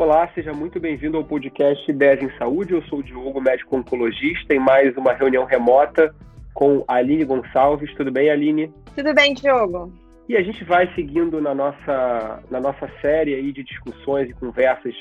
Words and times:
Olá, 0.00 0.26
seja 0.34 0.54
muito 0.54 0.80
bem-vindo 0.80 1.18
ao 1.18 1.24
podcast 1.24 1.84
Ideias 1.90 2.22
em 2.22 2.38
Saúde. 2.38 2.72
Eu 2.72 2.80
sou 2.84 3.00
o 3.00 3.02
Diogo, 3.02 3.38
médico 3.38 3.76
oncologista, 3.76 4.54
em 4.54 4.58
mais 4.58 4.96
uma 4.96 5.12
reunião 5.12 5.44
remota 5.44 6.14
com 6.54 6.82
a 6.88 6.94
Aline 6.94 7.22
Gonçalves. 7.22 7.94
Tudo 7.96 8.10
bem, 8.10 8.30
Aline? 8.30 8.72
Tudo 8.96 9.12
bem, 9.12 9.34
Diogo. 9.34 9.92
E 10.26 10.38
a 10.38 10.42
gente 10.42 10.64
vai 10.64 10.90
seguindo 10.94 11.38
na 11.38 11.54
nossa, 11.54 12.42
na 12.50 12.58
nossa 12.58 12.90
série 13.02 13.34
aí 13.34 13.52
de 13.52 13.62
discussões 13.62 14.30
e 14.30 14.32
conversas 14.32 14.94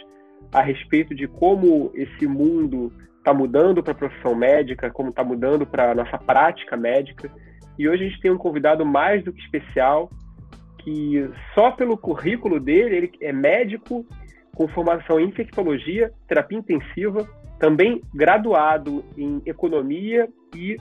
a 0.51 0.61
respeito 0.61 1.16
de 1.16 1.29
como 1.29 1.93
esse 1.93 2.27
mundo 2.27 2.91
está 3.20 3.33
mudando 3.33 3.82
para 3.82 3.93
a 3.93 3.96
profissão 3.96 4.36
médica, 4.36 4.91
como 4.91 5.11
está 5.11 5.24
mudando 5.24 5.66
para 5.66 5.91
a 5.91 5.96
nossa 5.96 6.18
prática 6.18 6.75
médica. 6.75 7.32
E 7.77 7.88
hoje 7.88 8.04
a 8.04 8.10
gente 8.10 8.21
tem 8.21 8.32
um 8.32 8.38
convidado 8.38 8.86
mais 8.86 9.24
do 9.24 9.32
que 9.32 9.39
especial, 9.43 10.10
que 10.79 11.25
só 11.55 11.71
pelo 11.71 11.97
currículo 11.97 12.60
dele, 12.60 12.97
ele 12.97 13.11
é 13.21 13.32
médico 13.32 14.05
com 14.56 14.68
formação 14.68 15.20
em 15.20 15.28
infectologia, 15.28 16.12
terapia 16.28 16.58
intensiva, 16.58 17.28
também 17.60 18.02
graduado 18.14 19.04
em 19.18 19.42
economia 19.46 20.28
e 20.56 20.78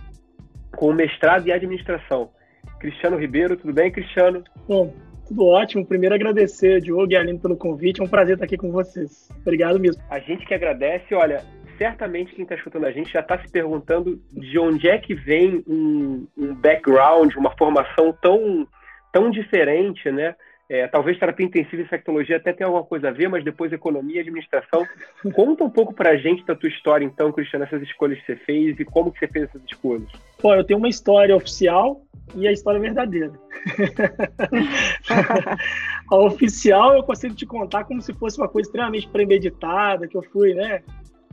com 0.77 0.93
mestrado 0.93 1.47
em 1.47 1.53
administração. 1.53 2.31
Cristiano 2.79 3.19
Ribeiro, 3.19 3.57
tudo 3.57 3.73
bem, 3.73 3.91
Cristiano? 3.91 4.45
Bom, 4.67 4.95
tudo 5.27 5.47
ótimo. 5.47 5.85
Primeiro 5.85 6.15
agradecer, 6.15 6.81
Diogo 6.81 7.13
e 7.13 7.17
Aline, 7.17 7.39
pelo 7.39 7.57
convite. 7.57 8.01
É 8.01 8.05
um 8.05 8.09
prazer 8.09 8.35
estar 8.35 8.45
aqui 8.45 8.57
com 8.57 8.71
vocês. 8.71 9.29
Obrigado 9.41 9.79
mesmo. 9.79 10.03
A 10.09 10.19
gente 10.21 10.47
que 10.47 10.55
agradece. 10.55 11.15
Olha, 11.15 11.45
certamente 11.77 12.35
quem 12.35 12.45
está 12.45 12.55
escutando 12.55 12.87
a 12.87 12.93
gente 12.93 13.13
já 13.13 13.21
está 13.21 13.39
se 13.39 13.51
perguntando 13.51 14.21
de 14.33 14.59
onde 14.59 14.88
é 14.88 14.99
que 14.99 15.15
vem 15.15 15.63
um, 15.66 16.27
um 16.37 16.55
background, 16.55 17.35
uma 17.37 17.57
formação 17.57 18.16
tão, 18.23 18.66
tão 19.13 19.30
diferente, 19.30 20.10
né? 20.10 20.35
É, 20.69 20.87
talvez 20.87 21.19
terapia 21.19 21.47
intensiva 21.47 21.80
e 21.80 21.85
infectologia 21.85 22.37
até 22.37 22.52
tenha 22.52 22.66
alguma 22.66 22.85
coisa 22.85 23.09
a 23.09 23.11
ver, 23.11 23.29
mas 23.29 23.43
depois 23.43 23.73
economia 23.73 24.16
e 24.16 24.21
administração. 24.21 24.87
Conta 25.33 25.65
um 25.65 25.71
pouco 25.71 25.95
para 25.95 26.10
a 26.10 26.16
gente 26.16 26.45
da 26.45 26.55
tua 26.55 26.69
história, 26.69 27.07
então, 27.07 27.33
Cristiano, 27.33 27.65
essas 27.65 27.83
escolhas 27.83 28.21
que 28.21 28.27
você 28.27 28.37
fez 28.37 28.79
e 28.79 28.85
como 28.85 29.10
que 29.10 29.19
você 29.19 29.29
fez 29.29 29.49
essas 29.49 29.63
escolhas. 29.65 30.09
Pô, 30.38 30.55
eu 30.55 30.63
tenho 30.63 30.79
uma 30.79 30.88
história 30.88 31.35
oficial 31.35 32.02
e 32.35 32.47
a 32.47 32.52
história 32.52 32.79
verdadeira. 32.79 33.33
a 36.10 36.16
oficial 36.16 36.95
eu 36.95 37.03
consigo 37.03 37.35
te 37.35 37.47
contar 37.47 37.85
como 37.85 38.03
se 38.03 38.13
fosse 38.13 38.37
uma 38.37 38.49
coisa 38.49 38.69
extremamente 38.69 39.09
premeditada, 39.09 40.07
que 40.07 40.19
eu 40.19 40.23
fui, 40.23 40.53
né, 40.53 40.82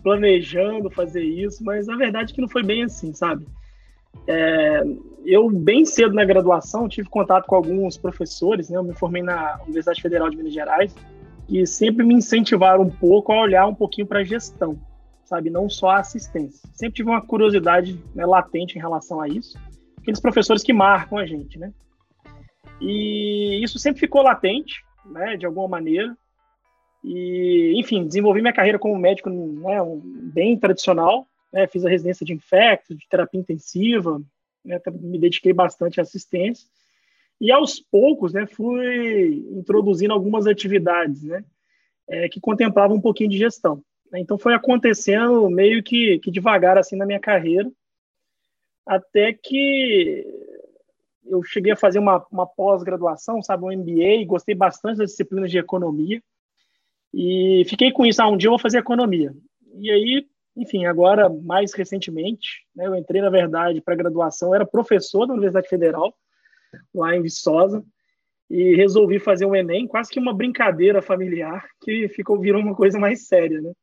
planejando 0.02 0.90
fazer 0.90 1.24
isso, 1.24 1.62
mas 1.62 1.90
a 1.90 1.98
verdade 1.98 2.32
é 2.32 2.36
que 2.36 2.42
não 2.42 2.48
foi 2.48 2.64
bem 2.64 2.84
assim, 2.84 3.14
sabe? 3.14 3.46
É, 4.28 4.84
eu, 5.26 5.50
bem 5.50 5.86
cedo 5.86 6.14
na 6.14 6.24
graduação, 6.24 6.88
tive 6.88 7.10
contato 7.10 7.46
com 7.46 7.56
alguns 7.56 7.98
professores, 7.98 8.70
né? 8.70 8.78
Eu 8.78 8.84
me 8.84 8.94
formei 8.94 9.24
na 9.24 9.60
Universidade 9.64 10.02
Federal 10.02 10.30
de 10.30 10.38
Minas 10.38 10.54
Gerais, 10.54 10.96
que 11.48 11.66
sempre 11.66 12.06
me 12.06 12.14
incentivaram 12.14 12.84
um 12.84 12.90
pouco 12.90 13.32
a 13.32 13.42
olhar 13.42 13.66
um 13.68 13.76
pouquinho 13.76 14.08
para 14.08 14.20
a 14.20 14.24
gestão, 14.24 14.80
sabe? 15.24 15.50
Não 15.50 15.70
só 15.70 15.90
a 15.90 16.00
assistência. 16.00 16.70
Sempre 16.74 16.96
tive 16.96 17.10
uma 17.10 17.22
curiosidade 17.22 18.00
né, 18.14 18.26
latente 18.26 18.78
em 18.78 18.82
relação 18.82 19.20
a 19.20 19.28
isso. 19.28 19.58
Aqueles 20.00 20.20
professores 20.20 20.64
que 20.64 20.74
marcam 20.74 21.18
a 21.18 21.26
gente, 21.26 21.58
né? 21.58 21.74
E 22.80 23.64
isso 23.64 23.80
sempre 23.80 24.00
ficou 24.00 24.22
latente, 24.22 24.84
né? 25.06 25.38
De 25.38 25.46
alguma 25.46 25.68
maneira. 25.68 26.16
E, 27.04 27.80
enfim, 27.80 28.06
desenvolvi 28.06 28.42
minha 28.42 28.54
carreira 28.54 28.80
como 28.80 28.98
médico 28.98 29.30
né, 29.30 29.80
um, 29.80 30.02
bem 30.04 30.58
tradicional, 30.58 31.28
né, 31.56 31.66
fiz 31.68 31.86
a 31.86 31.90
residência 31.90 32.26
de 32.26 32.34
infecto, 32.34 32.94
de 32.94 33.08
terapia 33.08 33.40
intensiva, 33.40 34.22
né, 34.64 34.78
me 35.00 35.18
dediquei 35.18 35.54
bastante 35.54 36.02
à 36.02 36.04
assistência. 36.04 36.68
E 37.40 37.50
aos 37.50 37.80
poucos, 37.80 38.34
né, 38.34 38.46
fui 38.46 39.46
introduzindo 39.52 40.14
algumas 40.14 40.48
atividades, 40.48 41.24
né, 41.24 41.46
é, 42.10 42.28
que 42.28 42.42
contemplavam 42.42 42.98
um 42.98 43.02
pouquinho 43.02 43.30
de 43.30 43.38
gestão. 43.38 43.82
Então 44.14 44.38
foi 44.38 44.54
acontecendo 44.54 45.50
meio 45.50 45.82
que, 45.82 46.20
que 46.20 46.30
devagar 46.30 46.78
assim 46.78 46.98
na 46.98 47.06
minha 47.06 47.20
carreira, 47.22 47.72
até 48.86 49.32
que 49.32 50.26
eu 51.26 51.42
cheguei 51.42 51.72
a 51.72 51.78
fazer 51.78 52.00
uma, 52.00 52.26
uma 52.30 52.46
pós-graduação, 52.46 53.42
sabe, 53.42 53.64
um 53.64 53.72
MBA, 53.72 54.26
gostei 54.28 54.54
bastante 54.54 54.98
das 54.98 55.12
disciplinas 55.12 55.50
de 55.50 55.58
economia 55.58 56.22
e 57.14 57.64
fiquei 57.66 57.94
com 57.94 58.06
isso. 58.06 58.22
Ah, 58.22 58.28
um 58.28 58.36
dia 58.36 58.48
eu 58.48 58.52
vou 58.52 58.60
fazer 58.60 58.78
economia. 58.78 59.34
E 59.80 59.90
aí 59.90 60.28
enfim, 60.56 60.86
agora, 60.86 61.30
mais 61.30 61.74
recentemente, 61.74 62.66
né, 62.76 62.88
eu 62.88 62.96
entrei, 62.96 63.22
na 63.22 63.30
verdade, 63.30 63.82
para 63.82 63.96
graduação, 63.96 64.56
era 64.56 64.66
professor 64.66 65.26
da 65.26 65.34
Universidade 65.34 65.68
Federal, 65.68 66.14
lá 66.94 67.16
em 67.16 67.22
Viçosa, 67.22 67.84
e 68.50 68.76
resolvi 68.76 69.20
fazer 69.20 69.46
um 69.46 69.56
Enem, 69.56 69.88
quase 69.88 70.10
que 70.10 70.20
uma 70.20 70.34
brincadeira 70.34 71.02
familiar, 71.02 71.66
que 71.82 72.08
ficou, 72.10 72.40
virou 72.40 72.62
uma 72.62 72.76
coisa 72.76 73.00
mais 73.00 73.28
séria, 73.28 73.60
né? 73.60 73.74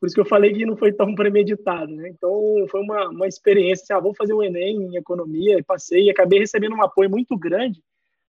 Por 0.00 0.06
isso 0.06 0.14
que 0.14 0.20
eu 0.20 0.26
falei 0.26 0.54
que 0.54 0.64
não 0.64 0.76
foi 0.76 0.92
tão 0.92 1.14
premeditado, 1.14 1.94
né? 1.94 2.08
Então, 2.08 2.66
foi 2.70 2.80
uma, 2.80 3.08
uma 3.10 3.28
experiência, 3.28 3.82
assim, 3.84 3.92
ah, 3.92 4.00
vou 4.00 4.14
fazer 4.14 4.32
um 4.32 4.42
Enem 4.42 4.82
em 4.82 4.96
economia, 4.96 5.58
e 5.58 5.62
passei, 5.62 6.04
e 6.04 6.10
acabei 6.10 6.38
recebendo 6.38 6.74
um 6.74 6.82
apoio 6.82 7.10
muito 7.10 7.36
grande, 7.36 7.82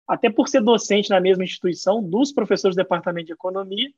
até 0.08 0.30
por 0.30 0.50
ser 0.50 0.62
docente 0.62 1.09
na 1.09 1.22
mesma 1.22 1.44
instituição, 1.44 2.03
dos 2.03 2.34
professores 2.34 2.75
do 2.75 2.81
departamento 2.84 3.28
de 3.28 3.34
economia, 3.34 3.90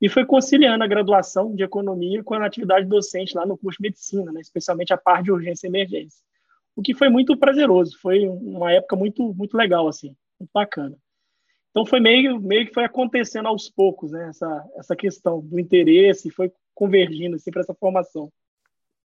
e 0.00 0.08
foi 0.08 0.24
conciliando 0.26 0.84
a 0.84 0.86
graduação 0.86 1.54
de 1.54 1.62
economia 1.62 2.22
com 2.22 2.34
a 2.34 2.44
atividade 2.44 2.86
docente 2.86 3.36
lá 3.36 3.46
no 3.46 3.56
curso 3.56 3.78
de 3.78 3.88
medicina, 3.88 4.30
né, 4.32 4.40
especialmente 4.40 4.92
a 4.92 4.98
parte 4.98 5.24
de 5.24 5.32
urgência 5.32 5.66
e 5.66 5.70
emergência. 5.70 6.22
O 6.74 6.82
que 6.82 6.94
foi 6.94 7.08
muito 7.08 7.36
prazeroso, 7.36 7.98
foi 8.00 8.28
uma 8.28 8.72
época 8.72 8.96
muito 8.96 9.34
muito 9.34 9.56
legal 9.56 9.88
assim, 9.88 10.14
muito 10.38 10.50
bacana. 10.52 10.96
Então 11.70 11.86
foi 11.86 12.00
meio 12.00 12.38
meio 12.40 12.66
que 12.66 12.74
foi 12.74 12.84
acontecendo 12.84 13.48
aos 13.48 13.70
poucos, 13.70 14.12
né, 14.12 14.28
essa 14.28 14.64
essa 14.76 14.94
questão 14.94 15.40
do 15.40 15.58
interesse 15.58 16.30
foi 16.30 16.52
convergindo 16.74 17.36
assim 17.36 17.50
para 17.50 17.62
essa 17.62 17.74
formação. 17.74 18.30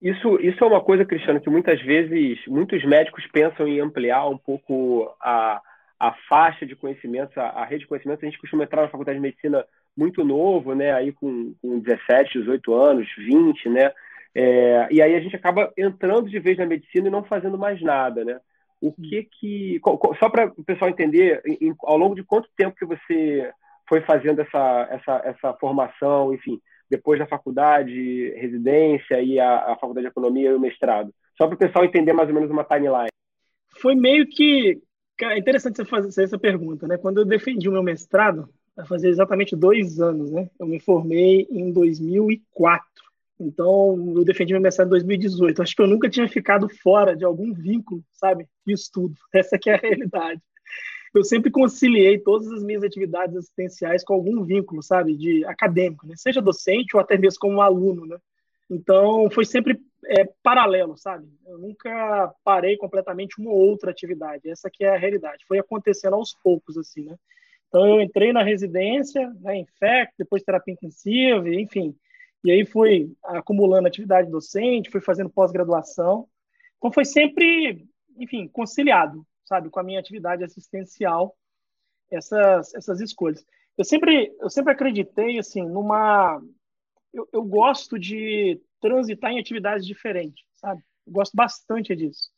Isso, 0.03 0.37
isso 0.41 0.61
é 0.61 0.67
uma 0.67 0.83
coisa, 0.83 1.05
Cristiano, 1.05 1.39
que 1.39 1.49
muitas 1.49 1.81
vezes 1.81 2.45
muitos 2.45 2.83
médicos 2.83 3.25
pensam 3.27 3.65
em 3.65 3.79
ampliar 3.79 4.27
um 4.27 4.37
pouco 4.37 5.15
a, 5.21 5.61
a 5.97 6.11
faixa 6.27 6.65
de 6.65 6.75
conhecimentos, 6.75 7.37
a, 7.37 7.47
a 7.51 7.63
rede 7.63 7.83
de 7.83 7.87
conhecimentos. 7.87 8.21
A 8.21 8.25
gente 8.25 8.37
costuma 8.37 8.65
entrar 8.65 8.81
na 8.81 8.89
faculdade 8.89 9.17
de 9.17 9.21
medicina 9.21 9.65
muito 9.95 10.23
novo, 10.23 10.73
né? 10.73 10.91
Aí 10.91 11.11
com, 11.11 11.53
com 11.61 11.79
17, 11.79 12.39
18 12.39 12.73
anos, 12.73 13.07
20, 13.17 13.69
né? 13.69 13.91
É, 14.35 14.87
e 14.91 15.01
aí 15.01 15.15
a 15.15 15.19
gente 15.19 15.35
acaba 15.35 15.71
entrando 15.77 16.29
de 16.29 16.39
vez 16.39 16.57
na 16.57 16.65
medicina 16.65 17.07
e 17.07 17.11
não 17.11 17.23
fazendo 17.23 17.57
mais 17.57 17.81
nada, 17.81 18.25
né? 18.25 18.39
O 18.81 18.91
que 18.91 19.23
que 19.39 19.79
só 20.19 20.29
para 20.29 20.47
o 20.57 20.63
pessoal 20.63 20.89
entender, 20.89 21.41
em, 21.45 21.73
ao 21.83 21.97
longo 21.97 22.15
de 22.15 22.23
quanto 22.23 22.49
tempo 22.57 22.75
que 22.75 22.85
você 22.85 23.49
foi 23.87 24.01
fazendo 24.01 24.41
essa 24.41 24.87
essa 24.91 25.21
essa 25.23 25.53
formação, 25.53 26.33
enfim, 26.33 26.59
depois 26.89 27.19
da 27.19 27.27
faculdade, 27.27 28.33
residência 28.35 29.21
e 29.21 29.39
a, 29.39 29.71
a 29.71 29.75
faculdade 29.75 30.07
de 30.07 30.11
economia 30.11 30.49
e 30.49 30.53
o 30.53 30.59
mestrado, 30.59 31.13
só 31.37 31.47
para 31.47 31.55
o 31.55 31.57
pessoal 31.57 31.85
entender 31.85 32.11
mais 32.11 32.27
ou 32.27 32.35
menos 32.35 32.49
uma 32.49 32.63
timeline. 32.63 33.09
Foi 33.79 33.95
meio 33.95 34.27
que 34.27 34.81
é 35.21 35.37
interessante 35.37 35.77
você 35.77 35.85
fazer 35.85 36.23
essa 36.23 36.39
pergunta, 36.39 36.87
né? 36.87 36.97
Quando 36.97 37.19
eu 37.19 37.25
defendi 37.25 37.69
o 37.69 37.71
meu 37.71 37.83
mestrado, 37.83 38.49
vai 38.75 38.85
fazer 38.85 39.09
exatamente 39.09 39.55
dois 39.55 39.99
anos, 39.99 40.31
né? 40.31 40.49
Eu 40.59 40.65
me 40.65 40.79
formei 40.79 41.47
em 41.49 41.71
2004. 41.71 42.85
Então, 43.39 44.13
eu 44.15 44.23
defendi 44.23 44.53
meu 44.53 44.61
mestrado 44.61 44.87
em 44.87 44.91
2018. 44.91 45.61
Acho 45.61 45.75
que 45.75 45.81
eu 45.81 45.87
nunca 45.87 46.09
tinha 46.09 46.27
ficado 46.27 46.67
fora 46.81 47.15
de 47.15 47.25
algum 47.25 47.53
vínculo, 47.53 48.03
sabe, 48.13 48.47
de 48.65 48.73
estudo. 48.73 49.15
Essa 49.33 49.57
que 49.57 49.69
é 49.69 49.75
a 49.75 49.77
realidade. 49.79 50.41
Eu 51.13 51.23
sempre 51.23 51.51
conciliei 51.51 52.17
todas 52.17 52.51
as 52.51 52.63
minhas 52.63 52.83
atividades 52.83 53.35
assistenciais 53.35 54.03
com 54.03 54.13
algum 54.15 54.43
vínculo, 54.43 54.81
sabe, 54.81 55.15
de 55.15 55.45
acadêmico, 55.45 56.07
né? 56.07 56.15
seja 56.17 56.41
docente 56.41 56.95
ou 56.95 57.01
até 57.01 57.17
mesmo 57.17 57.39
como 57.39 57.61
aluno, 57.61 58.07
né? 58.07 58.17
Então, 58.67 59.29
foi 59.29 59.45
sempre 59.45 59.79
é, 60.07 60.27
paralelo, 60.41 60.97
sabe? 60.97 61.27
Eu 61.45 61.59
nunca 61.59 62.33
parei 62.43 62.77
completamente 62.77 63.39
uma 63.39 63.51
ou 63.51 63.57
outra 63.57 63.91
atividade. 63.91 64.49
Essa 64.49 64.69
que 64.71 64.83
é 64.83 64.95
a 64.95 64.97
realidade. 64.97 65.45
Foi 65.47 65.59
acontecendo 65.59 66.15
aos 66.15 66.33
poucos, 66.43 66.77
assim, 66.77 67.03
né? 67.03 67.15
Então, 67.73 67.87
eu 67.87 68.01
entrei 68.01 68.31
na 68.31 68.43
residência, 68.43 69.33
né, 69.39 69.57
em 69.57 69.65
FEC, 69.65 70.13
depois 70.15 70.43
terapia 70.43 70.75
intensiva, 70.75 71.49
enfim. 71.49 71.97
E 72.43 72.51
aí 72.51 72.67
fui 72.67 73.11
acumulando 73.23 73.87
atividade 73.87 74.29
docente, 74.29 74.91
fui 74.91 75.01
fazendo 75.01 75.31
pós-graduação. 75.31 76.29
Então, 76.77 76.91
foi 76.91 77.03
sempre, 77.03 77.83
enfim, 78.15 78.47
conciliado, 78.47 79.25
sabe, 79.43 79.71
com 79.71 79.79
a 79.79 79.83
minha 79.83 79.99
atividade 79.99 80.43
assistencial, 80.43 81.35
essas, 82.11 82.75
essas 82.75 83.01
escolhas. 83.01 83.43
Eu 83.75 83.83
sempre, 83.83 84.31
eu 84.39 84.51
sempre 84.51 84.71
acreditei, 84.71 85.39
assim, 85.39 85.63
numa... 85.63 86.39
Eu, 87.11 87.27
eu 87.33 87.43
gosto 87.43 87.97
de 87.97 88.61
transitar 88.79 89.31
em 89.31 89.39
atividades 89.39 89.83
diferentes, 89.83 90.45
sabe? 90.57 90.83
Eu 91.07 91.13
gosto 91.13 91.35
bastante 91.35 91.95
disso. 91.95 92.29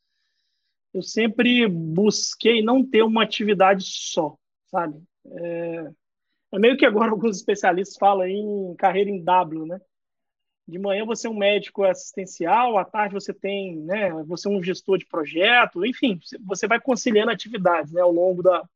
Eu 0.94 1.02
sempre 1.02 1.68
busquei 1.68 2.62
não 2.62 2.86
ter 2.90 3.04
uma 3.04 3.24
atividade 3.24 3.84
só, 3.86 4.38
sabe? 4.68 5.04
É, 5.31 5.92
é 6.54 6.60
meio 6.60 6.77
que 6.77 6.86
agora 6.86 7.12
alguns 7.12 7.38
especialistas 7.38 7.98
falam 7.98 8.27
em 8.27 8.75
carreira 8.75 9.10
em 9.10 9.24
W, 9.24 9.66
né? 9.66 9.80
De 10.68 10.80
manhã 10.80 11.06
você 11.06 11.27
é 11.27 11.30
um 11.30 11.38
médico 11.38 11.83
assistencial, 11.83 12.77
à 12.77 12.86
tarde 12.86 13.13
você 13.13 13.33
tem, 13.33 13.77
né? 13.77 14.12
Você 14.24 14.48
é 14.48 14.51
um 14.51 14.63
gestor 14.63 14.98
de 14.98 15.06
projeto, 15.06 15.86
enfim, 15.86 16.19
você 16.44 16.68
vai 16.68 16.80
conciliando 16.81 17.31
atividades, 17.31 17.92
né? 17.92 18.01
Ao 18.01 18.12
longo 18.12 18.42
da, 18.42 18.68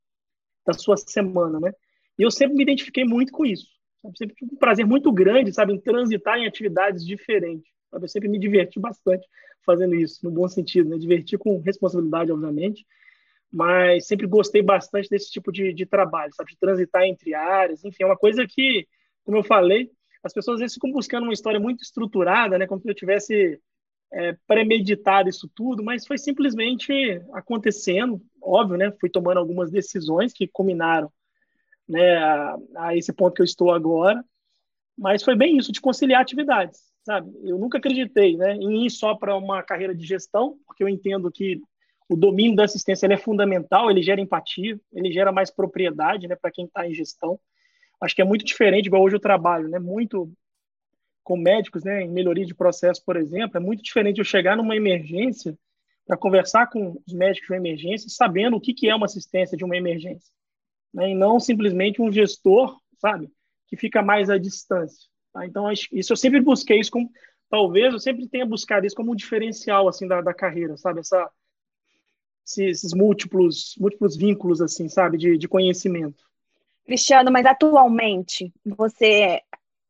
da 0.65 0.73
sua 0.73 0.97
semana, 0.97 1.59
né? 1.59 1.73
E 2.17 2.23
eu 2.23 2.29
sempre 2.29 2.55
me 2.55 2.63
identifiquei 2.63 3.03
muito 3.05 3.31
com 3.31 3.45
isso, 3.45 3.67
Sabe? 4.01 4.17
Sempre 4.17 4.35
tive 4.35 4.53
um 4.53 4.57
prazer 4.57 4.85
muito 4.85 5.11
grande, 5.11 5.53
sabe, 5.53 5.73
em 5.73 5.79
transitar 5.79 6.37
em 6.37 6.47
atividades 6.47 7.05
diferentes. 7.05 7.71
Sabe? 7.89 8.05
Eu 8.05 8.09
sempre 8.09 8.29
me 8.29 8.39
diverti 8.39 8.79
bastante 8.79 9.27
fazendo 9.65 9.95
isso, 9.95 10.23
no 10.23 10.31
bom 10.31 10.47
sentido, 10.47 10.89
né? 10.89 10.97
Divertir 10.97 11.37
com 11.37 11.59
responsabilidade, 11.59 12.31
obviamente, 12.31 12.85
mas 13.51 14.07
sempre 14.07 14.27
gostei 14.27 14.61
bastante 14.61 15.09
desse 15.09 15.31
tipo 15.31 15.51
de, 15.51 15.73
de 15.73 15.85
trabalho, 15.85 16.33
sabe? 16.33 16.51
De 16.51 16.57
transitar 16.57 17.03
entre 17.03 17.33
áreas, 17.33 17.83
enfim, 17.83 18.03
é 18.03 18.05
uma 18.05 18.17
coisa 18.17 18.45
que, 18.47 18.87
como 19.23 19.37
eu 19.37 19.43
falei, 19.43 19.89
as 20.23 20.33
pessoas 20.33 20.55
às 20.55 20.61
vezes 20.61 20.75
ficam 20.75 20.91
buscando 20.91 21.23
uma 21.23 21.33
história 21.33 21.59
muito 21.59 21.81
estruturada, 21.81 22.57
né? 22.57 22.67
Como 22.67 22.81
se 22.81 22.89
eu 22.89 22.95
tivesse 22.95 23.59
é, 24.11 24.35
premeditado 24.47 25.29
isso 25.29 25.49
tudo, 25.55 25.83
mas 25.83 26.05
foi 26.05 26.17
simplesmente 26.17 26.91
acontecendo, 27.33 28.21
óbvio, 28.41 28.77
né? 28.77 28.91
Fui 28.99 29.09
tomando 29.09 29.37
algumas 29.37 29.71
decisões 29.71 30.33
que 30.33 30.47
culminaram 30.47 31.11
né, 31.87 32.17
a, 32.17 32.57
a, 32.77 32.95
esse 32.95 33.11
ponto 33.11 33.33
que 33.33 33.41
eu 33.41 33.45
estou 33.45 33.71
agora, 33.71 34.23
mas 34.95 35.23
foi 35.23 35.35
bem 35.35 35.57
isso, 35.57 35.71
de 35.71 35.81
conciliar 35.81 36.21
atividades, 36.21 36.81
sabe? 37.03 37.31
Eu 37.43 37.57
nunca 37.57 37.79
acreditei 37.79 38.37
né, 38.37 38.53
em 38.55 38.85
ir 38.85 38.91
só 38.91 39.15
para 39.15 39.35
uma 39.35 39.63
carreira 39.63 39.95
de 39.95 40.05
gestão, 40.05 40.59
porque 40.67 40.83
eu 40.83 40.89
entendo 40.89 41.31
que 41.31 41.59
o 42.09 42.15
domínio 42.15 42.55
da 42.55 42.65
assistência 42.65 43.05
é 43.05 43.17
fundamental, 43.17 43.91
ele 43.91 44.01
gera 44.01 44.19
empatia, 44.19 44.79
ele 44.91 45.11
gera 45.11 45.31
mais 45.31 45.51
propriedade 45.51 46.27
né, 46.27 46.35
para 46.35 46.51
quem 46.51 46.65
está 46.65 46.87
em 46.87 46.93
gestão. 46.93 47.39
Acho 48.01 48.15
que 48.15 48.21
é 48.21 48.25
muito 48.25 48.43
diferente, 48.43 48.87
igual 48.87 49.03
hoje 49.03 49.15
eu 49.15 49.19
trabalho, 49.19 49.69
né, 49.69 49.77
muito 49.77 50.31
com 51.23 51.37
médicos, 51.37 51.83
né, 51.83 52.01
em 52.01 52.09
melhoria 52.09 52.45
de 52.45 52.55
processo, 52.55 53.05
por 53.05 53.15
exemplo, 53.15 53.57
é 53.57 53.59
muito 53.59 53.83
diferente 53.83 54.17
eu 54.17 54.25
chegar 54.25 54.57
numa 54.57 54.75
emergência 54.75 55.55
para 56.07 56.17
conversar 56.17 56.67
com 56.67 56.99
os 57.05 57.13
médicos 57.13 57.45
de 57.45 57.53
uma 57.53 57.57
emergência, 57.57 58.09
sabendo 58.09 58.57
o 58.57 58.61
que, 58.61 58.73
que 58.73 58.89
é 58.89 58.95
uma 58.95 59.05
assistência 59.05 59.55
de 59.55 59.63
uma 59.63 59.77
emergência, 59.77 60.33
né, 60.91 61.11
e 61.11 61.13
não 61.13 61.39
simplesmente 61.39 62.01
um 62.01 62.11
gestor, 62.11 62.75
sabe, 62.97 63.29
que 63.67 63.77
fica 63.77 64.01
mais 64.01 64.31
à 64.31 64.39
distância. 64.39 65.07
Tá? 65.31 65.45
Então, 65.45 65.71
isso 65.71 66.11
eu 66.11 66.17
sempre 66.17 66.41
busquei 66.41 66.79
isso 66.79 66.89
como, 66.89 67.11
talvez 67.51 67.93
eu 67.93 67.99
sempre 67.99 68.27
tenha 68.27 68.47
buscado 68.47 68.87
isso 68.87 68.95
como 68.95 69.11
um 69.11 69.15
diferencial 69.15 69.87
assim 69.87 70.07
da, 70.07 70.21
da 70.21 70.33
carreira, 70.33 70.75
sabe, 70.75 71.01
essa 71.01 71.29
esses 72.57 72.93
múltiplos 72.93 73.75
múltiplos 73.79 74.17
vínculos 74.17 74.61
assim, 74.61 74.87
sabe, 74.87 75.17
de, 75.17 75.37
de 75.37 75.47
conhecimento. 75.47 76.23
Cristiano, 76.85 77.31
mas 77.31 77.45
atualmente 77.45 78.51
você 78.65 79.41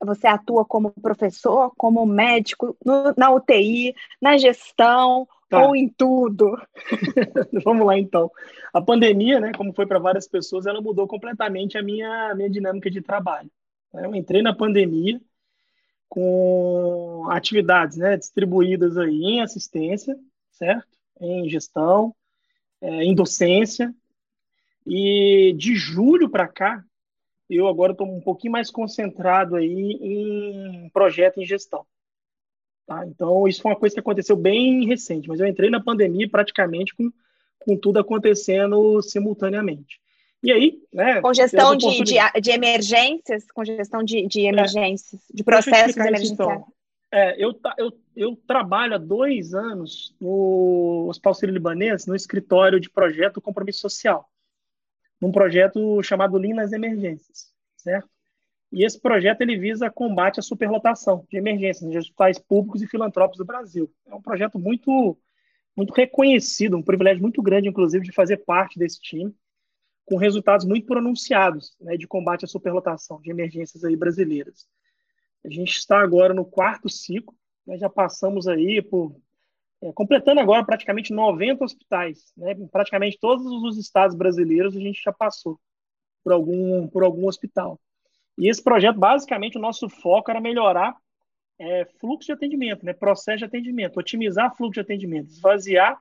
você 0.02 0.28
atua 0.28 0.64
como 0.64 0.92
professor, 0.92 1.74
como 1.76 2.06
médico, 2.06 2.76
no, 2.86 3.14
na 3.18 3.32
UTI, 3.32 3.94
na 4.22 4.38
gestão 4.38 5.28
tá. 5.50 5.66
ou 5.66 5.76
em 5.76 5.90
tudo? 5.90 6.58
Vamos 7.66 7.86
lá 7.86 7.98
então. 7.98 8.32
A 8.74 8.82
pandemia, 8.82 9.40
né, 9.40 9.52
como 9.58 9.74
foi 9.74 9.86
para 9.86 10.00
várias 10.00 10.28
pessoas, 10.28 10.66
ela 10.66 10.82
mudou 10.82 11.08
completamente 11.08 11.78
a 11.78 11.84
minha, 11.84 12.34
minha 12.34 12.50
dinâmica 12.50 12.90
de 12.90 13.02
trabalho. 13.02 13.52
Eu 13.94 14.16
entrei 14.16 14.42
na 14.42 14.56
pandemia 14.56 15.20
com 16.08 17.28
atividades 17.30 17.98
né, 17.98 18.16
distribuídas 18.16 18.98
aí 18.98 19.22
em 19.22 19.42
assistência, 19.42 20.18
certo? 20.52 20.88
Em 21.20 21.50
gestão, 21.50 22.16
é, 22.82 23.04
em 23.04 23.14
docência. 23.14 23.94
E 24.86 25.54
de 25.58 25.76
julho 25.76 26.30
para 26.30 26.48
cá, 26.48 26.84
eu 27.50 27.68
agora 27.68 27.92
estou 27.92 28.08
um 28.08 28.22
pouquinho 28.22 28.54
mais 28.54 28.70
concentrado 28.70 29.56
aí 29.56 29.98
em 30.02 30.90
projeto 30.90 31.40
em 31.40 31.46
gestão. 31.46 31.86
Tá? 32.86 33.06
Então, 33.06 33.48
isso 33.48 33.62
foi 33.62 33.72
uma 33.72 33.80
coisa 33.80 33.94
que 33.94 34.00
aconteceu 34.00 34.36
bem 34.36 34.86
recente, 34.86 35.28
mas 35.28 35.40
eu 35.40 35.48
entrei 35.48 35.70
na 35.70 35.82
pandemia 35.82 36.30
praticamente 36.30 36.96
com, 36.96 37.12
com 37.60 37.78
tudo 37.78 38.00
acontecendo 38.00 39.02
simultaneamente. 39.02 40.00
E 40.42 40.52
aí, 40.52 40.82
né? 40.94 41.22
Com 41.22 41.34
gestão 41.34 41.76
de, 41.76 42.04
de, 42.04 42.16
de, 42.42 42.52
emergências, 42.52 43.46
com 43.52 43.66
gestão 43.66 44.04
de, 44.04 44.26
de 44.26 44.46
é. 44.46 44.50
emergências, 44.50 45.22
é, 45.22 45.36
de 45.36 45.44
processos 45.44 45.98
emergenciais. 45.98 46.32
Então. 46.32 46.66
É, 47.12 47.44
eu, 47.44 47.60
eu, 47.78 48.00
eu 48.16 48.36
trabalho 48.36 48.94
há 48.94 48.98
dois 48.98 49.54
anos 49.54 50.16
no 50.20 51.08
Hospital 51.10 51.34
Sírio-Libanês, 51.34 52.06
no 52.06 52.16
escritório 52.16 52.80
de 52.80 52.90
projeto 52.90 53.42
Compromisso 53.42 53.80
Social 53.80 54.30
num 55.20 55.32
projeto 55.32 56.02
chamado 56.02 56.38
Lean 56.38 56.56
nas 56.56 56.72
Emergências, 56.72 57.52
certo? 57.76 58.10
E 58.72 58.86
esse 58.86 59.00
projeto 59.00 59.42
ele 59.42 59.58
visa 59.58 59.90
combate 59.90 60.40
à 60.40 60.44
superlotação 60.44 61.26
de 61.30 61.38
emergências 61.38 61.90
em 61.90 61.98
hospitais 61.98 62.38
públicos 62.38 62.82
e 62.82 62.88
filantrópicos 62.88 63.40
do 63.40 63.46
Brasil. 63.46 63.92
É 64.06 64.14
um 64.14 64.22
projeto 64.22 64.60
muito 64.60 65.18
muito 65.76 65.94
reconhecido, 65.94 66.76
um 66.76 66.84
privilégio 66.84 67.22
muito 67.22 67.42
grande, 67.42 67.70
inclusive, 67.70 68.04
de 68.04 68.12
fazer 68.12 68.38
parte 68.38 68.78
desse 68.78 69.00
time, 69.00 69.34
com 70.04 70.18
resultados 70.18 70.66
muito 70.66 70.86
pronunciados 70.86 71.74
né, 71.80 71.96
de 71.96 72.06
combate 72.06 72.44
à 72.44 72.48
superlotação 72.50 73.22
de 73.22 73.32
emergências 73.32 73.86
aí 73.86 73.96
brasileiras. 73.96 74.68
A 75.44 75.50
gente 75.50 75.72
está 75.72 76.00
agora 76.00 76.34
no 76.34 76.46
quarto 76.46 76.90
ciclo, 76.90 77.36
né, 77.66 77.78
já 77.78 77.90
passamos 77.90 78.48
aí 78.48 78.82
por 78.82 79.16
é, 79.82 79.94
completando 79.94 80.42
agora 80.42 80.66
praticamente 80.66 81.14
90 81.14 81.64
hospitais, 81.64 82.34
né? 82.36 82.54
praticamente 82.72 83.18
todos 83.20 83.46
os 83.46 83.78
estados 83.78 84.16
brasileiros 84.16 84.76
a 84.76 84.80
gente 84.80 85.02
já 85.02 85.14
passou 85.14 85.60
por 86.24 86.34
algum, 86.34 86.88
por 86.88 87.04
algum 87.04 87.28
hospital. 87.28 87.80
E 88.38 88.50
esse 88.50 88.62
projeto, 88.62 88.98
basicamente, 88.98 89.58
o 89.58 89.62
nosso 89.62 89.88
foco 89.88 90.30
era 90.30 90.42
melhorar 90.42 90.96
é, 91.58 91.86
fluxo 92.00 92.28
de 92.28 92.34
atendimento, 92.34 92.86
né? 92.86 92.94
processo 92.94 93.40
de 93.40 93.46
atendimento, 93.46 93.98
otimizar 93.98 94.56
fluxo 94.56 94.74
de 94.74 94.80
atendimento, 94.82 95.30
esvaziar 95.30 95.98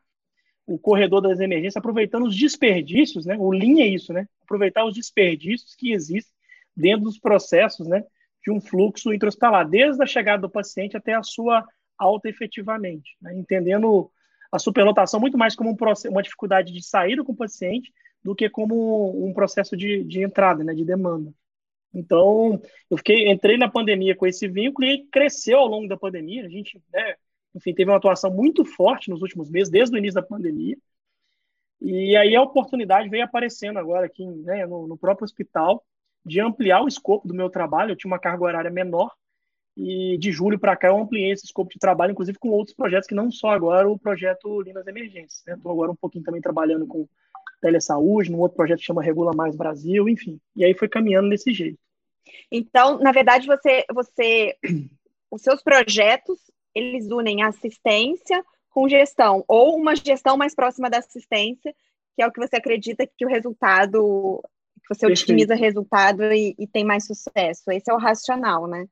o 0.66 0.78
corredor 0.78 1.20
das 1.20 1.40
emergências, 1.40 1.76
aproveitando 1.76 2.26
os 2.26 2.36
desperdícios, 2.36 3.24
né? 3.26 3.36
o 3.38 3.52
linha 3.52 3.84
é 3.84 3.88
isso, 3.88 4.12
né? 4.12 4.28
aproveitar 4.42 4.84
os 4.84 4.94
desperdícios 4.94 5.74
que 5.76 5.92
existem 5.92 6.34
dentro 6.76 7.04
dos 7.04 7.18
processos 7.18 7.86
né? 7.86 8.04
De 8.48 8.50
um 8.50 8.60
fluxo 8.60 9.12
intra-hospitalar, 9.12 9.68
desde 9.68 10.02
a 10.02 10.06
chegada 10.06 10.40
do 10.40 10.50
paciente 10.50 10.96
até 10.96 11.14
a 11.14 11.22
sua 11.22 11.66
alta 11.98 12.30
efetivamente, 12.30 13.14
né? 13.20 13.34
entendendo 13.36 14.10
a 14.50 14.58
superlotação 14.58 15.20
muito 15.20 15.36
mais 15.36 15.54
como 15.54 15.70
um 15.70 15.76
processo, 15.76 16.10
uma 16.10 16.22
dificuldade 16.22 16.72
de 16.72 16.82
saída 16.82 17.22
com 17.22 17.32
o 17.32 17.36
paciente 17.36 17.92
do 18.24 18.34
que 18.34 18.48
como 18.48 19.26
um 19.26 19.34
processo 19.34 19.76
de, 19.76 20.02
de 20.04 20.22
entrada, 20.22 20.64
né, 20.64 20.74
de 20.74 20.84
demanda. 20.84 21.30
Então, 21.92 22.60
eu 22.90 22.96
fiquei, 22.96 23.30
entrei 23.30 23.58
na 23.58 23.70
pandemia 23.70 24.16
com 24.16 24.26
esse 24.26 24.48
vínculo 24.48 24.88
e 24.88 25.06
cresceu 25.06 25.58
ao 25.58 25.66
longo 25.66 25.86
da 25.86 25.96
pandemia. 25.96 26.46
A 26.46 26.48
gente, 26.48 26.82
né, 26.92 27.14
enfim, 27.54 27.74
teve 27.74 27.90
uma 27.90 27.98
atuação 27.98 28.30
muito 28.30 28.64
forte 28.64 29.10
nos 29.10 29.20
últimos 29.20 29.50
meses, 29.50 29.70
desde 29.70 29.94
o 29.94 29.98
início 29.98 30.20
da 30.20 30.26
pandemia. 30.26 30.76
E 31.80 32.16
aí 32.16 32.34
a 32.34 32.42
oportunidade 32.42 33.08
veio 33.08 33.24
aparecendo 33.24 33.78
agora 33.78 34.06
aqui 34.06 34.26
né, 34.26 34.66
no, 34.66 34.86
no 34.86 34.96
próprio 34.96 35.24
hospital 35.24 35.84
de 36.24 36.40
ampliar 36.40 36.82
o 36.82 36.88
escopo 36.88 37.26
do 37.26 37.34
meu 37.34 37.48
trabalho. 37.50 37.92
Eu 37.92 37.96
tinha 37.96 38.10
uma 38.10 38.18
carga 38.18 38.44
horária 38.44 38.70
menor, 38.70 39.10
e 39.78 40.18
de 40.18 40.32
julho 40.32 40.58
para 40.58 40.76
cá 40.76 40.88
eu 40.88 40.98
ampliei 40.98 41.30
esse 41.30 41.44
escopo 41.44 41.70
de 41.70 41.78
trabalho, 41.78 42.10
inclusive 42.10 42.36
com 42.36 42.48
outros 42.48 42.74
projetos 42.74 43.06
que 43.06 43.14
não 43.14 43.30
só 43.30 43.50
agora 43.50 43.88
o 43.88 43.96
projeto 43.96 44.60
Lindas 44.60 44.88
Emergências. 44.88 45.38
Estou 45.46 45.70
né? 45.70 45.72
agora 45.72 45.92
um 45.92 45.96
pouquinho 45.96 46.24
também 46.24 46.40
trabalhando 46.40 46.84
com 46.84 47.08
telesaúde, 47.60 48.30
num 48.30 48.40
outro 48.40 48.56
projeto 48.56 48.80
que 48.80 48.86
chama 48.86 49.02
Regula 49.02 49.32
Mais 49.32 49.54
Brasil, 49.54 50.08
enfim. 50.08 50.40
E 50.56 50.64
aí 50.64 50.74
foi 50.74 50.88
caminhando 50.88 51.28
desse 51.28 51.52
jeito. 51.52 51.78
Então, 52.50 52.98
na 52.98 53.12
verdade, 53.12 53.46
você, 53.46 53.84
você, 53.94 54.56
os 55.30 55.42
seus 55.42 55.62
projetos, 55.62 56.38
eles 56.74 57.08
unem 57.10 57.42
assistência 57.42 58.44
com 58.70 58.88
gestão, 58.88 59.44
ou 59.46 59.76
uma 59.76 59.94
gestão 59.94 60.36
mais 60.36 60.56
próxima 60.56 60.90
da 60.90 60.98
assistência, 60.98 61.72
que 62.16 62.22
é 62.22 62.26
o 62.26 62.32
que 62.32 62.40
você 62.40 62.56
acredita 62.56 63.06
que 63.06 63.24
o 63.24 63.28
resultado, 63.28 64.42
você 64.88 65.06
Perfeito. 65.06 65.22
otimiza 65.22 65.54
resultado 65.54 66.22
e, 66.32 66.54
e 66.58 66.66
tem 66.66 66.84
mais 66.84 67.06
sucesso. 67.06 67.70
Esse 67.70 67.90
é 67.90 67.94
o 67.94 67.98
racional, 67.98 68.66
né? 68.66 68.86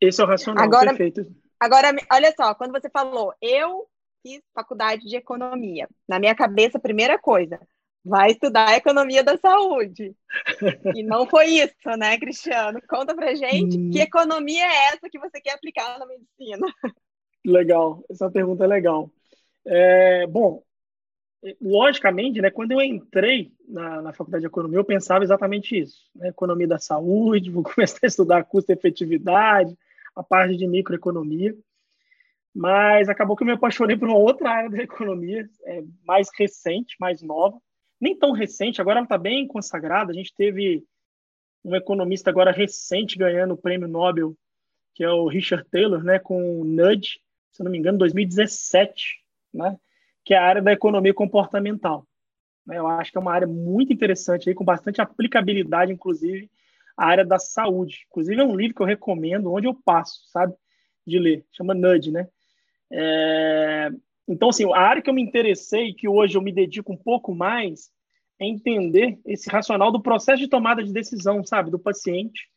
Esse 0.00 0.20
é 0.20 0.24
o 0.24 0.26
racional, 0.26 0.64
agora, 0.64 0.88
perfeito. 0.88 1.26
Agora, 1.60 1.94
olha 2.12 2.34
só, 2.36 2.54
quando 2.54 2.72
você 2.72 2.90
falou, 2.90 3.32
eu 3.40 3.86
fiz 4.22 4.40
faculdade 4.54 5.02
de 5.02 5.16
economia, 5.16 5.88
na 6.08 6.18
minha 6.18 6.34
cabeça, 6.34 6.78
primeira 6.78 7.18
coisa, 7.18 7.60
vai 8.04 8.32
estudar 8.32 8.70
a 8.70 8.76
economia 8.76 9.22
da 9.22 9.36
saúde. 9.38 10.14
e 10.96 11.02
não 11.02 11.26
foi 11.26 11.46
isso, 11.46 11.88
né, 11.98 12.18
Cristiano? 12.18 12.80
Conta 12.88 13.14
pra 13.14 13.34
gente 13.34 13.78
hum. 13.78 13.90
que 13.90 14.00
economia 14.00 14.64
é 14.64 14.88
essa 14.88 15.08
que 15.10 15.18
você 15.18 15.40
quer 15.40 15.54
aplicar 15.54 15.98
na 15.98 16.06
medicina. 16.06 16.66
Legal, 17.44 18.04
essa 18.10 18.30
pergunta 18.30 18.64
é 18.64 18.66
legal. 18.68 19.10
É, 19.64 20.26
bom, 20.26 20.62
logicamente, 21.60 22.40
né, 22.40 22.50
quando 22.50 22.72
eu 22.72 22.80
entrei 22.80 23.52
na, 23.68 24.00
na 24.00 24.12
faculdade 24.12 24.42
de 24.42 24.46
economia, 24.46 24.78
eu 24.78 24.84
pensava 24.84 25.24
exatamente 25.24 25.76
isso: 25.76 26.08
né, 26.14 26.28
economia 26.28 26.68
da 26.68 26.78
saúde, 26.78 27.50
vou 27.52 27.62
começar 27.62 27.98
a 28.02 28.06
estudar 28.06 28.44
custo-efetividade, 28.44 29.76
a 30.14 30.22
parte 30.22 30.56
de 30.56 30.66
microeconomia, 30.66 31.56
mas 32.54 33.08
acabou 33.08 33.36
que 33.36 33.42
eu 33.42 33.46
me 33.46 33.52
apaixonei 33.52 33.96
por 33.96 34.08
uma 34.08 34.18
outra 34.18 34.50
área 34.50 34.70
da 34.70 34.82
economia, 34.82 35.48
é, 35.64 35.82
mais 36.04 36.28
recente, 36.36 36.96
mais 37.00 37.22
nova, 37.22 37.58
nem 38.00 38.16
tão 38.16 38.32
recente, 38.32 38.80
agora 38.80 38.98
ela 38.98 39.04
está 39.04 39.18
bem 39.18 39.46
consagrada. 39.46 40.12
A 40.12 40.14
gente 40.14 40.34
teve 40.34 40.84
um 41.64 41.74
economista 41.74 42.30
agora 42.30 42.50
recente 42.50 43.16
ganhando 43.16 43.54
o 43.54 43.56
prêmio 43.56 43.88
Nobel, 43.88 44.36
que 44.94 45.02
é 45.02 45.10
o 45.10 45.26
Richard 45.26 45.68
Taylor, 45.70 46.02
né, 46.04 46.18
com 46.18 46.60
o 46.60 46.64
Nudge, 46.64 47.20
se 47.52 47.62
não 47.62 47.70
me 47.70 47.78
engano, 47.78 47.98
2017, 47.98 49.22
né, 49.54 49.78
que 50.24 50.34
é 50.34 50.38
a 50.38 50.44
área 50.44 50.62
da 50.62 50.72
economia 50.72 51.14
comportamental. 51.14 52.06
Né. 52.66 52.78
Eu 52.78 52.86
acho 52.86 53.10
que 53.10 53.18
é 53.18 53.20
uma 53.20 53.32
área 53.32 53.46
muito 53.46 53.92
interessante, 53.92 54.48
aí, 54.48 54.54
com 54.54 54.64
bastante 54.64 55.00
aplicabilidade, 55.00 55.92
inclusive, 55.92 56.50
a 56.96 57.06
área 57.06 57.24
da 57.24 57.38
saúde. 57.38 58.06
Inclusive, 58.08 58.40
é 58.40 58.44
um 58.44 58.56
livro 58.56 58.76
que 58.76 58.82
eu 58.82 58.86
recomendo, 58.86 59.52
onde 59.52 59.66
eu 59.66 59.74
passo, 59.74 60.20
sabe? 60.30 60.54
De 61.06 61.18
ler. 61.18 61.44
Chama 61.50 61.74
Nudge, 61.74 62.10
né? 62.10 62.28
É... 62.90 63.90
Então, 64.28 64.50
assim, 64.50 64.64
a 64.72 64.78
área 64.78 65.02
que 65.02 65.10
eu 65.10 65.14
me 65.14 65.22
interessei, 65.22 65.92
que 65.92 66.08
hoje 66.08 66.36
eu 66.36 66.42
me 66.42 66.52
dedico 66.52 66.92
um 66.92 66.96
pouco 66.96 67.34
mais, 67.34 67.90
é 68.38 68.46
entender 68.46 69.18
esse 69.26 69.50
racional 69.50 69.90
do 69.90 70.00
processo 70.00 70.38
de 70.38 70.48
tomada 70.48 70.82
de 70.82 70.92
decisão, 70.92 71.44
sabe? 71.44 71.70
Do 71.70 71.78
paciente 71.78 72.48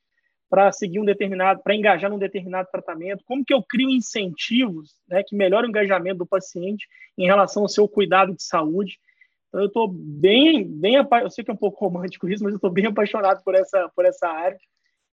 para 0.50 0.72
seguir 0.72 1.00
um 1.00 1.06
determinado, 1.06 1.62
para 1.62 1.76
engajar 1.76 2.10
num 2.10 2.20
determinado 2.20 2.70
tratamento, 2.72 3.24
como 3.26 3.44
que 3.44 3.54
eu 3.54 3.64
crio 3.64 3.90
incentivos 3.90 4.96
né, 5.08 5.24
que 5.24 5.36
melhoram 5.36 5.68
o 5.68 5.70
engajamento 5.70 6.20
do 6.20 6.26
paciente 6.26 6.88
em 7.18 7.26
relação 7.26 7.64
ao 7.64 7.70
seu 7.70 7.88
cuidado 7.88 8.34
de 8.34 8.44
saúde. 8.44 9.00
Então, 9.50 9.62
eu 9.62 9.68
estou 9.68 9.88
bem, 9.88 10.64
bem, 10.64 10.96
eu 10.96 11.30
sei 11.30 11.44
que 11.44 11.52
é 11.52 11.54
um 11.54 11.58
pouco 11.58 11.86
romântico 11.86 12.30
isso, 12.30 12.44
mas 12.44 12.54
eu 12.54 12.58
estou 12.58 12.70
bem 12.70 12.86
apaixonado 12.86 13.44
por 13.44 13.56
essa, 13.56 13.90
por 13.96 14.06
essa 14.06 14.28
área 14.28 14.58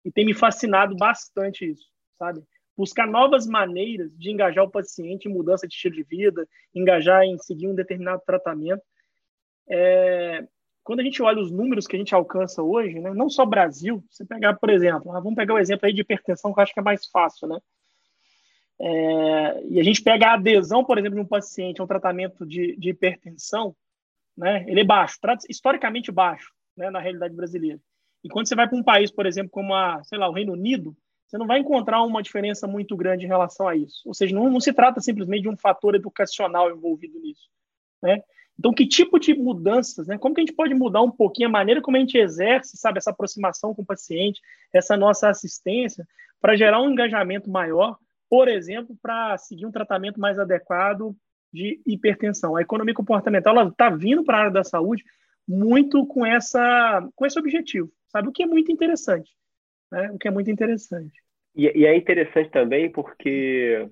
e 0.04 0.12
tem 0.12 0.24
me 0.24 0.34
fascinado 0.34 0.94
bastante 0.96 1.68
isso, 1.68 1.86
sabe? 2.18 2.42
Buscar 2.76 3.06
novas 3.06 3.46
maneiras 3.46 4.16
de 4.16 4.30
engajar 4.30 4.64
o 4.64 4.70
paciente 4.70 5.26
em 5.26 5.32
mudança 5.32 5.66
de 5.66 5.74
estilo 5.74 5.96
de 5.96 6.04
vida, 6.04 6.46
engajar 6.74 7.24
em 7.24 7.36
seguir 7.38 7.66
um 7.66 7.74
determinado 7.74 8.22
tratamento. 8.24 8.82
É, 9.68 10.46
quando 10.86 11.00
a 11.00 11.02
gente 11.02 11.20
olha 11.20 11.42
os 11.42 11.50
números 11.50 11.84
que 11.84 11.96
a 11.96 11.98
gente 11.98 12.14
alcança 12.14 12.62
hoje, 12.62 13.00
né, 13.00 13.12
não 13.12 13.28
só 13.28 13.44
Brasil, 13.44 14.04
você 14.08 14.24
pegar, 14.24 14.54
por 14.54 14.70
exemplo, 14.70 15.10
ah, 15.10 15.18
vamos 15.18 15.34
pegar 15.34 15.54
o 15.54 15.58
exemplo 15.58 15.84
aí 15.84 15.92
de 15.92 16.02
hipertensão, 16.02 16.54
que 16.54 16.60
eu 16.60 16.62
acho 16.62 16.72
que 16.72 16.78
é 16.78 16.82
mais 16.82 17.06
fácil, 17.06 17.48
né? 17.48 17.58
É, 18.78 19.64
e 19.68 19.80
a 19.80 19.82
gente 19.82 20.00
pega 20.00 20.28
a 20.28 20.34
adesão, 20.34 20.84
por 20.84 20.96
exemplo, 20.96 21.16
de 21.16 21.20
um 21.20 21.26
paciente 21.26 21.80
a 21.80 21.84
um 21.84 21.88
tratamento 21.88 22.46
de, 22.46 22.76
de 22.76 22.90
hipertensão, 22.90 23.74
né? 24.38 24.64
Ele 24.68 24.82
é 24.82 24.84
baixo, 24.84 25.18
historicamente 25.48 26.12
baixo, 26.12 26.52
né, 26.76 26.88
na 26.88 27.00
realidade 27.00 27.34
brasileira. 27.34 27.80
E 28.22 28.28
quando 28.28 28.46
você 28.46 28.54
vai 28.54 28.68
para 28.68 28.78
um 28.78 28.82
país, 28.84 29.10
por 29.10 29.26
exemplo, 29.26 29.50
como 29.50 29.74
a, 29.74 30.04
sei 30.04 30.18
lá, 30.18 30.28
o 30.28 30.32
Reino 30.32 30.52
Unido, 30.52 30.96
você 31.26 31.36
não 31.36 31.48
vai 31.48 31.58
encontrar 31.58 32.00
uma 32.04 32.22
diferença 32.22 32.68
muito 32.68 32.96
grande 32.96 33.24
em 33.24 33.28
relação 33.28 33.66
a 33.66 33.74
isso. 33.74 34.02
Ou 34.06 34.14
seja, 34.14 34.32
não, 34.32 34.48
não 34.48 34.60
se 34.60 34.72
trata 34.72 35.00
simplesmente 35.00 35.42
de 35.42 35.48
um 35.48 35.56
fator 35.56 35.96
educacional 35.96 36.70
envolvido 36.70 37.18
nisso, 37.18 37.48
né? 38.00 38.22
Então, 38.58 38.72
que 38.72 38.86
tipo 38.86 39.18
de 39.18 39.34
mudanças, 39.34 40.06
né? 40.06 40.16
Como 40.16 40.34
que 40.34 40.40
a 40.40 40.44
gente 40.44 40.54
pode 40.54 40.74
mudar 40.74 41.02
um 41.02 41.10
pouquinho 41.10 41.48
a 41.48 41.52
maneira 41.52 41.82
como 41.82 41.96
a 41.96 42.00
gente 42.00 42.16
exerce, 42.16 42.76
sabe, 42.76 42.98
essa 42.98 43.10
aproximação 43.10 43.74
com 43.74 43.82
o 43.82 43.86
paciente, 43.86 44.40
essa 44.72 44.96
nossa 44.96 45.28
assistência, 45.28 46.06
para 46.40 46.56
gerar 46.56 46.80
um 46.80 46.90
engajamento 46.90 47.50
maior, 47.50 47.98
por 48.30 48.48
exemplo, 48.48 48.96
para 49.00 49.36
seguir 49.38 49.66
um 49.66 49.70
tratamento 49.70 50.18
mais 50.18 50.38
adequado 50.38 51.14
de 51.52 51.80
hipertensão. 51.86 52.56
A 52.56 52.62
economia 52.62 52.94
comportamental 52.94 53.68
está 53.68 53.90
vindo 53.90 54.24
para 54.24 54.36
a 54.36 54.40
área 54.40 54.52
da 54.52 54.64
saúde 54.64 55.04
muito 55.46 56.04
com 56.06 56.26
essa 56.26 57.06
com 57.14 57.24
esse 57.24 57.38
objetivo, 57.38 57.90
sabe? 58.08 58.28
O 58.28 58.32
que 58.32 58.42
é 58.42 58.46
muito 58.46 58.72
interessante, 58.72 59.30
né? 59.92 60.10
O 60.12 60.18
que 60.18 60.26
é 60.26 60.30
muito 60.30 60.50
interessante. 60.50 61.22
E, 61.54 61.70
e 61.78 61.86
é 61.86 61.96
interessante 61.96 62.50
também 62.50 62.90
porque 62.90 63.88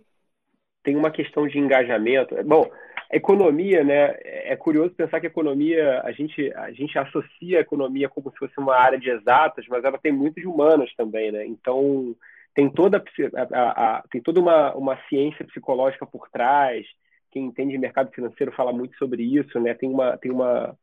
tem 0.82 0.96
uma 0.96 1.10
questão 1.10 1.46
de 1.46 1.58
engajamento. 1.58 2.34
Bom, 2.44 2.70
economia, 3.10 3.84
né? 3.84 4.16
É 4.22 4.56
curioso 4.56 4.94
pensar 4.94 5.20
que 5.20 5.26
a 5.26 5.30
economia, 5.30 6.00
a 6.02 6.12
gente, 6.12 6.52
a 6.54 6.70
gente 6.72 6.98
associa 6.98 7.58
a 7.58 7.62
economia 7.62 8.08
como 8.08 8.30
se 8.30 8.38
fosse 8.38 8.58
uma 8.58 8.76
área 8.76 8.98
de 8.98 9.10
exatas, 9.10 9.66
mas 9.68 9.84
ela 9.84 9.98
tem 9.98 10.12
muito 10.12 10.40
de 10.40 10.46
humanas 10.46 10.92
também, 10.96 11.30
né? 11.32 11.46
Então, 11.46 12.14
tem 12.54 12.70
toda, 12.70 13.02
a, 13.34 13.42
a, 13.42 13.96
a, 13.96 14.04
tem 14.10 14.20
toda 14.20 14.40
uma, 14.40 14.74
uma 14.74 14.98
ciência 15.08 15.44
psicológica 15.44 16.06
por 16.06 16.28
trás. 16.30 16.86
Quem 17.30 17.46
entende 17.46 17.76
mercado 17.76 18.12
financeiro 18.12 18.52
fala 18.52 18.72
muito 18.72 18.96
sobre 18.96 19.22
isso, 19.22 19.58
né? 19.58 19.74
Tem 19.74 19.88
uma, 19.88 20.16
tem 20.16 20.30
uma, 20.30 20.76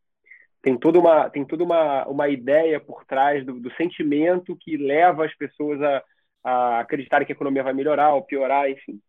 tem 0.62 0.78
toda 0.78 1.00
uma, 1.00 1.30
tem 1.30 1.46
toda 1.46 1.63
uma, 1.63 2.06
uma 2.08 2.30
ideia 2.30 2.80
por 2.80 3.06
trás 3.06 3.46
do, 3.46 3.60
do 3.60 3.74
sentimento 3.75 4.56
que 4.56 4.78
leva 4.78 5.25
as 5.25 5.36
pessoas 5.36 5.82
a, 5.82 6.04
a 6.44 6.80
acreditarem 6.82 7.25
que 7.25 7.32
a 7.32 7.36
economia 7.36 7.63
vai 7.63 7.74
melhorar 7.74 8.13
ou 8.13 8.24
piorar, 8.24 8.70
enfim. 8.70 9.00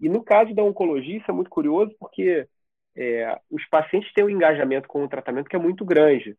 E 0.00 0.08
no 0.08 0.22
caso 0.22 0.54
da 0.54 0.62
oncologia, 0.62 1.18
isso 1.18 1.30
é 1.30 1.34
muito 1.34 1.50
curioso 1.50 1.94
porque 1.98 2.46
é, 2.96 3.38
os 3.50 3.66
pacientes 3.68 4.12
têm 4.12 4.24
um 4.24 4.30
engajamento 4.30 4.88
com 4.88 5.04
o 5.04 5.08
tratamento 5.08 5.48
que 5.48 5.56
é 5.56 5.58
muito 5.58 5.84
grande. 5.84 6.36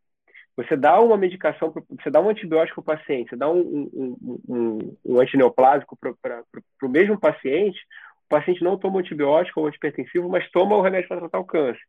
Você 0.55 0.75
dá 0.75 0.99
uma 0.99 1.17
medicação, 1.17 1.73
você 1.89 2.09
dá 2.09 2.19
um 2.19 2.29
antibiótico 2.29 2.83
para 2.83 2.95
o 2.95 2.97
paciente, 2.97 3.29
você 3.29 3.35
dá 3.37 3.49
um, 3.49 3.59
um, 3.93 4.41
um, 4.47 4.97
um 5.05 5.21
antineoplásico 5.21 5.97
para 5.97 6.43
o 6.83 6.89
mesmo 6.89 7.17
paciente, 7.19 7.79
o 8.25 8.29
paciente 8.29 8.63
não 8.63 8.77
toma 8.77 8.99
antibiótico 8.99 9.61
ou 9.61 9.67
antipertensivo, 9.67 10.27
mas 10.27 10.49
toma 10.51 10.75
o 10.75 10.81
remédio 10.81 11.07
para 11.07 11.21
tratar 11.21 11.39
o 11.39 11.45
câncer. 11.45 11.81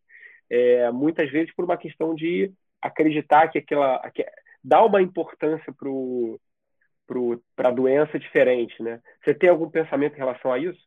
É, 0.49 0.91
muitas 0.91 1.31
vezes 1.31 1.53
por 1.55 1.65
uma 1.65 1.77
questão 1.77 2.15
de 2.15 2.53
acreditar 2.81 3.49
que 3.49 3.59
aquela. 3.59 3.99
Que, 4.11 4.25
dá 4.63 4.85
uma 4.85 5.03
importância 5.03 5.75
para 7.57 7.69
a 7.69 7.73
doença 7.73 8.19
diferente. 8.19 8.83
Né? 8.83 9.01
Você 9.25 9.35
tem 9.35 9.49
algum 9.51 9.71
pensamento 9.71 10.15
em 10.15 10.19
relação 10.19 10.53
a 10.53 10.59
isso? 10.59 10.81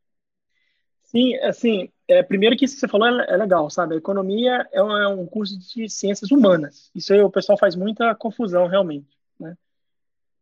Sim, 1.04 1.36
assim, 1.38 1.90
é, 2.08 2.24
primeiro 2.24 2.56
que 2.56 2.66
isso 2.66 2.76
que 2.76 2.80
você 2.80 2.88
falou 2.88 3.08
é, 3.08 3.34
é 3.34 3.38
legal, 3.38 3.70
sabe? 3.70 3.96
A 3.96 3.98
economia 3.98 4.68
é 4.72 4.82
um, 4.82 4.98
é 4.98 5.08
um, 5.08 5.26
curso 5.26 5.58
de 5.58 5.90
ciências 5.90 6.32
humanas. 6.32 6.90
Isso 6.96 7.14
aí 7.14 7.22
o 7.22 7.30
pessoal 7.30 7.58
faz 7.58 7.76
muita 7.76 8.16
confusão, 8.16 8.68
realmente, 8.68 9.18
né? 9.40 9.56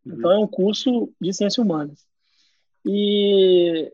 Uhum. 0.06 0.14
Então, 0.14 0.32
é 0.32 0.38
um 0.38 0.48
curso 0.48 1.12
de 1.20 1.34
ciências 1.34 1.58
humanas. 1.58 2.08
E, 2.86 3.92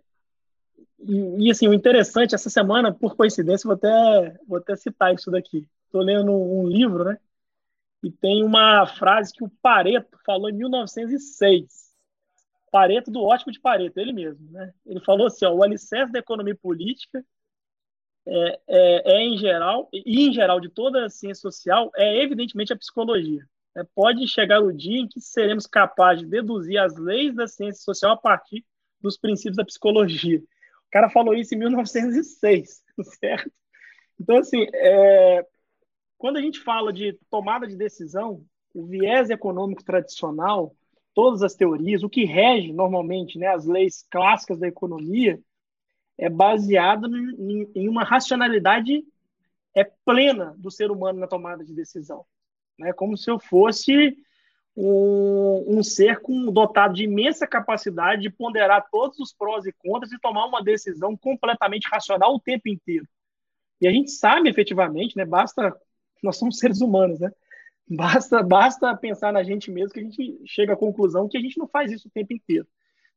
e, 1.00 1.48
e, 1.48 1.52
assim, 1.52 1.68
o 1.68 1.74
interessante, 1.74 2.36
essa 2.36 2.50
semana, 2.50 2.94
por 2.94 3.16
coincidência, 3.16 3.68
vou 3.68 3.76
até, 3.76 4.40
vou 4.48 4.60
até 4.60 4.76
citar 4.76 5.14
isso 5.14 5.32
daqui. 5.32 5.68
Estou 5.86 6.02
lendo 6.02 6.32
um 6.32 6.68
livro, 6.68 7.06
né? 7.06 7.18
E 8.04 8.12
tem 8.12 8.44
uma 8.44 8.86
frase 8.86 9.34
que 9.34 9.44
o 9.44 9.50
Pareto 9.62 10.18
falou 10.24 10.50
em 10.50 10.54
1906 10.54 11.87
Pareto 12.78 13.10
do 13.10 13.24
ótimo 13.24 13.52
de 13.52 13.60
Pareto, 13.60 14.00
ele 14.00 14.14
mesmo. 14.14 14.52
Né? 14.52 14.72
Ele 14.86 15.00
falou 15.00 15.26
assim: 15.26 15.46
ó, 15.46 15.52
o 15.52 15.64
alicerce 15.64 16.14
da 16.14 16.20
economia 16.20 16.56
política 16.56 17.26
é, 18.28 18.60
é, 18.68 19.14
é, 19.14 19.22
em 19.24 19.36
geral, 19.36 19.90
e 19.92 20.28
em 20.28 20.32
geral 20.32 20.60
de 20.60 20.70
toda 20.70 21.04
a 21.06 21.10
ciência 21.10 21.42
social, 21.42 21.90
é 21.96 22.22
evidentemente 22.22 22.72
a 22.72 22.78
psicologia. 22.78 23.44
É, 23.76 23.84
pode 23.96 24.28
chegar 24.28 24.60
o 24.60 24.72
dia 24.72 25.00
em 25.00 25.08
que 25.08 25.20
seremos 25.20 25.66
capazes 25.66 26.24
de 26.24 26.30
deduzir 26.30 26.78
as 26.78 26.96
leis 26.98 27.34
da 27.34 27.48
ciência 27.48 27.82
social 27.82 28.12
a 28.12 28.18
partir 28.18 28.64
dos 29.02 29.18
princípios 29.18 29.58
da 29.58 29.66
psicologia. 29.66 30.38
O 30.38 30.92
cara 30.92 31.10
falou 31.10 31.34
isso 31.34 31.56
em 31.56 31.58
1906, 31.58 32.84
certo? 33.20 33.52
Então, 34.20 34.38
assim, 34.38 34.68
é, 34.72 35.44
quando 36.16 36.38
a 36.38 36.42
gente 36.42 36.60
fala 36.60 36.94
de 36.94 37.18
tomada 37.28 37.66
de 37.66 37.76
decisão, 37.76 38.46
o 38.72 38.86
viés 38.86 39.32
econômico 39.32 39.84
tradicional 39.84 40.76
todas 41.18 41.42
as 41.42 41.56
teorias, 41.56 42.04
o 42.04 42.10
que 42.10 42.26
rege 42.26 42.72
normalmente 42.72 43.40
né, 43.40 43.48
as 43.48 43.66
leis 43.66 44.06
clássicas 44.12 44.60
da 44.60 44.68
economia, 44.68 45.42
é 46.16 46.30
baseado 46.30 47.08
em, 47.08 47.68
em 47.74 47.90
uma 47.90 48.04
racionalidade 48.04 49.04
é 49.74 49.84
plena 50.06 50.54
do 50.60 50.70
ser 50.70 50.92
humano 50.92 51.20
na 51.20 51.26
tomada 51.26 51.66
de 51.66 51.74
decisão. 51.74 52.24
Né? 52.78 52.94
Como 52.94 53.18
se 53.18 53.32
eu 53.32 53.40
fosse 53.40 54.16
um, 54.76 55.80
um 55.80 55.84
ser 55.84 56.20
com, 56.20 56.52
dotado 56.52 56.94
de 56.94 57.06
imensa 57.06 57.48
capacidade 57.48 58.22
de 58.22 58.30
ponderar 58.30 58.88
todos 58.92 59.18
os 59.20 59.34
prós 59.34 59.66
e 59.66 59.74
contras 59.74 60.12
e 60.12 60.20
tomar 60.20 60.46
uma 60.46 60.64
decisão 60.64 61.18
completamente 61.18 61.90
racional 61.90 62.36
o 62.36 62.40
tempo 62.40 62.70
inteiro. 62.70 63.08
E 63.82 63.88
a 63.88 63.92
gente 63.92 64.12
sabe 64.12 64.50
efetivamente, 64.50 65.18
né? 65.18 65.26
Basta, 65.26 65.76
nós 66.22 66.38
somos 66.38 66.60
seres 66.60 66.80
humanos, 66.80 67.20
né? 67.20 67.32
Basta, 67.90 68.44
basta 68.44 68.96
pensar 68.98 69.32
na 69.32 69.44
gente 69.44 69.72
mesmo 69.72 69.94
que 69.94 70.00
a 70.00 70.04
gente 70.04 70.42
chega 70.46 70.74
à 70.74 70.78
conclusão 70.78 71.30
que 71.30 71.38
a 71.38 71.42
gente 71.42 71.58
não 71.58 71.68
faz 71.68 71.92
isso 71.92 72.08
o 72.08 72.12
tempo 72.12 72.34
inteiro. 72.34 72.68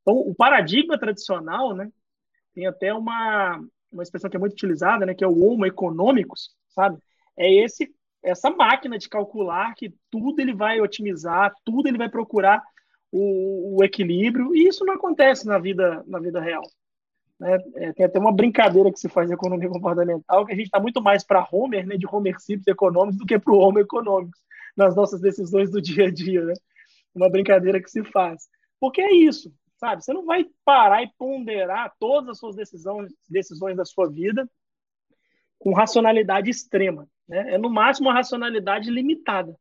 Então, 0.01 0.15
o 0.15 0.33
paradigma 0.33 0.97
tradicional, 0.97 1.75
né, 1.75 1.91
tem 2.53 2.65
até 2.65 2.93
uma, 2.93 3.61
uma 3.91 4.01
expressão 4.01 4.29
que 4.29 4.37
é 4.37 4.39
muito 4.39 4.53
utilizada, 4.53 5.05
né, 5.05 5.13
que 5.13 5.23
é 5.23 5.27
o 5.27 5.43
homo 5.43 5.65
econômicos, 5.65 6.55
sabe? 6.69 6.97
É 7.37 7.51
esse 7.53 7.93
essa 8.23 8.51
máquina 8.51 8.99
de 8.99 9.09
calcular 9.09 9.73
que 9.73 9.91
tudo 10.11 10.39
ele 10.39 10.53
vai 10.53 10.79
otimizar, 10.79 11.51
tudo 11.65 11.87
ele 11.87 11.97
vai 11.97 12.07
procurar 12.07 12.61
o, 13.11 13.77
o 13.79 13.83
equilíbrio, 13.83 14.55
e 14.55 14.67
isso 14.67 14.85
não 14.85 14.93
acontece 14.93 15.47
na 15.47 15.57
vida 15.57 16.03
na 16.07 16.19
vida 16.19 16.39
real. 16.39 16.61
Né? 17.39 17.57
É, 17.75 17.93
tem 17.93 18.05
até 18.05 18.19
uma 18.19 18.31
brincadeira 18.31 18.91
que 18.91 18.99
se 18.99 19.09
faz 19.09 19.29
em 19.29 19.33
economia 19.33 19.67
comportamental, 19.67 20.45
que 20.45 20.53
a 20.53 20.55
gente 20.55 20.65
está 20.65 20.79
muito 20.79 21.01
mais 21.01 21.23
para 21.23 21.47
Homer, 21.51 21.85
né, 21.87 21.97
de 21.97 22.05
Homer 22.05 22.39
Simples 22.39 22.67
econômicos, 22.67 23.17
do 23.17 23.25
que 23.25 23.39
para 23.39 23.53
o 23.53 23.57
Homo 23.57 23.79
econômicos 23.79 24.39
nas 24.75 24.95
nossas 24.95 25.21
decisões 25.21 25.71
do 25.71 25.81
dia 25.81 26.05
a 26.05 26.11
dia, 26.11 26.43
né? 26.45 26.53
Uma 27.13 27.29
brincadeira 27.29 27.81
que 27.81 27.89
se 27.89 28.03
faz. 28.05 28.47
Porque 28.79 29.01
é 29.01 29.13
isso, 29.13 29.53
sabe? 29.77 30.03
Você 30.03 30.13
não 30.13 30.25
vai 30.25 30.45
parar 30.65 31.03
e 31.03 31.11
ponderar 31.17 31.93
todas 31.99 32.29
as 32.29 32.39
suas 32.39 32.55
decisões, 32.55 33.11
decisões 33.29 33.75
da 33.75 33.85
sua 33.85 34.09
vida 34.09 34.49
com 35.59 35.73
racionalidade 35.73 36.49
extrema, 36.49 37.07
né? 37.27 37.53
É 37.53 37.57
no 37.57 37.69
máximo 37.69 38.07
uma 38.07 38.15
racionalidade 38.15 38.89
limitada. 38.89 39.55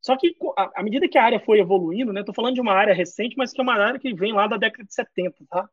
Só 0.00 0.18
que 0.18 0.36
à 0.74 0.82
medida 0.82 1.08
que 1.08 1.16
a 1.16 1.24
área 1.24 1.40
foi 1.40 1.60
evoluindo, 1.60 2.12
né? 2.12 2.20
Estou 2.20 2.34
falando 2.34 2.54
de 2.54 2.60
uma 2.60 2.74
área 2.74 2.92
recente, 2.92 3.36
mas 3.38 3.52
que 3.52 3.60
é 3.60 3.64
uma 3.64 3.74
área 3.74 3.98
que 3.98 4.12
vem 4.14 4.34
lá 4.34 4.46
da 4.46 4.58
década 4.58 4.84
de 4.84 4.92
70, 4.92 5.34
tá? 5.48 5.68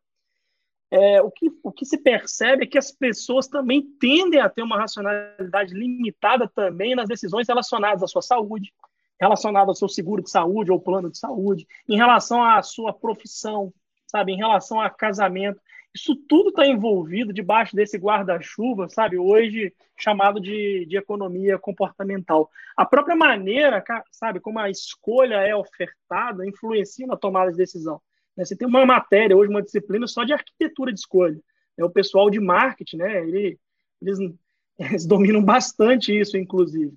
É, 0.93 1.21
o, 1.21 1.31
que, 1.31 1.49
o 1.63 1.71
que 1.71 1.85
se 1.85 1.97
percebe 1.97 2.65
é 2.65 2.67
que 2.67 2.77
as 2.77 2.91
pessoas 2.91 3.47
também 3.47 3.81
tendem 3.97 4.41
a 4.41 4.49
ter 4.49 4.61
uma 4.61 4.77
racionalidade 4.77 5.73
limitada 5.73 6.49
também 6.53 6.93
nas 6.93 7.07
decisões 7.07 7.47
relacionadas 7.47 8.03
à 8.03 8.07
sua 8.07 8.21
saúde, 8.21 8.73
relacionado 9.19 9.69
ao 9.69 9.75
seu 9.75 9.87
seguro 9.87 10.21
de 10.21 10.29
saúde 10.29 10.69
ou 10.69 10.81
plano 10.81 11.09
de 11.09 11.17
saúde, 11.17 11.65
em 11.87 11.95
relação 11.95 12.43
à 12.43 12.61
sua 12.61 12.91
profissão, 12.91 13.73
sabe, 14.05 14.33
em 14.33 14.37
relação 14.37 14.81
a 14.81 14.89
casamento. 14.89 15.61
Isso 15.95 16.13
tudo 16.27 16.49
está 16.49 16.65
envolvido 16.65 17.31
debaixo 17.31 17.73
desse 17.73 17.97
guarda-chuva, 17.97 18.89
sabe, 18.89 19.17
hoje 19.17 19.73
chamado 19.97 20.41
de, 20.41 20.85
de 20.85 20.97
economia 20.97 21.57
comportamental. 21.57 22.49
A 22.75 22.85
própria 22.85 23.15
maneira, 23.15 23.81
sabe, 24.11 24.41
como 24.41 24.59
a 24.59 24.69
escolha 24.69 25.35
é 25.35 25.55
ofertada, 25.55 26.45
influencia 26.45 27.07
na 27.07 27.15
tomada 27.15 27.51
de 27.51 27.57
decisão. 27.57 28.01
Né? 28.35 28.45
Você 28.45 28.55
tem 28.55 28.67
uma 28.67 28.85
matéria, 28.85 29.35
hoje, 29.35 29.49
uma 29.49 29.61
disciplina 29.61 30.07
só 30.07 30.23
de 30.23 30.33
arquitetura 30.33 30.91
de 30.91 30.99
escolha. 30.99 31.39
É 31.77 31.83
O 31.83 31.89
pessoal 31.89 32.29
de 32.29 32.39
marketing, 32.39 32.97
né, 32.97 33.27
ele, 33.27 33.59
eles, 34.01 34.19
eles 34.79 35.05
dominam 35.05 35.43
bastante 35.43 36.17
isso, 36.17 36.37
inclusive. 36.37 36.93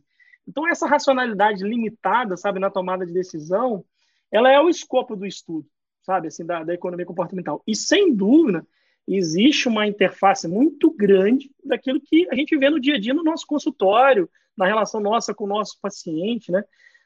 Então, 0.47 0.69
essa 0.69 0.87
racionalidade 0.87 1.65
limitada, 1.65 2.37
sabe, 2.37 2.59
na 2.59 2.71
tomada 2.71 3.07
de 3.07 3.13
decisão, 3.13 3.85
ela 4.31 4.51
é 4.51 4.61
o 4.61 4.69
escopo 4.69 5.17
do 5.17 5.25
estudo, 5.25 5.67
sabe, 6.03 6.29
assim, 6.29 6.45
da, 6.45 6.63
da 6.63 6.75
economia 6.75 7.07
comportamental. 7.07 7.63
E, 7.67 7.75
sem 7.75 8.15
dúvida, 8.15 8.67
existe 9.07 9.69
uma 9.69 9.87
interface 9.87 10.49
muito 10.49 10.91
grande 10.91 11.51
daquilo 11.65 12.01
que 12.01 12.29
a 12.31 12.35
gente 12.35 12.57
vê 12.57 12.69
no 12.69 12.81
dia 12.81 12.97
a 12.97 13.01
dia 13.01 13.15
no 13.15 13.23
nosso 13.23 13.47
consultório, 13.47 14.29
na 14.57 14.67
relação 14.67 15.01
nossa 15.01 15.35
com 15.35 15.45
o 15.45 15.49
nosso 15.49 15.79
paciente, 15.81 16.51
né? 16.53 16.65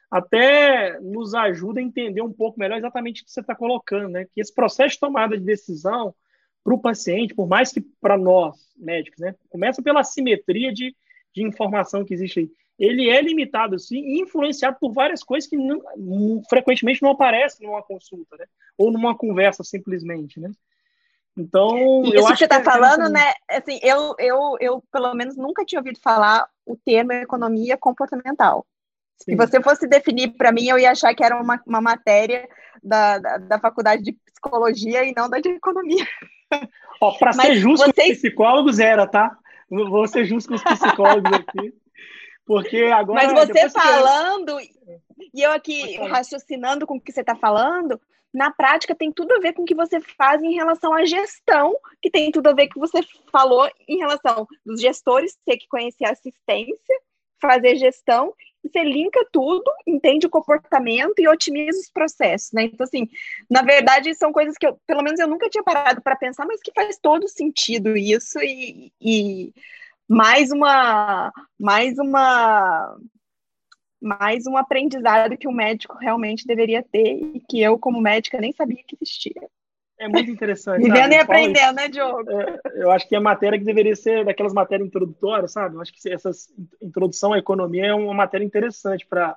Até 0.09 0.99
nos 0.99 1.35
ajuda 1.35 1.79
a 1.79 1.83
entender 1.83 2.21
um 2.21 2.33
pouco 2.33 2.59
melhor 2.59 2.77
exatamente 2.77 3.21
o 3.21 3.25
que 3.25 3.31
você 3.31 3.41
está 3.41 3.55
colocando, 3.55 4.09
né? 4.09 4.25
Que 4.33 4.41
esse 4.41 4.53
processo 4.53 4.95
de 4.95 4.99
tomada 4.99 5.37
de 5.37 5.43
decisão 5.43 6.13
para 6.63 6.73
o 6.73 6.81
paciente, 6.81 7.35
por 7.35 7.47
mais 7.47 7.71
que 7.71 7.81
para 8.01 8.17
nós, 8.17 8.57
médicos, 8.75 9.19
né? 9.19 9.35
Começa 9.49 9.81
pela 9.81 10.03
simetria 10.03 10.73
de, 10.73 10.95
de 11.33 11.43
informação 11.43 12.03
que 12.03 12.13
existe 12.13 12.39
aí 12.39 12.51
ele 12.79 13.09
é 13.09 13.21
limitado, 13.21 13.77
sim, 13.77 13.97
e 13.97 14.21
influenciado 14.21 14.77
por 14.79 14.93
várias 14.93 15.21
coisas 15.21 15.49
que 15.49 15.57
não, 15.57 15.81
frequentemente 16.49 17.01
não 17.01 17.11
aparecem 17.11 17.67
numa 17.67 17.83
consulta, 17.83 18.37
né? 18.37 18.45
Ou 18.77 18.89
numa 18.89 19.15
conversa, 19.15 19.65
simplesmente, 19.65 20.39
né? 20.39 20.49
Então, 21.37 22.01
Isso 22.03 22.15
eu 22.15 22.25
que 22.25 22.37
você 22.37 22.45
está 22.45 22.61
é 22.61 22.63
falando, 22.63 23.09
né? 23.09 23.33
Assim, 23.49 23.79
eu, 23.83 24.15
eu, 24.17 24.57
eu, 24.61 24.83
pelo 24.89 25.13
menos, 25.13 25.35
nunca 25.35 25.65
tinha 25.65 25.79
ouvido 25.79 25.99
falar 25.99 26.47
o 26.65 26.77
termo 26.77 27.11
economia 27.11 27.77
comportamental. 27.77 28.65
Sim. 29.21 29.31
Se 29.31 29.35
você 29.35 29.61
fosse 29.61 29.87
definir 29.87 30.29
para 30.29 30.51
mim, 30.51 30.67
eu 30.67 30.79
ia 30.79 30.91
achar 30.91 31.13
que 31.13 31.23
era 31.23 31.39
uma, 31.41 31.61
uma 31.65 31.81
matéria 31.81 32.47
da, 32.81 33.17
da, 33.17 33.37
da 33.37 33.59
faculdade 33.59 34.03
de 34.03 34.13
psicologia 34.13 35.03
e 35.03 35.13
não 35.15 35.29
da 35.29 35.39
de 35.39 35.49
economia. 35.49 36.05
Para 37.19 37.33
ser 37.33 37.55
justo 37.55 37.85
vocês... 37.85 37.95
com 37.95 38.13
os 38.13 38.17
psicólogos, 38.17 38.79
era, 38.79 39.07
tá? 39.07 39.37
Vou 39.69 40.07
ser 40.07 40.25
justo 40.25 40.49
com 40.49 40.55
os 40.55 40.63
psicólogos 40.63 41.31
aqui. 41.33 41.73
Porque 42.45 42.85
agora. 42.85 43.31
Mas 43.31 43.47
você 43.47 43.69
falando, 43.69 44.57
que... 44.57 44.71
e 45.33 45.41
eu 45.41 45.51
aqui 45.51 45.97
raciocinando 45.97 46.87
com 46.87 46.95
o 46.95 47.01
que 47.01 47.11
você 47.11 47.21
está 47.21 47.35
falando, 47.35 48.01
na 48.33 48.49
prática 48.49 48.95
tem 48.95 49.11
tudo 49.11 49.33
a 49.33 49.39
ver 49.39 49.53
com 49.53 49.61
o 49.61 49.65
que 49.65 49.75
você 49.75 49.99
faz 50.01 50.41
em 50.41 50.55
relação 50.55 50.93
à 50.93 51.05
gestão, 51.05 51.75
que 52.01 52.09
tem 52.09 52.31
tudo 52.31 52.47
a 52.47 52.53
ver 52.53 52.67
com 52.67 52.79
o 52.79 52.83
que 52.83 52.91
você 52.91 53.05
falou 53.31 53.69
em 53.87 53.97
relação 53.97 54.47
dos 54.65 54.81
gestores 54.81 55.37
ter 55.45 55.57
que 55.57 55.67
conhecer 55.67 56.05
a 56.05 56.11
assistência, 56.11 57.01
fazer 57.39 57.75
gestão, 57.75 58.33
você 58.63 58.83
linka 58.83 59.25
tudo, 59.31 59.63
entende 59.87 60.27
o 60.27 60.29
comportamento 60.29 61.19
e 61.19 61.27
otimiza 61.27 61.79
os 61.79 61.89
processos, 61.89 62.51
né? 62.51 62.63
Então, 62.63 62.83
assim, 62.83 63.07
na 63.49 63.61
verdade, 63.61 64.13
são 64.15 64.31
coisas 64.31 64.57
que 64.57 64.67
eu, 64.67 64.79
pelo 64.85 65.03
menos 65.03 65.19
eu 65.19 65.27
nunca 65.27 65.49
tinha 65.49 65.63
parado 65.63 66.01
para 66.01 66.15
pensar, 66.15 66.45
mas 66.45 66.61
que 66.61 66.71
faz 66.73 66.97
todo 66.97 67.27
sentido 67.27 67.95
isso, 67.95 68.39
e, 68.39 68.91
e 69.01 69.53
mais 70.07 70.51
uma 70.51 71.31
mais 71.59 71.97
uma 71.99 72.97
mais 74.01 74.47
um 74.47 74.57
aprendizado 74.57 75.37
que 75.37 75.47
o 75.47 75.51
médico 75.51 75.97
realmente 75.97 76.47
deveria 76.47 76.81
ter 76.81 77.19
e 77.35 77.41
que 77.41 77.61
eu 77.61 77.77
como 77.77 78.01
médica 78.01 78.39
nem 78.39 78.53
sabia 78.53 78.83
que 78.87 78.97
existia. 78.99 79.49
É 79.99 80.07
muito 80.07 80.31
interessante. 80.31 80.81
Vivendo 80.81 81.11
e 81.11 81.17
aprendendo, 81.17 81.75
né, 81.75 81.89
Diogo? 81.89 82.23
É, 82.31 82.59
eu 82.75 82.89
acho 82.89 83.07
que 83.07 83.15
é 83.15 83.19
matéria 83.19 83.59
que 83.59 83.65
deveria 83.65 83.95
ser 83.95 84.23
daquelas 84.23 84.53
matérias 84.53 84.87
introdutórias, 84.87 85.51
sabe? 85.51 85.75
Eu 85.75 85.81
acho 85.81 85.91
que 85.91 86.09
essa 86.09 86.31
introdução 86.81 87.33
à 87.33 87.37
economia 87.37 87.87
é 87.87 87.93
uma 87.93 88.13
matéria 88.13 88.45
interessante 88.45 89.05
para 89.05 89.35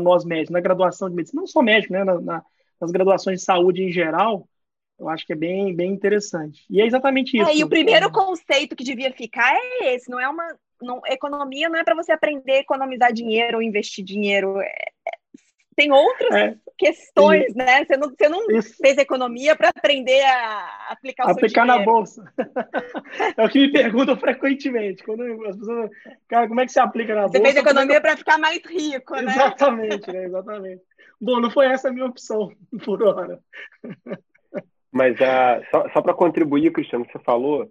nós 0.00 0.24
médicos, 0.26 0.50
na 0.50 0.60
graduação 0.60 1.08
de 1.08 1.16
medicina, 1.16 1.40
não 1.40 1.46
só 1.46 1.62
médico, 1.62 1.94
né? 1.94 2.04
Na, 2.04 2.20
na, 2.20 2.44
nas 2.78 2.90
graduações 2.90 3.40
de 3.40 3.46
saúde 3.46 3.82
em 3.82 3.90
geral, 3.90 4.46
eu 4.98 5.08
acho 5.08 5.26
que 5.26 5.32
é 5.32 5.36
bem, 5.36 5.74
bem 5.74 5.92
interessante. 5.92 6.64
E 6.68 6.80
é 6.80 6.86
exatamente 6.86 7.36
isso. 7.36 7.48
É, 7.48 7.56
e 7.56 7.64
o 7.64 7.68
primeiro 7.68 8.10
conceito 8.12 8.76
que 8.76 8.84
devia 8.84 9.12
ficar 9.12 9.54
é 9.54 9.94
esse, 9.94 10.10
não 10.10 10.20
é 10.20 10.28
uma. 10.28 10.56
Não, 10.82 11.00
economia 11.06 11.68
não 11.68 11.78
é 11.78 11.84
para 11.84 11.94
você 11.94 12.12
aprender 12.12 12.52
a 12.52 12.60
economizar 12.60 13.12
dinheiro 13.12 13.56
ou 13.56 13.62
investir 13.62 14.04
dinheiro. 14.04 14.60
É, 14.60 14.66
é 14.66 14.92
tem 15.74 15.92
outras 15.92 16.34
é, 16.34 16.56
questões, 16.76 17.54
né? 17.54 17.84
Você 17.84 17.96
não, 17.96 18.10
você 18.10 18.28
não 18.28 18.62
fez 18.62 18.98
economia 18.98 19.54
para 19.56 19.68
aprender 19.68 20.22
a 20.22 20.88
aplicar 20.90 21.26
o 21.26 21.30
Aplicar 21.30 21.64
na 21.64 21.78
bolsa. 21.80 22.24
é 23.36 23.44
o 23.44 23.48
que 23.48 23.58
me 23.58 23.72
perguntam 23.72 24.16
frequentemente. 24.16 25.02
Quando 25.02 25.22
as 25.46 25.56
pessoas, 25.56 25.90
cara, 26.28 26.48
como 26.48 26.60
é 26.60 26.66
que 26.66 26.72
você 26.72 26.80
aplica 26.80 27.14
na 27.14 27.22
você 27.22 27.38
bolsa? 27.38 27.38
Você 27.38 27.52
fez 27.52 27.56
economia 27.56 28.00
para 28.00 28.16
ficar 28.16 28.38
mais 28.38 28.60
rico, 28.64 29.14
né? 29.16 29.32
Exatamente, 29.32 30.12
né? 30.12 30.24
Exatamente. 30.24 30.82
Bom, 31.20 31.40
não 31.40 31.50
foi 31.50 31.66
essa 31.66 31.88
a 31.88 31.92
minha 31.92 32.06
opção 32.06 32.52
por 32.84 33.02
hora. 33.02 33.40
Mas 34.92 35.14
uh, 35.16 35.64
só, 35.70 35.88
só 35.90 36.02
para 36.02 36.14
contribuir, 36.14 36.72
Cristiano, 36.72 37.06
você 37.10 37.18
falou, 37.20 37.68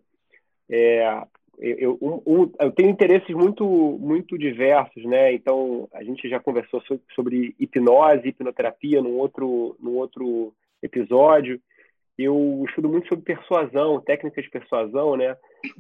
é, 0.70 1.24
eu, 1.60 1.98
um, 2.02 2.52
eu, 2.60 2.72
tenho 2.72 2.90
interesses 2.90 3.30
muito, 3.36 3.66
muito 3.66 4.38
diversos, 4.38 5.04
né? 5.06 5.34
Então, 5.34 5.88
a 5.94 6.04
gente 6.04 6.28
já 6.28 6.40
conversou 6.40 6.82
sobre, 6.82 7.04
sobre 7.16 7.56
hipnose, 7.60 8.28
hipnoterapia 8.28 9.02
num 9.02 9.18
outro, 9.18 9.76
num 9.80 9.96
outro 9.96 10.54
episódio. 10.82 11.62
Eu 12.18 12.64
estudo 12.68 12.90
muito 12.90 13.08
sobre 13.08 13.24
persuasão, 13.24 14.00
técnicas 14.02 14.44
de 14.44 14.50
persuasão, 14.50 15.16
né? 15.16 15.36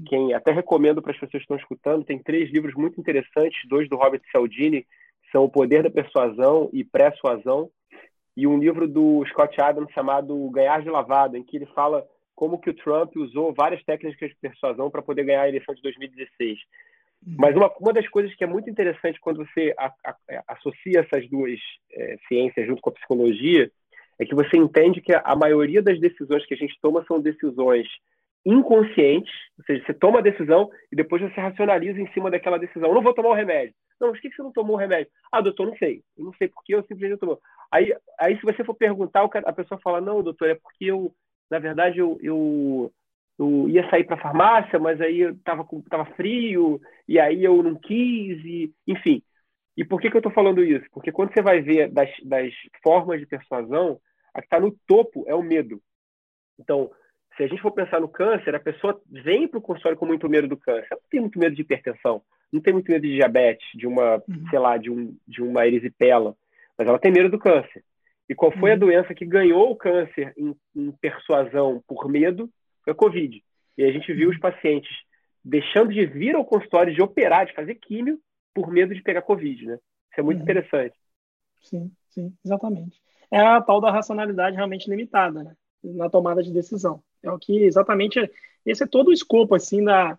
Quem 0.07 0.33
até 0.33 0.51
recomendo 0.51 1.01
para 1.01 1.11
as 1.11 1.17
pessoas 1.17 1.31
que 1.31 1.53
estão 1.53 1.57
escutando, 1.57 2.05
tem 2.05 2.17
três 2.17 2.51
livros 2.51 2.73
muito 2.75 2.99
interessantes, 2.99 3.67
dois 3.67 3.89
do 3.89 3.95
Robert 3.95 4.21
Cialdini, 4.31 4.85
são 5.31 5.43
O 5.43 5.49
Poder 5.49 5.83
da 5.83 5.89
Persuasão 5.89 6.69
e 6.71 6.83
Persuasão 6.83 7.69
e 8.35 8.47
um 8.47 8.57
livro 8.57 8.87
do 8.87 9.23
Scott 9.27 9.59
Adams 9.61 9.91
chamado 9.91 10.49
Ganhar 10.49 10.81
de 10.81 10.89
Lavada, 10.89 11.37
em 11.37 11.43
que 11.43 11.57
ele 11.57 11.67
fala 11.67 12.05
como 12.35 12.59
que 12.59 12.69
o 12.69 12.73
Trump 12.73 13.15
usou 13.15 13.53
várias 13.53 13.83
técnicas 13.83 14.29
de 14.29 14.37
persuasão 14.41 14.89
para 14.89 15.01
poder 15.01 15.23
ganhar 15.23 15.41
a 15.41 15.49
eleição 15.49 15.73
de 15.73 15.81
2016. 15.81 16.59
Uhum. 17.25 17.35
Mas 17.37 17.55
uma, 17.55 17.71
uma 17.79 17.93
das 17.93 18.07
coisas 18.09 18.33
que 18.35 18.43
é 18.43 18.47
muito 18.47 18.69
interessante 18.69 19.19
quando 19.19 19.45
você 19.45 19.73
a, 19.77 19.87
a, 20.05 20.15
associa 20.47 21.01
essas 21.01 21.29
duas 21.29 21.59
é, 21.91 22.17
ciências 22.27 22.67
junto 22.67 22.81
com 22.81 22.89
a 22.89 22.93
psicologia 22.93 23.71
é 24.19 24.25
que 24.25 24.35
você 24.35 24.57
entende 24.57 25.01
que 25.01 25.13
a, 25.13 25.21
a 25.23 25.35
maioria 25.35 25.81
das 25.81 25.99
decisões 25.99 26.45
que 26.45 26.53
a 26.53 26.57
gente 26.57 26.77
toma 26.81 27.03
são 27.07 27.19
decisões 27.19 27.87
inconscientes, 28.45 29.33
ou 29.57 29.63
seja, 29.65 29.85
você 29.85 29.93
toma 29.93 30.19
a 30.19 30.21
decisão 30.21 30.69
e 30.91 30.95
depois 30.95 31.21
você 31.21 31.39
racionaliza 31.39 31.99
em 31.99 32.11
cima 32.11 32.29
daquela 32.29 32.57
decisão. 32.57 32.89
Eu 32.89 32.95
não 32.95 33.01
vou 33.01 33.13
tomar 33.13 33.29
o 33.29 33.33
remédio. 33.33 33.73
Não, 33.99 34.09
mas 34.09 34.19
por 34.19 34.29
que 34.29 34.35
você 34.35 34.43
não 34.43 34.51
tomou 34.51 34.75
o 34.75 34.79
remédio? 34.79 35.09
Ah, 35.31 35.39
doutor, 35.39 35.67
não 35.67 35.77
sei. 35.77 36.01
Eu 36.17 36.25
não 36.25 36.33
sei 36.33 36.49
por 36.49 36.61
que 36.63 36.75
eu 36.75 36.81
simplesmente 36.81 37.11
não 37.11 37.17
tomou. 37.17 37.39
Aí, 37.71 37.95
aí, 38.19 38.35
se 38.35 38.43
você 38.43 38.63
for 38.63 38.75
perguntar, 38.75 39.23
a 39.23 39.53
pessoa 39.53 39.79
fala, 39.81 40.01
não, 40.01 40.21
doutor, 40.21 40.49
é 40.49 40.55
porque 40.55 40.85
eu, 40.85 41.13
na 41.53 41.59
verdade, 41.59 41.99
eu, 41.99 42.17
eu, 42.19 42.91
eu 43.37 43.69
ia 43.69 43.87
sair 43.87 44.05
para 44.05 44.15
a 44.15 44.21
farmácia, 44.21 44.79
mas 44.79 44.99
aí 44.99 45.21
estava 45.21 45.63
tava 45.87 46.05
frio, 46.15 46.81
e 47.07 47.19
aí 47.19 47.43
eu 47.43 47.61
não 47.61 47.75
quis, 47.75 48.43
e, 48.43 48.73
enfim. 48.87 49.21
E 49.77 49.85
por 49.85 50.01
que, 50.01 50.09
que 50.09 50.17
eu 50.17 50.19
estou 50.19 50.31
falando 50.31 50.63
isso? 50.63 50.85
Porque 50.91 51.11
quando 51.11 51.31
você 51.31 51.43
vai 51.43 51.61
ver 51.61 51.91
das, 51.91 52.09
das 52.23 52.51
formas 52.81 53.19
de 53.19 53.27
persuasão, 53.27 53.99
a 54.33 54.41
que 54.41 54.47
está 54.47 54.59
no 54.59 54.75
topo 54.87 55.25
é 55.27 55.35
o 55.35 55.43
medo. 55.43 55.79
Então, 56.59 56.89
se 57.37 57.43
a 57.43 57.47
gente 57.47 57.61
for 57.61 57.71
pensar 57.71 58.01
no 58.01 58.07
câncer, 58.07 58.55
a 58.55 58.59
pessoa 58.59 58.99
vem 59.07 59.47
para 59.47 59.59
o 59.59 59.61
consultório 59.61 59.97
com 59.97 60.07
muito 60.07 60.27
medo 60.27 60.47
do 60.47 60.57
câncer. 60.57 60.87
Ela 60.89 61.01
não 61.01 61.09
tem 61.09 61.19
muito 61.19 61.37
medo 61.37 61.55
de 61.55 61.61
hipertensão, 61.61 62.23
não 62.51 62.61
tem 62.61 62.73
muito 62.73 62.91
medo 62.91 63.03
de 63.03 63.13
diabetes, 63.13 63.67
de 63.75 63.85
uma, 63.85 64.15
uhum. 64.27 64.49
sei 64.49 64.57
lá, 64.57 64.75
de, 64.77 64.89
um, 64.89 65.15
de 65.27 65.43
uma 65.43 65.67
erisipela, 65.67 66.35
mas 66.75 66.87
ela 66.87 66.97
tem 66.97 67.11
medo 67.11 67.29
do 67.29 67.37
câncer. 67.37 67.83
E 68.29 68.35
qual 68.35 68.51
foi 68.51 68.69
uhum. 68.71 68.75
a 68.75 68.79
doença 68.79 69.13
que 69.13 69.25
ganhou 69.25 69.71
o 69.71 69.75
câncer 69.75 70.33
em, 70.37 70.55
em, 70.75 70.91
persuasão 70.93 71.83
por 71.87 72.09
medo? 72.09 72.49
Foi 72.83 72.93
a 72.93 72.95
Covid. 72.95 73.43
E 73.77 73.83
a 73.83 73.91
gente 73.91 74.13
viu 74.13 74.29
os 74.29 74.35
uhum. 74.35 74.41
pacientes 74.41 74.91
deixando 75.43 75.91
de 75.91 76.05
vir 76.05 76.35
ao 76.35 76.45
consultório, 76.45 76.93
de 76.93 77.01
operar, 77.01 77.45
de 77.45 77.53
fazer 77.53 77.75
químio, 77.75 78.19
por 78.53 78.71
medo 78.71 78.95
de 78.95 79.01
pegar 79.01 79.21
Covid, 79.21 79.65
né? 79.65 79.73
Isso 79.73 80.19
é 80.19 80.23
muito 80.23 80.37
uhum. 80.37 80.43
interessante. 80.43 80.95
Sim, 81.61 81.91
sim, 82.09 82.33
exatamente. 82.45 83.01
É 83.31 83.39
a 83.39 83.61
tal 83.61 83.81
da 83.81 83.91
racionalidade 83.91 84.55
realmente 84.55 84.89
limitada, 84.89 85.43
né? 85.43 85.55
Na 85.83 86.09
tomada 86.09 86.41
de 86.41 86.51
decisão. 86.51 87.03
É 87.21 87.31
o 87.31 87.39
que 87.39 87.63
exatamente. 87.63 88.19
Esse 88.65 88.83
é 88.83 88.87
todo 88.87 89.07
o 89.09 89.13
escopo, 89.13 89.55
assim, 89.55 89.83
da, 89.83 90.17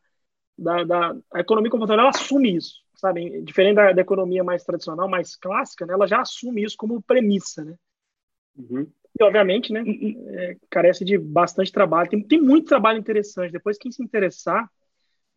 da, 0.59 0.85
da 0.85 1.17
a 1.33 1.40
economia 1.40 1.71
comportamental, 1.71 2.07
ela 2.07 2.17
assume 2.17 2.57
isso, 2.57 2.83
sabe? 2.97 3.43
Diferente 3.43 3.77
da, 3.77 3.93
da, 3.93 4.01
economia 4.01 4.45
mais 4.45 4.64
tradicional, 4.64 5.09
mais 5.09 5.37
clássica, 5.37 5.87
né? 5.87 5.95
ela 5.95 6.07
já 6.07 6.21
assume 6.21 6.62
isso 6.62 6.77
como 6.77 7.03
premissa, 7.03 7.64
né? 7.64 7.75
Uhum. 8.57 8.87
E, 9.19 9.23
obviamente, 9.23 9.73
né, 9.73 9.85
é, 9.87 10.57
carece 10.69 11.05
de 11.05 11.17
bastante 11.17 11.71
trabalho. 11.71 12.11
Tem, 12.11 12.21
tem 12.23 12.40
muito 12.40 12.67
trabalho 12.67 12.99
interessante. 12.99 13.53
Depois, 13.53 13.79
quem 13.79 13.93
se 13.93 14.03
interessar, 14.03 14.69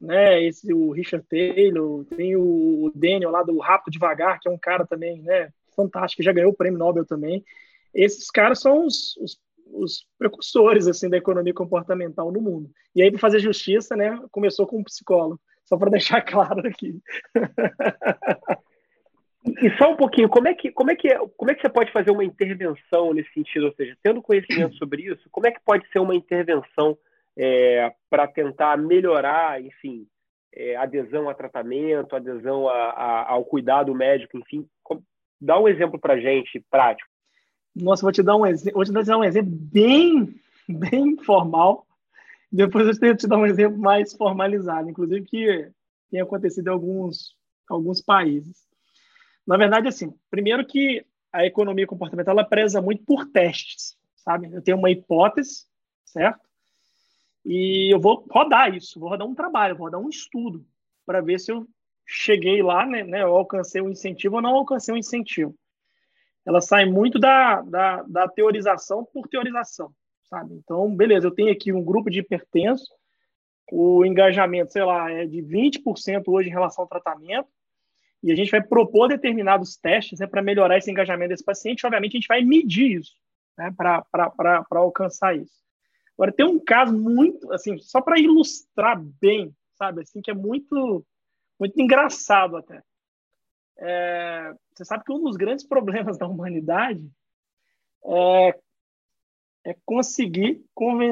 né, 0.01 0.43
esse, 0.43 0.73
o 0.73 0.91
Richard 0.91 1.25
Taylor, 1.27 2.03
tem 2.05 2.35
o, 2.35 2.91
Daniel 2.95 3.31
lá 3.31 3.43
do 3.43 3.57
Rápido 3.59 3.93
Devagar, 3.93 4.39
que 4.39 4.47
é 4.47 4.51
um 4.51 4.57
cara 4.57 4.85
também, 4.85 5.21
né, 5.21 5.51
fantástica, 5.75 6.23
já 6.23 6.31
ganhou 6.31 6.51
o 6.51 6.55
prêmio 6.55 6.79
Nobel 6.79 7.05
também. 7.05 7.43
Esses 7.93 8.31
caras 8.31 8.59
são 8.59 8.85
os, 8.85 9.15
os, 9.17 9.39
os 9.71 10.07
precursores 10.17 10.87
assim 10.87 11.09
da 11.09 11.17
economia 11.17 11.53
comportamental 11.53 12.31
no 12.31 12.41
mundo. 12.41 12.71
E 12.95 13.01
aí, 13.03 13.11
para 13.11 13.19
fazer 13.19 13.39
justiça, 13.39 13.95
né, 13.95 14.19
começou 14.31 14.65
com 14.65 14.79
um 14.79 14.83
psicólogo, 14.83 15.39
só 15.65 15.77
para 15.77 15.91
deixar 15.91 16.21
claro 16.23 16.67
aqui. 16.67 16.99
E 19.61 19.77
só 19.77 19.91
um 19.91 19.95
pouquinho, 19.95 20.27
como 20.27 20.47
é 20.47 20.53
que 20.53 20.71
como 20.71 20.91
é 20.91 20.95
que 20.95 21.09
como 21.37 21.51
é 21.51 21.55
que 21.55 21.61
você 21.61 21.69
pode 21.69 21.91
fazer 21.91 22.11
uma 22.11 22.23
intervenção 22.23 23.13
nesse 23.13 23.31
sentido, 23.31 23.67
ou 23.67 23.73
seja, 23.73 23.97
tendo 24.03 24.21
conhecimento 24.21 24.75
sobre 24.77 25.03
isso, 25.03 25.29
como 25.31 25.47
é 25.47 25.51
que 25.51 25.61
pode 25.63 25.87
ser 25.89 25.99
uma 25.99 26.15
intervenção 26.15 26.97
é, 27.37 27.93
para 28.09 28.27
tentar 28.27 28.77
melhorar, 28.77 29.61
enfim, 29.61 30.05
é, 30.53 30.75
adesão 30.75 31.29
a 31.29 31.33
tratamento, 31.33 32.15
adesão 32.15 32.67
a, 32.67 32.89
a, 32.89 33.31
ao 33.31 33.45
cuidado 33.45 33.93
médico, 33.95 34.37
enfim, 34.37 34.67
dá 35.39 35.59
um 35.59 35.67
exemplo 35.67 35.99
para 35.99 36.19
gente 36.19 36.59
prático. 36.69 37.09
Nossa, 37.75 38.01
vou 38.01 38.11
te 38.11 38.23
dar 38.23 38.35
um 38.35 38.45
exemplo, 38.45 38.73
vou 38.73 38.83
te 38.83 38.91
dar 38.91 39.17
um 39.17 39.23
exemplo 39.23 39.51
bem 39.51 40.35
bem 40.67 41.09
informal. 41.09 41.85
Depois 42.51 42.87
eu 42.87 42.99
tenho 42.99 43.15
te 43.15 43.27
dar 43.27 43.37
um 43.37 43.45
exemplo 43.45 43.77
mais 43.77 44.13
formalizado, 44.13 44.89
inclusive 44.89 45.25
que 45.25 45.69
tem 46.11 46.19
acontecido 46.19 46.67
em 46.67 46.71
alguns 46.71 47.35
alguns 47.69 48.01
países. 48.01 48.66
Na 49.47 49.55
verdade, 49.55 49.87
assim, 49.87 50.13
primeiro 50.29 50.65
que 50.65 51.05
a 51.31 51.45
economia 51.45 51.87
comportamental 51.87 52.33
ela 52.33 52.43
preza 52.43 52.81
muito 52.81 53.05
por 53.05 53.25
testes, 53.25 53.97
sabe? 54.17 54.51
Eu 54.51 54.61
tenho 54.61 54.77
uma 54.77 54.91
hipótese, 54.91 55.65
certo? 56.03 56.45
E 57.45 57.93
eu 57.93 57.99
vou 57.99 58.25
rodar 58.29 58.75
isso, 58.75 58.99
vou 58.99 59.07
rodar 59.07 59.25
um 59.25 59.33
trabalho, 59.33 59.77
vou 59.77 59.85
rodar 59.85 60.01
um 60.01 60.09
estudo 60.09 60.65
para 61.05 61.21
ver 61.21 61.39
se 61.39 61.51
eu 61.51 61.65
cheguei 62.05 62.61
lá, 62.61 62.85
né, 62.85 63.03
né, 63.03 63.21
eu 63.23 63.35
alcancei 63.35 63.81
um 63.81 63.89
incentivo 63.89 64.35
ou 64.35 64.41
não 64.41 64.55
alcancei 64.55 64.93
um 64.93 64.97
incentivo. 64.97 65.55
Ela 66.45 66.61
sai 66.61 66.85
muito 66.85 67.19
da, 67.19 67.61
da, 67.61 68.01
da 68.03 68.27
teorização 68.27 69.05
por 69.05 69.27
teorização, 69.27 69.91
sabe? 70.29 70.55
Então, 70.55 70.93
beleza, 70.93 71.27
eu 71.27 71.31
tenho 71.31 71.51
aqui 71.51 71.71
um 71.71 71.83
grupo 71.83 72.09
de 72.09 72.19
hipertensos, 72.19 72.89
o 73.71 74.05
engajamento, 74.05 74.71
sei 74.71 74.83
lá, 74.83 75.11
é 75.11 75.25
de 75.25 75.41
20% 75.41 76.23
hoje 76.27 76.49
em 76.49 76.53
relação 76.53 76.83
ao 76.83 76.89
tratamento, 76.89 77.49
e 78.23 78.31
a 78.31 78.35
gente 78.35 78.51
vai 78.51 78.61
propor 78.61 79.07
determinados 79.07 79.77
testes 79.77 80.19
né, 80.19 80.27
para 80.27 80.41
melhorar 80.41 80.77
esse 80.77 80.89
engajamento 80.89 81.29
desse 81.29 81.43
paciente. 81.43 81.85
Obviamente, 81.85 82.13
a 82.13 82.19
gente 82.19 82.27
vai 82.27 82.43
medir 82.43 82.99
isso 82.99 83.13
né, 83.57 83.73
para 83.75 84.65
alcançar 84.71 85.35
isso. 85.35 85.57
Agora, 86.17 86.31
tem 86.31 86.45
um 86.45 86.59
caso 86.59 86.97
muito, 86.97 87.51
assim, 87.53 87.77
só 87.77 88.01
para 88.01 88.19
ilustrar 88.19 88.99
bem, 88.99 89.55
sabe, 89.75 90.01
assim, 90.01 90.21
que 90.21 90.31
é 90.31 90.33
muito, 90.33 91.05
muito 91.59 91.79
engraçado 91.79 92.57
até. 92.57 92.81
É, 93.77 94.51
você 94.73 94.83
sabe 94.83 95.03
que 95.03 95.11
um 95.11 95.23
dos 95.23 95.37
grandes 95.37 95.65
problemas 95.67 96.17
da 96.17 96.27
humanidade 96.27 97.07
é, 98.03 98.59
é 99.65 99.75
conseguir 99.85 100.63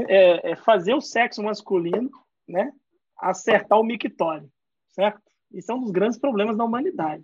é, 0.07 0.51
é 0.51 0.55
fazer 0.55 0.95
o 0.95 1.01
sexo 1.01 1.43
masculino 1.43 2.09
né, 2.47 2.71
acertar 3.17 3.79
o 3.79 3.83
mictório, 3.83 4.49
certo? 4.89 5.21
Isso 5.51 5.71
é 5.71 5.75
um 5.75 5.81
dos 5.81 5.91
grandes 5.91 6.17
problemas 6.17 6.57
da 6.57 6.63
humanidade. 6.63 7.23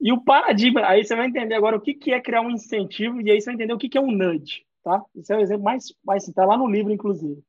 E 0.00 0.12
o 0.12 0.20
paradigma, 0.20 0.84
aí 0.86 1.04
você 1.04 1.14
vai 1.14 1.26
entender 1.26 1.54
agora 1.54 1.76
o 1.76 1.80
que, 1.80 1.94
que 1.94 2.12
é 2.12 2.20
criar 2.20 2.40
um 2.40 2.50
incentivo, 2.50 3.20
e 3.20 3.30
aí 3.30 3.40
você 3.40 3.46
vai 3.46 3.54
entender 3.54 3.72
o 3.72 3.78
que, 3.78 3.88
que 3.88 3.96
é 3.96 4.00
um 4.00 4.10
nudge, 4.10 4.66
tá? 4.82 5.00
Isso 5.14 5.32
é 5.32 5.36
o 5.36 5.38
um 5.38 5.42
exemplo 5.42 5.62
mais, 5.62 5.94
mais 6.04 6.26
está 6.26 6.44
lá 6.44 6.56
no 6.56 6.68
livro, 6.68 6.92
inclusive. 6.92 7.40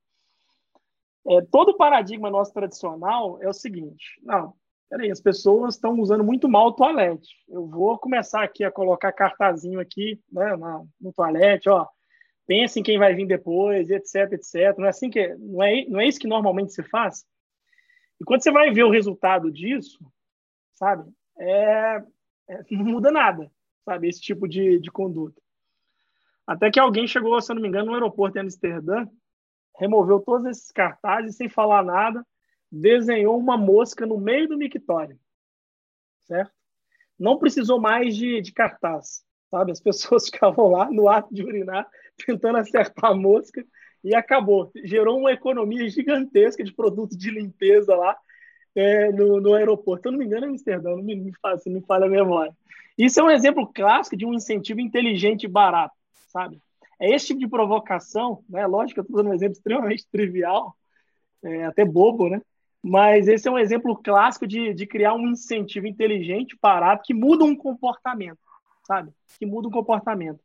É, 1.26 1.42
todo 1.50 1.78
paradigma 1.78 2.30
nosso 2.30 2.54
tradicional 2.54 3.42
é 3.42 3.48
o 3.48 3.54
seguinte: 3.54 4.20
não, 4.22 4.54
peraí, 4.90 5.10
as 5.10 5.22
pessoas 5.22 5.76
estão 5.76 6.00
usando 6.00 6.24
muito 6.24 6.48
mal 6.48 6.68
o 6.68 6.74
toalete. 6.74 7.30
Eu 7.50 7.66
vou 7.66 7.98
começar 7.98 8.44
aqui 8.44 8.64
a 8.64 8.72
colocar 8.72 9.12
cartazinho 9.12 9.80
aqui 9.80 10.20
né, 10.32 10.56
no, 10.56 10.88
no 11.02 11.14
toalete, 11.14 11.70
ó. 11.70 11.88
Pense 12.46 12.80
em 12.80 12.84
quem 12.84 13.00
vai 13.00 13.16
vir 13.16 13.26
depois, 13.26 13.90
etc, 13.90 14.34
etc. 14.34 14.78
Não 14.78 14.86
é 14.86 14.90
assim 14.90 15.10
que 15.10 15.34
não 15.36 15.64
é, 15.64 15.86
não 15.86 16.00
é 16.00 16.08
isso 16.08 16.20
que 16.20 16.28
normalmente 16.28 16.74
se 16.74 16.84
faz? 16.84 17.26
E 18.24 18.26
quando 18.26 18.42
você 18.42 18.52
vai 18.52 18.72
ver 18.72 18.86
o 18.86 18.90
resultado 18.90 19.52
disso, 19.52 20.00
sabe, 20.76 21.12
é, 21.38 22.02
é, 22.48 22.64
não 22.72 22.86
muda 22.86 23.12
nada, 23.12 23.52
sabe, 23.84 24.08
esse 24.08 24.22
tipo 24.22 24.48
de, 24.48 24.80
de 24.80 24.90
conduta. 24.90 25.42
Até 26.48 26.72
que 26.72 26.80
alguém 26.80 27.06
chegou, 27.06 27.42
se 27.42 27.52
eu 27.52 27.56
não 27.56 27.62
me 27.62 27.68
engano, 27.68 27.88
no 27.88 27.94
aeroporto 27.96 28.38
em 28.38 28.42
Amsterdã, 28.42 29.06
removeu 29.78 30.22
todos 30.22 30.48
esses 30.48 30.72
cartazes 30.72 31.36
sem 31.36 31.50
falar 31.50 31.84
nada, 31.84 32.26
desenhou 32.72 33.38
uma 33.38 33.58
mosca 33.58 34.06
no 34.06 34.18
meio 34.18 34.48
do 34.48 34.58
mictório, 34.58 35.20
certo? 36.22 36.54
Não 37.20 37.38
precisou 37.38 37.78
mais 37.78 38.16
de, 38.16 38.40
de 38.40 38.54
cartaz, 38.54 39.26
sabe? 39.52 39.74
As 39.74 39.82
pessoas 39.82 40.28
ficavam 40.32 40.72
lá 40.72 40.90
no 40.90 41.10
ato 41.10 41.34
de 41.36 41.44
urinar, 41.44 41.86
tentando 42.26 42.58
acertar 42.58 43.12
a 43.12 43.16
mosca, 43.16 43.66
e 44.04 44.14
acabou. 44.14 44.72
Gerou 44.84 45.18
uma 45.18 45.32
economia 45.32 45.88
gigantesca 45.90 46.64
de 46.64 46.74
produtos 46.74 47.18
de 47.18 47.32
limpeza 47.32 47.96
lá 47.96 48.18
é, 48.76 49.12
no, 49.12 49.40
no 49.40 49.54
aeroporto. 49.54 50.04
Se 50.04 50.08
eu 50.08 50.12
não 50.12 50.20
me 50.20 50.26
engano, 50.26 50.46
é 50.46 50.50
Amsterdã, 50.50 50.92
não 50.92 51.04
me, 51.04 51.16
me, 51.16 51.34
fala, 51.42 51.60
me 51.66 51.82
falha 51.82 52.06
a 52.06 52.10
memória. 52.10 52.54
Isso 52.98 53.20
é 53.20 53.24
um 53.24 53.32
exemplo 53.32 53.66
clássico 53.68 54.18
de 54.18 54.26
um 54.26 54.34
incentivo 54.34 54.80
inteligente 54.80 55.44
e 55.44 55.48
barato, 55.48 55.96
sabe? 56.28 56.60
É 57.00 57.14
esse 57.14 57.28
tipo 57.28 57.40
de 57.40 57.48
provocação, 57.48 58.44
né? 58.48 58.66
Lógico, 58.68 59.00
eu 59.00 59.04
estou 59.04 59.18
dando 59.18 59.32
um 59.32 59.34
exemplo 59.34 59.58
extremamente 59.58 60.06
trivial, 60.12 60.76
é, 61.44 61.66
até 61.66 61.84
bobo, 61.84 62.30
né? 62.30 62.42
Mas 62.84 63.28
esse 63.28 63.48
é 63.48 63.52
um 63.52 63.58
exemplo 63.58 63.96
clássico 63.96 64.46
de, 64.46 64.74
de 64.74 64.86
criar 64.86 65.14
um 65.14 65.30
incentivo 65.30 65.88
inteligente, 65.88 66.58
barato, 66.62 67.04
que 67.06 67.14
muda 67.14 67.46
um 67.46 67.56
comportamento, 67.56 68.40
sabe? 68.86 69.12
Que 69.40 69.46
muda 69.46 69.70
um 69.70 69.72
comportamento. 69.72 70.40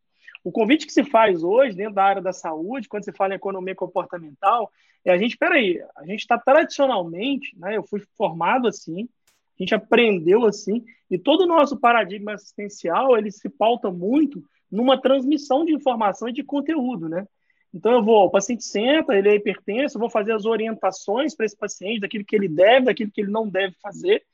O 0.49 0.51
convite 0.51 0.87
que 0.87 0.93
se 0.95 1.05
faz 1.05 1.43
hoje, 1.43 1.77
dentro 1.77 1.93
da 1.93 2.05
área 2.05 2.23
da 2.23 2.33
saúde, 2.33 2.89
quando 2.89 3.05
se 3.05 3.13
fala 3.13 3.35
em 3.35 3.37
economia 3.37 3.75
comportamental, 3.75 4.73
é 5.05 5.13
a 5.13 5.19
gente, 5.19 5.37
peraí, 5.37 5.79
a 5.95 6.07
gente 6.07 6.21
está 6.21 6.39
tradicionalmente, 6.39 7.55
né, 7.59 7.77
eu 7.77 7.83
fui 7.83 8.03
formado 8.17 8.67
assim, 8.67 9.07
a 9.61 9.63
gente 9.63 9.75
aprendeu 9.75 10.47
assim, 10.47 10.83
e 11.11 11.19
todo 11.19 11.43
o 11.43 11.47
nosso 11.47 11.79
paradigma 11.79 12.33
assistencial, 12.33 13.15
ele 13.19 13.31
se 13.31 13.47
pauta 13.51 13.91
muito 13.91 14.43
numa 14.73 14.99
transmissão 14.99 15.67
de 15.67 15.75
informação 15.75 16.31
e 16.31 16.33
de 16.33 16.43
conteúdo, 16.43 17.11
né? 17.11 17.29
Então 17.75 17.93
eu 17.93 18.03
vou, 18.03 18.25
o 18.25 18.31
paciente 18.31 18.65
senta, 18.65 19.15
ele 19.15 19.29
é 19.29 19.35
hipertenso, 19.35 19.99
eu 19.99 20.01
vou 20.01 20.09
fazer 20.09 20.33
as 20.33 20.47
orientações 20.47 21.37
para 21.37 21.45
esse 21.45 21.59
paciente, 21.59 22.01
daquilo 22.01 22.25
que 22.25 22.35
ele 22.35 22.49
deve, 22.49 22.87
daquilo 22.87 23.11
que 23.11 23.21
ele 23.21 23.31
não 23.31 23.47
deve 23.47 23.77
fazer, 23.83 24.25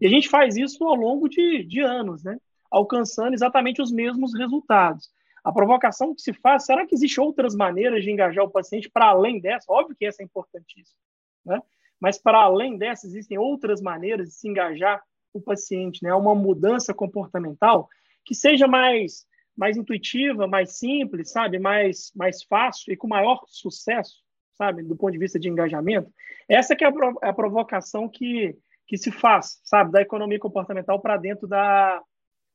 e 0.00 0.06
a 0.08 0.10
gente 0.10 0.28
faz 0.28 0.56
isso 0.56 0.82
ao 0.82 0.96
longo 0.96 1.28
de, 1.28 1.62
de 1.62 1.78
anos, 1.78 2.24
né? 2.24 2.36
Alcançando 2.68 3.34
exatamente 3.34 3.80
os 3.80 3.92
mesmos 3.92 4.34
resultados. 4.36 5.08
A 5.44 5.52
provocação 5.52 6.14
que 6.14 6.20
se 6.20 6.32
faz, 6.32 6.66
será 6.66 6.86
que 6.86 6.94
existem 6.94 7.24
outras 7.24 7.54
maneiras 7.54 8.04
de 8.04 8.10
engajar 8.10 8.44
o 8.44 8.50
paciente 8.50 8.90
para 8.90 9.06
além 9.06 9.40
dessa? 9.40 9.66
Óbvio 9.68 9.96
que 9.96 10.04
essa 10.04 10.22
é 10.22 10.24
importantíssima, 10.24 10.98
né? 11.44 11.60
Mas 12.00 12.18
para 12.18 12.38
além 12.38 12.78
dessa, 12.78 13.06
existem 13.06 13.38
outras 13.38 13.80
maneiras 13.80 14.28
de 14.28 14.34
se 14.34 14.48
engajar 14.48 15.02
o 15.32 15.40
paciente, 15.40 16.02
né? 16.02 16.14
Uma 16.14 16.34
mudança 16.34 16.92
comportamental 16.94 17.88
que 18.24 18.34
seja 18.34 18.66
mais 18.66 19.28
mais 19.56 19.76
intuitiva, 19.76 20.46
mais 20.46 20.78
simples, 20.78 21.30
sabe? 21.32 21.58
Mais 21.58 22.10
mais 22.14 22.42
fácil 22.44 22.92
e 22.92 22.96
com 22.96 23.06
maior 23.06 23.42
sucesso, 23.46 24.22
sabe? 24.54 24.82
Do 24.82 24.96
ponto 24.96 25.12
de 25.12 25.18
vista 25.18 25.38
de 25.38 25.48
engajamento. 25.48 26.10
Essa 26.48 26.74
que 26.74 26.84
é 26.84 26.88
a, 26.88 27.28
a 27.28 27.32
provocação 27.32 28.08
que 28.08 28.56
que 28.86 28.98
se 28.98 29.12
faz, 29.12 29.60
sabe, 29.62 29.92
da 29.92 30.02
economia 30.02 30.40
comportamental 30.40 31.00
para 31.00 31.16
dentro 31.16 31.46
da, 31.46 32.02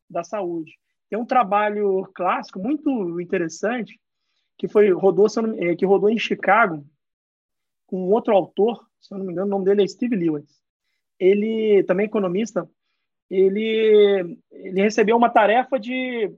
da 0.10 0.22
saúde. 0.22 0.78
Tem 1.10 1.20
um 1.20 1.26
trabalho 1.26 2.10
clássico 2.14 2.60
muito 2.60 3.20
interessante 3.20 4.00
que 4.58 4.68
foi 4.68 4.92
rodou, 4.92 5.28
é, 5.58 5.76
que 5.76 5.86
rodou 5.86 6.10
em 6.10 6.18
Chicago 6.18 6.86
com 7.88 8.10
outro 8.10 8.34
autor, 8.34 8.88
se 9.00 9.14
eu 9.14 9.18
não 9.18 9.26
me 9.26 9.32
engano, 9.32 9.48
o 9.48 9.52
nome 9.52 9.66
dele 9.66 9.84
é 9.84 9.88
Steve 9.88 10.16
Lewis. 10.16 10.60
Ele 11.20 11.84
também 11.84 12.06
economista, 12.06 12.70
ele 13.30 14.38
ele 14.52 14.82
recebeu 14.82 15.16
uma 15.16 15.30
tarefa 15.30 15.80
de 15.80 16.32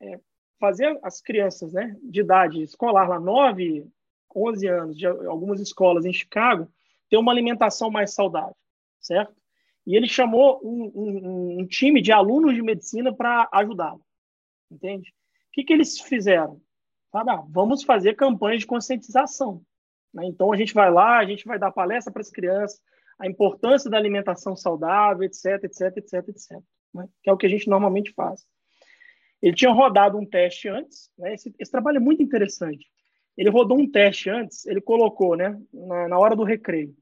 é, 0.00 0.20
fazer 0.58 0.98
as 1.02 1.20
crianças, 1.20 1.72
né, 1.72 1.96
de 2.02 2.20
idade 2.20 2.62
escolar 2.62 3.08
lá 3.08 3.20
9, 3.20 3.86
11 4.34 4.66
anos, 4.66 4.96
de 4.96 5.06
algumas 5.06 5.60
escolas 5.60 6.04
em 6.04 6.12
Chicago, 6.12 6.70
ter 7.08 7.16
uma 7.16 7.32
alimentação 7.32 7.90
mais 7.90 8.14
saudável, 8.14 8.56
certo? 9.00 9.39
E 9.86 9.96
ele 9.96 10.06
chamou 10.06 10.60
um, 10.62 10.92
um, 10.94 11.60
um 11.60 11.66
time 11.66 12.00
de 12.00 12.12
alunos 12.12 12.54
de 12.54 12.62
medicina 12.62 13.14
para 13.14 13.48
ajudá-lo. 13.52 14.04
Entende? 14.70 15.10
O 15.10 15.52
que, 15.52 15.64
que 15.64 15.72
eles 15.72 15.98
fizeram? 16.00 16.60
Ah, 17.12 17.44
vamos 17.48 17.82
fazer 17.82 18.14
campanhas 18.14 18.60
de 18.60 18.66
conscientização. 18.66 19.62
Né? 20.14 20.26
Então 20.26 20.52
a 20.52 20.56
gente 20.56 20.72
vai 20.72 20.90
lá, 20.90 21.18
a 21.18 21.24
gente 21.24 21.44
vai 21.44 21.58
dar 21.58 21.72
palestra 21.72 22.12
para 22.12 22.22
as 22.22 22.30
crianças, 22.30 22.80
a 23.18 23.26
importância 23.26 23.90
da 23.90 23.96
alimentação 23.96 24.54
saudável, 24.56 25.24
etc, 25.24 25.64
etc, 25.64 25.96
etc, 25.96 26.28
etc. 26.28 26.58
Né? 26.94 27.08
Que 27.22 27.30
é 27.30 27.32
o 27.32 27.36
que 27.36 27.46
a 27.46 27.50
gente 27.50 27.68
normalmente 27.68 28.12
faz. 28.12 28.46
Ele 29.42 29.54
tinha 29.54 29.72
rodado 29.72 30.18
um 30.18 30.26
teste 30.26 30.68
antes, 30.68 31.10
né? 31.18 31.34
esse, 31.34 31.52
esse, 31.58 31.70
trabalho 31.70 31.96
é 31.96 32.00
muito 32.00 32.22
interessante. 32.22 32.86
Ele 33.36 33.48
rodou 33.48 33.78
um 33.78 33.90
teste 33.90 34.28
antes, 34.28 34.66
ele 34.66 34.80
colocou, 34.80 35.34
né, 35.34 35.58
na, 35.72 36.08
na 36.08 36.18
hora 36.18 36.36
do 36.36 36.44
recreio, 36.44 36.94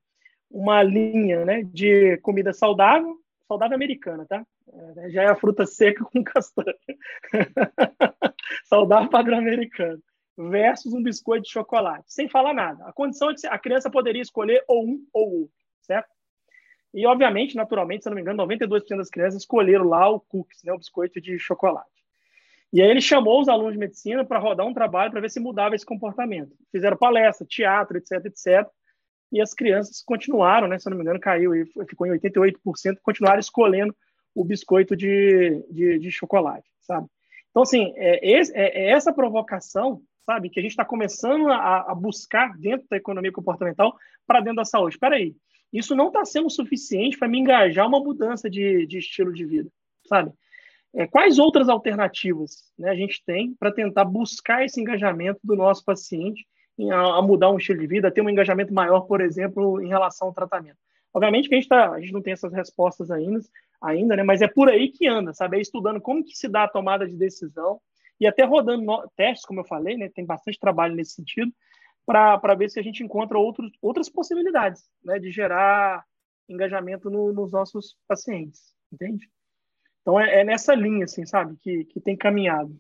uma 0.51 0.83
linha 0.83 1.45
né, 1.45 1.63
de 1.63 2.17
comida 2.19 2.53
saudável, 2.53 3.17
saudável 3.47 3.75
americana, 3.75 4.27
tá? 4.27 4.45
É, 4.97 5.11
já 5.11 5.23
é 5.23 5.27
a 5.27 5.37
fruta 5.37 5.67
seca 5.67 6.05
com 6.05 6.23
castanha. 6.25 6.75
saudável 8.65 9.09
padrão 9.09 9.39
americano. 9.39 10.03
Versus 10.37 10.93
um 10.93 11.03
biscoito 11.03 11.45
de 11.45 11.51
chocolate. 11.51 12.05
Sem 12.13 12.29
falar 12.29 12.55
nada. 12.55 12.85
A 12.87 12.93
condição 12.93 13.31
é 13.31 13.35
que 13.35 13.47
a 13.47 13.59
criança 13.59 13.91
poderia 13.91 14.23
escolher 14.23 14.63
ou 14.69 14.87
um 14.87 15.05
ou 15.13 15.41
outro, 15.41 15.57
certo? 15.81 16.09
E, 16.95 17.07
obviamente, 17.07 17.57
naturalmente, 17.57 18.05
se 18.05 18.09
não 18.09 18.15
me 18.15 18.23
engano, 18.23 18.47
92% 18.47 18.97
das 18.97 19.11
crianças 19.11 19.43
escolheram 19.43 19.85
lá 19.85 20.09
o 20.09 20.21
cookies, 20.21 20.63
né, 20.63 20.73
o 20.73 20.79
biscoito 20.79 21.21
de 21.21 21.39
chocolate. 21.39 21.99
E 22.73 22.83
aí 22.83 22.91
ele 22.91 23.01
chamou 23.01 23.41
os 23.41 23.49
alunos 23.49 23.73
de 23.73 23.79
medicina 23.79 24.25
para 24.25 24.39
rodar 24.39 24.67
um 24.67 24.75
trabalho 24.75 25.11
para 25.11 25.21
ver 25.21 25.31
se 25.31 25.41
mudava 25.41 25.75
esse 25.75 25.87
comportamento. 25.87 26.55
Fizeram 26.71 26.97
palestra, 26.97 27.47
teatro, 27.47 27.99
etc, 27.99 28.25
etc. 28.27 28.69
E 29.31 29.41
as 29.41 29.53
crianças 29.53 30.03
continuaram, 30.03 30.67
né, 30.67 30.79
se 30.79 30.89
não 30.89 30.97
me 30.97 31.03
engano, 31.03 31.21
caiu 31.21 31.55
e 31.55 31.67
ficou 31.87 32.07
em 32.07 32.19
88%, 32.19 32.99
continuaram 33.03 33.41
escolhendo 33.41 33.95
o 34.35 34.45
biscoito 34.45 34.97
de, 34.97 35.65
de, 35.71 35.99
de 35.99 36.11
chocolate, 36.11 36.69
sabe? 36.81 37.07
Então, 37.51 37.63
assim, 37.63 37.93
é, 37.97 38.31
é, 38.33 38.41
é 38.55 38.91
essa 38.91 39.13
provocação, 39.13 40.01
sabe, 40.25 40.49
que 40.49 40.61
a 40.61 40.63
gente 40.63 40.73
está 40.73 40.85
começando 40.85 41.49
a, 41.49 41.91
a, 41.91 41.95
buscar 41.95 42.57
dentro 42.57 42.87
da 42.89 42.97
economia 42.97 43.33
comportamental 43.33 43.97
para 44.27 44.41
dentro 44.41 44.57
da 44.57 44.65
saúde. 44.65 44.95
Espera 44.95 45.17
aí, 45.17 45.35
isso 45.73 45.95
não 45.95 46.09
está 46.09 46.25
sendo 46.25 46.49
suficiente 46.49 47.19
para 47.19 47.29
me 47.29 47.39
engajar 47.39 47.87
uma 47.87 48.01
mudança 48.01 48.49
de, 48.49 48.87
de 48.87 48.99
estilo 48.99 49.33
de 49.33 49.45
vida, 49.45 49.71
sabe? 50.07 50.33
É, 50.95 51.07
quais 51.07 51.39
outras 51.39 51.69
alternativas 51.69 52.73
né, 52.79 52.91
a 52.91 52.95
gente 52.95 53.23
tem 53.25 53.55
para 53.55 53.73
tentar 53.73 54.05
buscar 54.05 54.65
esse 54.65 54.81
engajamento 54.81 55.41
do 55.45 55.55
nosso 55.55 55.85
paciente 55.85 56.47
a, 56.91 57.21
mudar 57.23 57.51
um 57.51 57.59
estilo 57.59 57.81
de 57.81 57.87
vida, 57.87 58.11
ter 58.11 58.21
um 58.21 58.31
engajamento 58.31 58.73
maior, 58.73 59.01
por 59.03 59.21
exemplo, 59.21 59.83
em 59.83 59.89
relação 59.89 60.29
ao 60.29 60.35
tratamento? 60.35 60.79
Obviamente 61.13 61.49
que 61.49 61.55
a 61.55 61.59
gente, 61.59 61.69
tá, 61.69 61.91
a 61.91 62.01
gente 62.01 62.13
não 62.13 62.23
tem 62.23 62.33
essas 62.33 62.53
respostas 62.53 63.11
ainda, 63.11 63.41
ainda, 63.81 64.17
né, 64.17 64.23
mas 64.23 64.43
é 64.43 64.49
por 64.49 64.69
aí 64.69 64.89
que 64.91 65.07
anda, 65.07 65.33
sabe? 65.33 65.57
É 65.57 65.61
estudando 65.61 66.01
como 66.01 66.25
que 66.25 66.37
se 66.37 66.49
dá 66.49 66.65
a 66.65 66.69
tomada 66.69 67.07
de 67.07 67.17
decisão 67.17 67.81
e 68.21 68.27
até 68.27 68.45
rodando 68.45 68.83
no, 68.83 69.09
testes, 69.17 69.47
como 69.47 69.61
eu 69.61 69.65
falei, 69.65 69.97
né, 69.97 70.09
tem 70.15 70.25
bastante 70.25 70.59
trabalho 70.59 70.95
nesse 70.95 71.13
sentido, 71.13 71.53
para 72.07 72.55
ver 72.55 72.71
se 72.71 72.81
a 72.81 72.83
gente 72.83 73.03
encontra 73.03 73.39
outros, 73.39 73.71
outras 73.83 74.09
possibilidades 74.09 74.89
né, 75.05 75.19
de 75.19 75.31
gerar 75.31 76.05
engajamento 76.49 77.11
no, 77.11 77.33
nos 77.33 77.53
nossos 77.53 77.97
pacientes, 78.07 78.75
entende? 78.91 79.29
Então 80.01 80.19
é, 80.19 80.41
é, 80.41 80.45
nessa 80.45 80.75
linha, 80.75 81.05
assim, 81.05 81.27
sabe, 81.27 81.57
que, 81.57 81.85
que 81.85 82.01
tem 82.01 82.17
caminhado. 82.17 82.75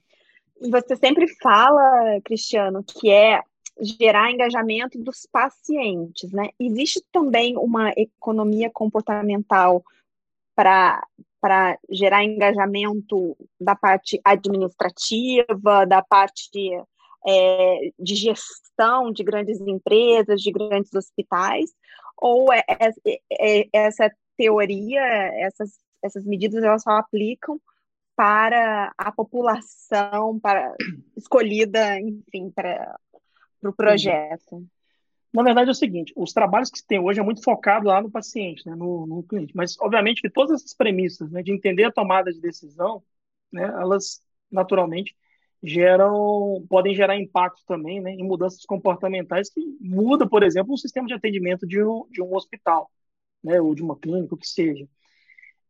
Você 0.70 0.96
sempre 0.96 1.26
fala, 1.42 2.20
Cristiano, 2.24 2.82
que 2.82 3.11
é 3.11 3.42
gerar 3.80 4.30
engajamento 4.30 4.98
dos 4.98 5.26
pacientes, 5.30 6.32
né? 6.32 6.48
Existe 6.58 7.02
também 7.12 7.56
uma 7.56 7.90
economia 7.96 8.70
comportamental 8.72 9.82
para 10.54 11.06
para 11.40 11.78
gerar 11.88 12.24
engajamento 12.24 13.36
da 13.60 13.76
parte 13.76 14.20
administrativa, 14.24 15.86
da 15.86 16.02
parte 16.02 16.72
é, 17.26 17.92
de 17.98 18.14
gestão 18.14 19.12
de 19.12 19.22
grandes 19.22 19.60
empresas, 19.60 20.40
de 20.40 20.50
grandes 20.50 20.92
hospitais, 20.94 21.70
ou 22.16 22.52
é, 22.52 22.64
é, 22.68 23.20
é, 23.30 23.68
essa 23.72 24.10
teoria, 24.36 25.00
essas, 25.00 25.78
essas 26.02 26.24
medidas, 26.24 26.62
elas 26.62 26.82
só 26.82 26.90
aplicam 26.90 27.60
para 28.16 28.92
a 28.98 29.12
população 29.12 30.40
para 30.40 30.74
escolhida, 31.16 32.00
enfim, 32.00 32.50
para, 32.50 32.98
para 33.60 33.70
o 33.70 33.74
projeto? 33.74 34.66
Na 35.32 35.42
verdade 35.42 35.68
é 35.68 35.72
o 35.72 35.74
seguinte, 35.74 36.12
os 36.16 36.32
trabalhos 36.32 36.70
que 36.70 36.78
se 36.78 36.86
tem 36.86 36.98
hoje 36.98 37.20
é 37.20 37.22
muito 37.22 37.42
focado 37.42 37.88
lá 37.88 38.00
no 38.00 38.10
paciente, 38.10 38.66
né, 38.66 38.74
no, 38.74 39.06
no 39.06 39.22
cliente, 39.22 39.54
mas 39.54 39.78
obviamente 39.78 40.22
que 40.22 40.30
todas 40.30 40.60
essas 40.60 40.74
premissas 40.74 41.30
né, 41.30 41.42
de 41.42 41.52
entender 41.52 41.84
a 41.84 41.92
tomada 41.92 42.32
de 42.32 42.40
decisão, 42.40 43.02
né, 43.52 43.64
elas 43.64 44.22
naturalmente 44.50 45.14
geram, 45.62 46.64
podem 46.68 46.94
gerar 46.94 47.16
impacto 47.16 47.62
também 47.66 48.00
né, 48.00 48.12
em 48.12 48.24
mudanças 48.24 48.64
comportamentais 48.64 49.50
que 49.50 49.60
muda, 49.80 50.26
por 50.26 50.42
exemplo, 50.42 50.72
o 50.72 50.78
sistema 50.78 51.06
de 51.06 51.14
atendimento 51.14 51.66
de 51.66 51.82
um, 51.82 52.06
de 52.10 52.22
um 52.22 52.34
hospital, 52.34 52.90
né, 53.44 53.60
ou 53.60 53.74
de 53.74 53.82
uma 53.82 53.98
clínica, 53.98 54.34
o 54.34 54.38
que 54.38 54.48
seja. 54.48 54.88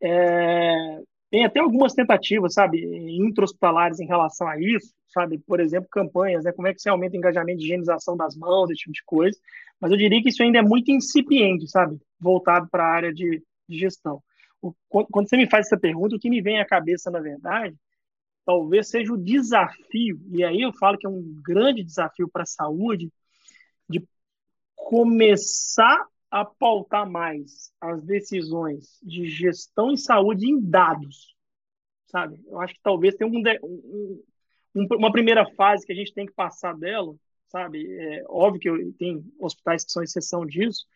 É, 0.01 1.03
tem 1.31 1.45
até 1.45 1.61
algumas 1.61 1.93
tentativas, 1.93 2.55
sabe, 2.55 2.83
intra-hospitalares 3.19 4.01
em 4.01 4.07
relação 4.07 4.49
a 4.49 4.59
isso, 4.61 4.95
sabe, 5.09 5.39
por 5.39 5.61
exemplo, 5.61 5.89
campanhas, 5.91 6.45
né, 6.45 6.53
como 6.53 6.69
é 6.69 6.75
que 6.75 6.81
você 6.81 6.89
aumenta 6.89 7.15
o 7.15 7.19
engajamento 7.19 7.59
de 7.59 7.65
higienização 7.65 8.17
das 8.17 8.37
mãos, 8.37 8.71
esse 8.71 8.81
tipo 8.81 8.93
de 8.93 9.05
coisa, 9.05 9.39
mas 9.81 9.91
eu 9.91 9.97
diria 9.97 10.23
que 10.23 10.31
isso 10.31 10.43
ainda 10.43 10.59
é 10.59 10.63
muito 10.63 10.91
incipiente, 10.91 11.69
sabe, 11.69 11.99
voltado 12.19 12.69
para 12.71 12.85
a 12.85 12.95
área 12.95 13.13
de, 13.13 13.43
de 13.69 13.79
gestão. 13.79 14.23
O, 14.61 14.75
quando 14.89 15.29
você 15.29 15.37
me 15.37 15.49
faz 15.49 15.67
essa 15.67 15.79
pergunta, 15.79 16.17
o 16.17 16.19
que 16.19 16.31
me 16.31 16.41
vem 16.41 16.61
à 16.61 16.67
cabeça, 16.67 17.11
na 17.11 17.21
verdade, 17.21 17.77
talvez 18.45 18.89
seja 18.89 19.13
o 19.13 19.23
desafio, 19.23 20.19
e 20.33 20.43
aí 20.43 20.63
eu 20.63 20.73
falo 20.73 20.97
que 20.97 21.07
é 21.07 21.11
um 21.11 21.23
grande 21.45 21.85
desafio 21.85 22.29
para 22.29 22.43
a 22.43 22.47
saúde, 22.47 23.13
de 23.89 24.03
começar 24.75 26.07
a 26.31 26.45
pautar 26.45 27.09
mais 27.09 27.73
as 27.81 28.03
decisões 28.03 28.99
de 29.03 29.29
gestão 29.29 29.91
em 29.93 29.97
saúde 29.97 30.47
em 30.47 30.61
dados, 30.61 31.35
sabe? 32.07 32.43
Eu 32.47 32.61
acho 32.61 32.75
que 32.75 32.81
talvez 32.83 33.15
tenha 33.15 33.31
um, 33.31 33.43
um, 33.63 34.23
um, 34.75 34.87
uma 34.97 35.13
primeira 35.13 35.47
fase 35.55 35.87
que 35.87 35.93
a 35.93 35.97
gente 35.97 36.13
tem 36.13 36.27
que 36.27 36.33
passar 36.33 36.77
dela, 36.77 37.15
sabe? 37.49 37.87
É 37.99 38.25
óbvio 38.29 38.61
que 38.61 38.93
tem 38.99 39.25
hospitais 39.39 39.85
que 39.85 39.93
são 39.93 40.03
exceção 40.03 40.45
disso, 40.45 40.87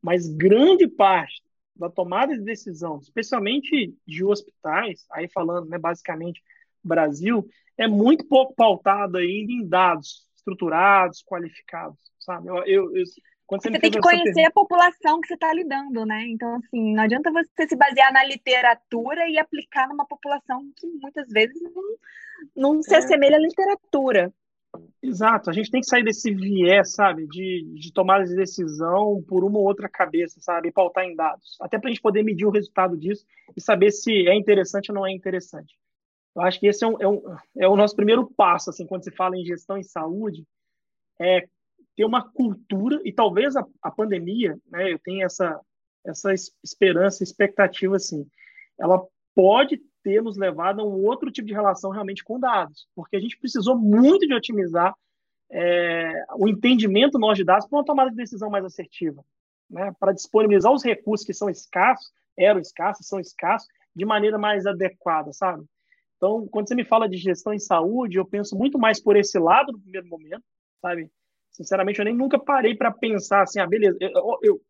mas 0.00 0.28
grande 0.28 0.86
parte 0.86 1.42
da 1.74 1.90
tomada 1.90 2.36
de 2.36 2.42
decisão, 2.42 2.98
especialmente 2.98 3.94
de 4.06 4.24
hospitais, 4.24 5.04
aí 5.10 5.28
falando, 5.28 5.68
né, 5.68 5.78
basicamente 5.78 6.42
Brasil 6.82 7.46
é 7.76 7.86
muito 7.86 8.24
pouco 8.24 8.54
pautado 8.54 9.18
ainda 9.18 9.52
em 9.52 9.66
dados 9.66 10.26
estruturados, 10.34 11.22
qualificados, 11.22 11.98
sabe? 12.18 12.48
Eu, 12.48 12.64
eu, 12.64 12.96
eu 12.96 13.04
quando 13.46 13.62
você, 13.62 13.70
você 13.70 13.78
tem 13.78 13.90
que 13.90 14.00
conhecer 14.00 14.24
pergunta... 14.24 14.48
a 14.48 14.52
população 14.52 15.20
que 15.20 15.28
você 15.28 15.34
está 15.34 15.52
lidando, 15.52 16.04
né? 16.04 16.24
Então, 16.26 16.56
assim, 16.56 16.94
não 16.94 17.04
adianta 17.04 17.30
você 17.30 17.68
se 17.68 17.76
basear 17.76 18.12
na 18.12 18.24
literatura 18.24 19.28
e 19.28 19.38
aplicar 19.38 19.88
numa 19.88 20.06
população 20.06 20.62
que 20.76 20.86
muitas 21.00 21.28
vezes 21.28 21.60
não, 21.62 22.74
não 22.74 22.82
se 22.82 22.94
é... 22.94 22.98
assemelha 22.98 23.36
à 23.36 23.40
literatura. 23.40 24.32
Exato, 25.02 25.48
a 25.48 25.52
gente 25.52 25.70
tem 25.70 25.80
que 25.80 25.86
sair 25.86 26.04
desse 26.04 26.30
viés, 26.34 26.92
sabe, 26.92 27.26
de, 27.28 27.64
de 27.74 27.92
tomada 27.92 28.24
de 28.24 28.34
decisão 28.34 29.22
por 29.26 29.44
uma 29.44 29.58
ou 29.58 29.64
outra 29.64 29.88
cabeça, 29.88 30.38
sabe, 30.40 30.68
e 30.68 30.72
pautar 30.72 31.04
em 31.04 31.14
dados, 31.14 31.56
até 31.62 31.78
para 31.78 31.88
a 31.88 31.92
gente 31.92 32.02
poder 32.02 32.22
medir 32.22 32.44
o 32.44 32.50
resultado 32.50 32.96
disso 32.96 33.24
e 33.56 33.60
saber 33.60 33.90
se 33.90 34.28
é 34.28 34.34
interessante 34.34 34.90
ou 34.90 34.94
não 34.96 35.06
é 35.06 35.12
interessante. 35.12 35.74
Eu 36.34 36.42
acho 36.42 36.60
que 36.60 36.66
esse 36.66 36.84
é, 36.84 36.88
um, 36.88 37.00
é, 37.00 37.08
um, 37.08 37.36
é, 37.56 37.68
o 37.68 37.76
nosso 37.76 37.96
primeiro 37.96 38.30
passo, 38.36 38.68
assim, 38.68 38.86
quando 38.86 39.04
se 39.04 39.10
fala 39.10 39.38
em 39.38 39.44
gestão 39.44 39.78
em 39.78 39.82
saúde, 39.82 40.44
é 41.18 41.48
ter 41.96 42.04
uma 42.04 42.22
cultura, 42.22 43.00
e 43.04 43.12
talvez 43.12 43.56
a, 43.56 43.66
a 43.82 43.90
pandemia, 43.90 44.56
né, 44.70 44.92
eu 44.92 44.98
tenho 44.98 45.24
essa, 45.24 45.58
essa 46.04 46.32
esperança, 46.62 47.24
expectativa, 47.24 47.96
assim, 47.96 48.26
ela 48.78 49.02
pode 49.34 49.80
ter 50.02 50.22
nos 50.22 50.36
levado 50.36 50.80
a 50.80 50.84
um 50.84 51.04
outro 51.04 51.30
tipo 51.30 51.48
de 51.48 51.54
relação 51.54 51.90
realmente 51.90 52.22
com 52.22 52.38
dados, 52.38 52.86
porque 52.94 53.16
a 53.16 53.20
gente 53.20 53.38
precisou 53.38 53.76
muito 53.76 54.26
de 54.26 54.34
otimizar 54.34 54.94
é, 55.50 56.24
o 56.36 56.46
entendimento 56.46 57.18
nosso 57.18 57.36
de 57.36 57.44
dados 57.44 57.66
para 57.66 57.78
uma 57.78 57.84
tomada 57.84 58.10
de 58.10 58.16
decisão 58.16 58.50
mais 58.50 58.64
assertiva, 58.64 59.24
né, 59.70 59.92
para 59.98 60.12
disponibilizar 60.12 60.72
os 60.72 60.84
recursos 60.84 61.26
que 61.26 61.32
são 61.34 61.48
escassos, 61.48 62.12
eram 62.36 62.60
escassos, 62.60 63.06
são 63.08 63.18
escassos, 63.18 63.68
de 63.94 64.04
maneira 64.04 64.36
mais 64.36 64.66
adequada, 64.66 65.32
sabe? 65.32 65.64
Então, 66.16 66.46
quando 66.48 66.68
você 66.68 66.74
me 66.74 66.84
fala 66.84 67.08
de 67.08 67.16
gestão 67.16 67.52
em 67.52 67.58
saúde, 67.58 68.18
eu 68.18 68.26
penso 68.26 68.56
muito 68.56 68.78
mais 68.78 69.00
por 69.00 69.16
esse 69.16 69.38
lado 69.38 69.72
no 69.72 69.80
primeiro 69.80 70.06
momento, 70.06 70.42
sabe? 70.82 71.10
Sinceramente, 71.56 71.98
eu 71.98 72.04
nem 72.04 72.14
nunca 72.14 72.38
parei 72.38 72.74
para 72.74 72.92
pensar 72.92 73.40
assim, 73.40 73.58
ah, 73.58 73.66
beleza, 73.66 73.96
eu, 73.98 74.38
eu, 74.42 74.60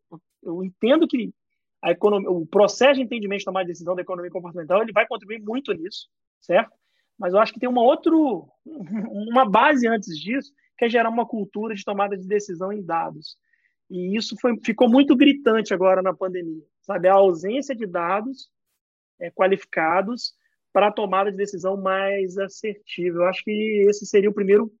eu 0.41 0.63
entendo 0.63 1.05
que 1.05 1.33
a 1.81 1.91
economia, 1.91 2.31
o 2.31 2.45
processo 2.45 2.95
de 2.95 3.01
entendimento 3.01 3.39
de 3.39 3.45
tomar 3.45 3.65
decisão 3.65 3.93
da 3.93 4.01
economia 4.01 4.31
comportamental 4.31 4.81
ele 4.81 4.93
vai 4.93 5.05
contribuir 5.05 5.41
muito 5.41 5.73
nisso, 5.73 6.07
certo? 6.39 6.71
Mas 7.19 7.33
eu 7.33 7.39
acho 7.39 7.51
que 7.51 7.59
tem 7.59 7.67
uma 7.67 7.81
outra, 7.83 8.13
uma 9.11 9.43
base 9.43 9.85
antes 9.85 10.17
disso, 10.17 10.53
que 10.77 10.85
é 10.85 10.89
gerar 10.89 11.09
uma 11.09 11.25
cultura 11.25 11.75
de 11.75 11.83
tomada 11.83 12.17
de 12.17 12.25
decisão 12.25 12.71
em 12.71 12.81
dados. 12.81 13.35
E 13.89 14.15
isso 14.15 14.37
foi, 14.39 14.57
ficou 14.63 14.89
muito 14.89 15.13
gritante 15.13 15.73
agora 15.73 16.01
na 16.01 16.13
pandemia, 16.13 16.63
sabe? 16.83 17.09
A 17.09 17.15
ausência 17.15 17.75
de 17.75 17.85
dados 17.85 18.49
é, 19.19 19.29
qualificados 19.29 20.33
para 20.71 20.87
a 20.87 20.91
tomada 20.91 21.29
de 21.31 21.37
decisão 21.37 21.75
mais 21.75 22.37
assertiva. 22.37 23.17
Eu 23.17 23.25
acho 23.25 23.43
que 23.43 23.85
esse 23.89 24.05
seria 24.05 24.29
o 24.29 24.33
primeiro 24.33 24.71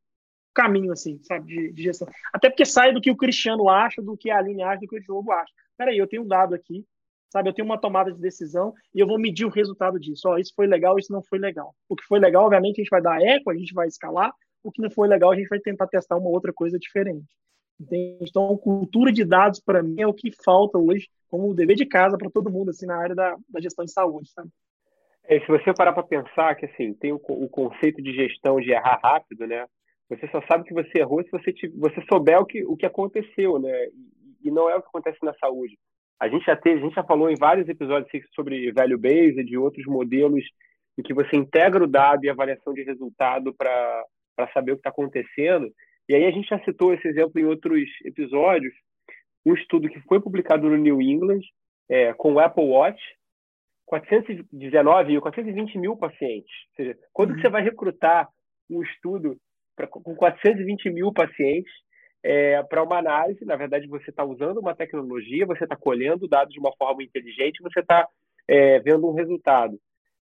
caminho, 0.57 0.91
assim, 0.91 1.19
sabe, 1.21 1.45
de, 1.45 1.71
de, 1.71 1.83
gestão. 1.83 2.07
Até 2.33 2.49
porque 2.49 2.65
sai 2.65 2.91
do 2.91 2.99
que 2.99 3.11
o 3.11 3.15
Cristiano 3.15 3.69
acha, 3.69 4.01
do 4.01 4.17
que 4.17 4.31
a 4.31 4.39
Aline 4.39 4.63
acha, 4.63 4.81
do 4.81 4.87
que 4.87 4.97
o 4.97 4.99
Diogo 4.99 5.31
acha. 5.31 5.53
Peraí, 5.77 5.95
eu 5.99 6.07
tenho 6.07 6.23
um 6.23 6.27
dado 6.27 6.55
aqui, 6.55 6.83
sabe, 7.29 7.49
eu 7.49 7.53
tenho 7.53 7.67
uma 7.67 7.79
tomada 7.79 8.11
de 8.11 8.19
decisão 8.19 8.73
e 8.93 8.99
eu 8.99 9.05
vou 9.05 9.19
medir 9.19 9.45
o 9.45 9.49
resultado 9.49 9.99
disso. 9.99 10.27
Ó, 10.27 10.37
isso 10.37 10.51
foi 10.55 10.65
legal, 10.65 10.97
isso 10.97 11.13
não 11.13 11.21
foi 11.21 11.37
legal. 11.37 11.75
O 11.87 11.95
que 11.95 12.03
foi 12.03 12.19
legal, 12.19 12.45
obviamente, 12.45 12.81
a 12.81 12.83
gente 12.83 12.89
vai 12.89 13.01
dar 13.01 13.21
eco, 13.21 13.51
a 13.51 13.55
gente 13.55 13.71
vai 13.71 13.87
escalar. 13.87 14.33
O 14.63 14.71
que 14.71 14.81
não 14.81 14.89
foi 14.89 15.07
legal, 15.07 15.31
a 15.31 15.35
gente 15.35 15.47
vai 15.47 15.59
tentar 15.59 15.85
testar 15.85 16.17
uma 16.17 16.29
outra 16.29 16.51
coisa 16.51 16.79
diferente. 16.79 17.27
Entende? 17.79 18.25
Então, 18.27 18.57
cultura 18.57 19.11
de 19.11 19.23
dados, 19.23 19.59
para 19.59 19.83
mim, 19.83 20.01
é 20.01 20.07
o 20.07 20.13
que 20.13 20.31
falta 20.43 20.79
hoje 20.79 21.07
como 21.29 21.53
dever 21.53 21.75
de 21.75 21.85
casa 21.85 22.17
para 22.17 22.31
todo 22.31 22.51
mundo, 22.51 22.71
assim, 22.71 22.87
na 22.87 22.97
área 22.97 23.13
da, 23.13 23.37
da 23.47 23.61
gestão 23.61 23.85
de 23.85 23.91
saúde, 23.91 24.31
sabe? 24.31 24.49
É, 25.25 25.39
se 25.41 25.47
você 25.47 25.73
parar 25.73 25.93
para 25.93 26.03
pensar 26.03 26.55
que, 26.55 26.65
assim, 26.65 26.93
tem 26.93 27.11
o, 27.11 27.21
o, 27.27 27.49
conceito 27.49 28.01
de 28.01 28.13
gestão 28.13 28.59
de 28.59 28.71
errar 28.71 28.99
rápido, 29.03 29.45
né? 29.45 29.65
Você 30.09 30.27
só 30.29 30.41
sabe 30.47 30.63
que 30.63 30.73
você 30.73 30.99
errou 30.99 31.23
se 31.23 31.31
você, 31.31 31.51
te, 31.51 31.67
você 31.69 32.01
souber 32.09 32.39
o 32.39 32.45
que, 32.45 32.63
o 32.65 32.77
que 32.77 32.85
aconteceu, 32.85 33.59
né? 33.59 33.87
E, 34.43 34.49
não 34.49 34.69
é 34.69 34.75
o 34.75 34.81
que 34.81 34.87
acontece 34.87 35.17
na 35.21 35.33
saúde. 35.33 35.77
A 36.19 36.29
gente 36.29 36.45
já 36.45 36.55
teve, 36.55 36.79
a 36.79 36.83
gente 36.83 36.95
já 36.95 37.03
falou 37.03 37.29
em 37.29 37.35
vários 37.35 37.67
episódios 37.67 38.09
sobre 38.33 38.71
value 38.71 38.97
based, 38.97 39.43
de 39.43 39.57
outros 39.57 39.85
modelos 39.85 40.43
em 40.97 41.03
que 41.03 41.13
você 41.13 41.35
integra 41.35 41.83
o 41.83 41.87
dado 41.87 42.23
e 42.23 42.29
avaliação 42.29 42.73
de 42.73 42.83
resultado 42.83 43.53
para 43.53 44.05
saber 44.53 44.71
o 44.71 44.75
que 44.75 44.79
está 44.79 44.89
acontecendo. 44.89 45.69
E 46.09 46.15
aí 46.15 46.25
a 46.25 46.31
gente 46.31 46.47
já 46.47 46.59
citou 46.63 46.93
esse 46.93 47.07
exemplo 47.07 47.39
em 47.39 47.45
outros 47.45 47.83
episódios, 48.05 48.73
um 49.45 49.53
estudo 49.53 49.89
que 49.89 49.99
foi 50.01 50.19
publicado 50.19 50.69
no 50.69 50.77
New 50.77 51.01
England 51.01 51.41
é, 51.89 52.13
com 52.13 52.33
o 52.33 52.39
Apple 52.39 52.65
Watch, 52.65 53.01
419 53.85 55.13
e 55.13 55.21
420 55.21 55.77
mil 55.77 55.95
pacientes. 55.95 56.51
Ou 56.69 56.75
seja, 56.75 56.97
quando 57.13 57.31
uhum. 57.31 57.41
você 57.41 57.49
vai 57.49 57.61
recrutar 57.61 58.27
um 58.69 58.81
estudo 58.81 59.37
pra, 59.77 59.87
com 59.87 60.15
420 60.15 60.89
mil 60.89 61.13
pacientes 61.13 61.71
é, 62.23 62.61
para 62.63 62.83
uma 62.83 62.97
análise, 62.97 63.45
na 63.45 63.55
verdade 63.55 63.87
você 63.87 64.09
está 64.09 64.25
usando 64.25 64.57
uma 64.57 64.75
tecnologia, 64.75 65.45
você 65.45 65.63
está 65.63 65.77
colhendo 65.77 66.27
dados 66.27 66.53
de 66.53 66.59
uma 66.59 66.73
forma 66.75 67.03
inteligente, 67.03 67.61
você 67.61 67.79
está 67.79 68.05
é, 68.47 68.79
vendo 68.79 69.07
um 69.07 69.13
resultado. 69.13 69.79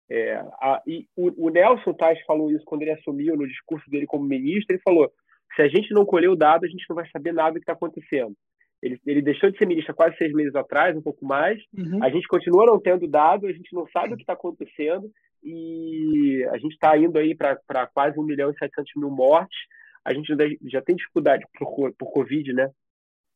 É, 0.08 0.34
a, 0.34 0.82
e 0.86 1.06
o, 1.16 1.46
o 1.46 1.50
Nelson 1.50 1.92
Tais 1.92 2.20
falou 2.24 2.50
isso 2.50 2.64
quando 2.64 2.82
ele 2.82 2.92
assumiu 2.92 3.36
no 3.36 3.46
discurso 3.46 3.88
dele 3.90 4.06
como 4.06 4.24
ministro. 4.24 4.74
Ele 4.74 4.82
falou: 4.82 5.10
se 5.54 5.62
a 5.62 5.68
gente 5.68 5.92
não 5.92 6.06
colher 6.06 6.30
o 6.30 6.36
dado, 6.36 6.64
a 6.64 6.68
gente 6.68 6.84
não 6.88 6.96
vai 6.96 7.08
saber 7.10 7.32
nada 7.32 7.52
do 7.52 7.54
que 7.54 7.60
está 7.60 7.72
acontecendo. 7.72 8.34
Ele, 8.82 8.98
ele, 9.06 9.20
deixou 9.20 9.50
de 9.50 9.58
ser 9.58 9.66
ministro 9.66 9.92
há 9.92 9.94
quase 9.94 10.16
seis 10.16 10.32
meses 10.32 10.54
atrás, 10.54 10.96
um 10.96 11.02
pouco 11.02 11.24
mais. 11.24 11.62
Uhum. 11.76 12.02
A 12.02 12.08
gente 12.08 12.26
continua 12.26 12.66
não 12.66 12.80
tendo 12.80 13.06
dado, 13.06 13.46
a 13.46 13.52
gente 13.52 13.72
não 13.74 13.86
sabe 13.88 14.14
o 14.14 14.16
que 14.16 14.22
está 14.22 14.32
acontecendo 14.32 15.10
e 15.42 16.46
a 16.50 16.58
gente 16.58 16.72
está 16.72 16.96
indo 16.96 17.18
aí 17.18 17.34
para 17.34 17.86
quase 17.92 18.18
1 18.18 18.22
milhão 18.22 18.50
e 18.50 18.58
700 18.58 18.92
mil 18.96 19.10
mortes. 19.10 19.58
A 20.04 20.12
gente 20.14 20.34
já 20.64 20.80
tem 20.82 20.96
dificuldade 20.96 21.44
por, 21.58 21.92
por 21.92 22.12
Covid, 22.12 22.52
né? 22.52 22.70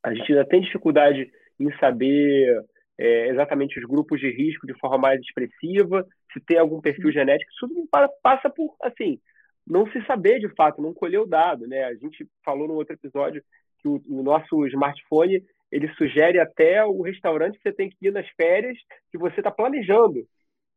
A 0.02 0.14
gente 0.14 0.32
ainda 0.32 0.46
tem 0.46 0.60
dificuldade 0.60 1.30
em 1.58 1.70
saber 1.78 2.64
é, 2.98 3.28
exatamente 3.28 3.78
os 3.78 3.84
grupos 3.86 4.20
de 4.20 4.30
risco 4.30 4.66
de 4.66 4.78
forma 4.78 4.98
mais 4.98 5.20
expressiva, 5.20 6.06
se 6.32 6.40
tem 6.40 6.58
algum 6.58 6.80
perfil 6.80 7.12
genético, 7.12 7.50
isso 7.50 7.68
tudo 7.68 7.88
passa 8.22 8.50
por, 8.50 8.74
assim, 8.82 9.18
não 9.66 9.90
se 9.90 10.04
saber 10.06 10.38
de 10.40 10.48
fato, 10.54 10.82
não 10.82 10.92
colher 10.92 11.20
o 11.20 11.26
dado, 11.26 11.66
né? 11.66 11.84
A 11.84 11.94
gente 11.94 12.26
falou 12.44 12.68
no 12.68 12.74
outro 12.74 12.94
episódio 12.94 13.42
que 13.80 13.88
o, 13.88 14.00
o, 14.08 14.22
nosso 14.22 14.66
smartphone 14.66 15.42
ele 15.70 15.88
sugere 15.94 16.38
até 16.38 16.84
o 16.84 17.02
restaurante 17.02 17.56
que 17.56 17.62
você 17.62 17.72
tem 17.72 17.90
que 17.90 18.06
ir 18.06 18.12
nas 18.12 18.28
férias 18.30 18.76
que 19.10 19.18
você 19.18 19.40
está 19.40 19.50
planejando. 19.50 20.26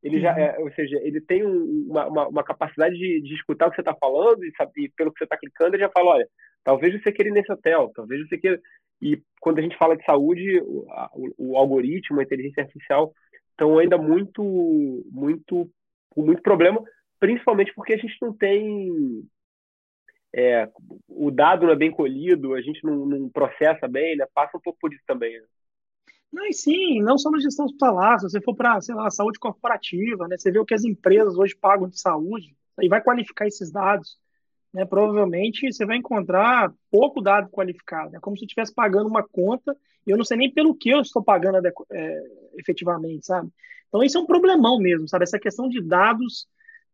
Ele 0.03 0.19
já, 0.19 0.33
uhum. 0.33 0.39
é, 0.39 0.59
ou 0.59 0.71
seja, 0.73 0.97
ele 1.01 1.19
tem 1.19 1.45
um, 1.45 1.87
uma, 1.89 2.07
uma, 2.07 2.27
uma, 2.27 2.43
capacidade 2.43 2.95
de, 2.95 3.21
de, 3.21 3.33
escutar 3.33 3.67
o 3.67 3.69
que 3.69 3.75
você 3.75 3.81
está 3.81 3.95
falando 3.95 4.43
e, 4.43 4.51
sabe, 4.55 4.71
e, 4.77 4.89
pelo 4.89 5.11
que 5.11 5.17
você 5.19 5.23
está 5.23 5.37
clicando, 5.37 5.75
ele 5.75 5.83
já 5.83 5.89
fala, 5.89 6.11
olha, 6.11 6.27
talvez 6.63 7.01
você 7.01 7.11
queira 7.11 7.29
ir 7.29 7.33
nesse 7.33 7.51
hotel, 7.51 7.91
talvez 7.95 8.27
você 8.27 8.37
queira... 8.37 8.61
E 9.01 9.21
quando 9.39 9.59
a 9.59 9.61
gente 9.61 9.77
fala 9.77 9.97
de 9.97 10.03
saúde, 10.05 10.59
o, 10.61 10.85
o, 11.13 11.51
o 11.51 11.57
algoritmo, 11.57 12.19
a 12.19 12.23
inteligência 12.23 12.63
artificial 12.63 13.13
estão 13.51 13.77
ainda 13.77 13.97
muito, 13.97 15.03
muito, 15.11 15.69
com 16.09 16.23
muito 16.23 16.41
problema, 16.41 16.83
principalmente 17.19 17.73
porque 17.73 17.93
a 17.93 17.97
gente 17.97 18.15
não 18.21 18.33
tem 18.33 19.23
é, 20.35 20.69
o 21.07 21.31
dado 21.31 21.65
não 21.65 21.73
é 21.73 21.75
bem 21.75 21.91
colhido, 21.91 22.53
a 22.53 22.61
gente 22.61 22.83
não, 22.83 23.05
não, 23.05 23.29
processa 23.29 23.87
bem, 23.87 24.15
né? 24.15 24.25
Passa 24.33 24.57
um 24.57 24.61
pouco 24.61 24.77
por 24.79 24.93
isso 24.93 25.03
também. 25.07 25.33
Né? 25.33 25.45
Não, 26.31 26.51
sim, 26.51 27.01
não 27.01 27.17
só 27.17 27.31
na 27.31 27.39
gestão 27.39 27.65
hospitalar, 27.65 28.19
se 28.19 28.29
você 28.29 28.41
for 28.41 28.55
para, 28.55 28.79
sei 28.81 28.93
lá, 28.93 29.09
saúde 29.09 29.39
corporativa, 29.39 30.27
né? 30.27 30.37
Você 30.37 30.51
vê 30.51 30.59
o 30.59 30.65
que 30.65 30.73
as 30.73 30.83
empresas 30.83 31.37
hoje 31.37 31.55
pagam 31.55 31.87
de 31.87 31.99
saúde 31.99 32.55
e 32.81 32.89
vai 32.89 33.01
qualificar 33.01 33.47
esses 33.47 33.71
dados, 33.71 34.17
né? 34.73 34.85
Provavelmente 34.85 35.71
você 35.71 35.85
vai 35.85 35.97
encontrar 35.97 36.73
pouco 36.91 37.21
dado 37.21 37.49
qualificado, 37.49 38.15
é 38.15 38.19
como 38.19 38.37
se 38.37 38.43
eu 38.43 38.45
estivesse 38.45 38.73
pagando 38.73 39.07
uma 39.07 39.23
conta 39.23 39.75
e 40.05 40.11
eu 40.11 40.17
não 40.17 40.25
sei 40.25 40.37
nem 40.37 40.53
pelo 40.53 40.75
que 40.75 40.89
eu 40.89 41.01
estou 41.01 41.23
pagando 41.23 41.65
é, 41.91 42.23
efetivamente, 42.57 43.25
sabe? 43.25 43.49
Então 43.87 44.03
isso 44.03 44.17
é 44.17 44.21
um 44.21 44.25
problemão 44.25 44.77
mesmo, 44.79 45.07
sabe? 45.07 45.23
Essa 45.23 45.39
questão 45.39 45.69
de 45.69 45.81
dados 45.81 46.47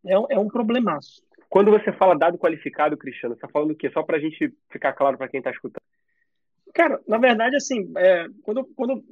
é, 0.05 0.13
é 0.13 0.39
um 0.39 0.47
problemaço. 0.47 1.23
Quando 1.49 1.71
você 1.71 1.91
fala 1.91 2.17
dado 2.17 2.37
qualificado, 2.37 2.97
Cristiano, 2.97 3.35
você 3.35 3.39
está 3.39 3.47
falando 3.47 3.71
o 3.71 3.75
quê? 3.75 3.89
Só 3.91 4.01
para 4.03 4.17
a 4.17 4.19
gente 4.19 4.53
ficar 4.71 4.93
claro 4.93 5.17
para 5.17 5.27
quem 5.27 5.39
está 5.39 5.51
escutando. 5.51 5.83
Cara, 6.73 6.99
na 7.07 7.17
verdade, 7.17 7.55
assim, 7.55 7.91
é, 7.97 8.25
quando, 8.43 8.65
quando 8.75 9.03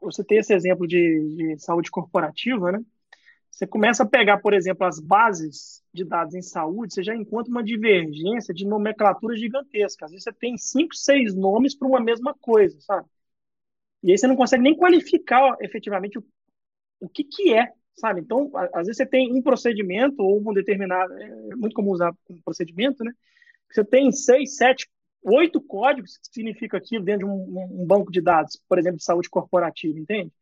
você 0.00 0.22
tem 0.24 0.38
esse 0.38 0.52
exemplo 0.54 0.86
de, 0.86 1.54
de 1.54 1.58
saúde 1.58 1.90
corporativa, 1.90 2.70
né? 2.72 2.80
Você 3.50 3.66
começa 3.66 4.04
a 4.04 4.06
pegar, 4.06 4.38
por 4.38 4.54
exemplo, 4.54 4.86
as 4.86 5.00
bases 5.00 5.82
de 5.92 6.04
dados 6.04 6.34
em 6.34 6.42
saúde, 6.42 6.94
você 6.94 7.02
já 7.02 7.14
encontra 7.16 7.50
uma 7.50 7.64
divergência 7.64 8.54
de 8.54 8.66
nomenclatura 8.66 9.36
gigantesca. 9.36 10.06
Às 10.06 10.12
vezes 10.12 10.24
você 10.24 10.32
tem 10.32 10.56
cinco, 10.58 10.94
seis 10.94 11.34
nomes 11.34 11.76
para 11.76 11.88
uma 11.88 12.00
mesma 12.00 12.34
coisa, 12.34 12.80
sabe? 12.80 13.08
E 14.02 14.12
aí 14.12 14.18
você 14.18 14.26
não 14.26 14.36
consegue 14.36 14.62
nem 14.62 14.76
qualificar 14.76 15.56
efetivamente 15.60 16.18
o, 16.18 16.24
o 17.00 17.08
que, 17.08 17.24
que 17.24 17.54
é 17.54 17.72
sabe? 17.96 18.20
Então, 18.20 18.50
às 18.74 18.86
vezes 18.86 18.96
você 18.98 19.06
tem 19.06 19.32
um 19.32 19.42
procedimento 19.42 20.22
ou 20.22 20.40
um 20.40 20.54
determinado, 20.54 21.12
é 21.14 21.56
muito 21.56 21.74
comum 21.74 21.90
usar 21.92 22.12
um 22.30 22.40
procedimento, 22.42 23.04
né? 23.04 23.12
Você 23.70 23.84
tem 23.84 24.12
seis, 24.12 24.56
sete, 24.56 24.88
oito 25.22 25.60
códigos 25.60 26.16
que 26.18 26.28
significa 26.32 26.76
aquilo 26.78 27.04
dentro 27.04 27.26
de 27.26 27.32
um, 27.32 27.82
um, 27.82 27.86
banco 27.86 28.10
de 28.10 28.20
dados, 28.20 28.60
por 28.68 28.78
exemplo, 28.78 28.98
de 28.98 29.04
saúde 29.04 29.28
corporativa, 29.28 29.98
entende? 29.98 30.32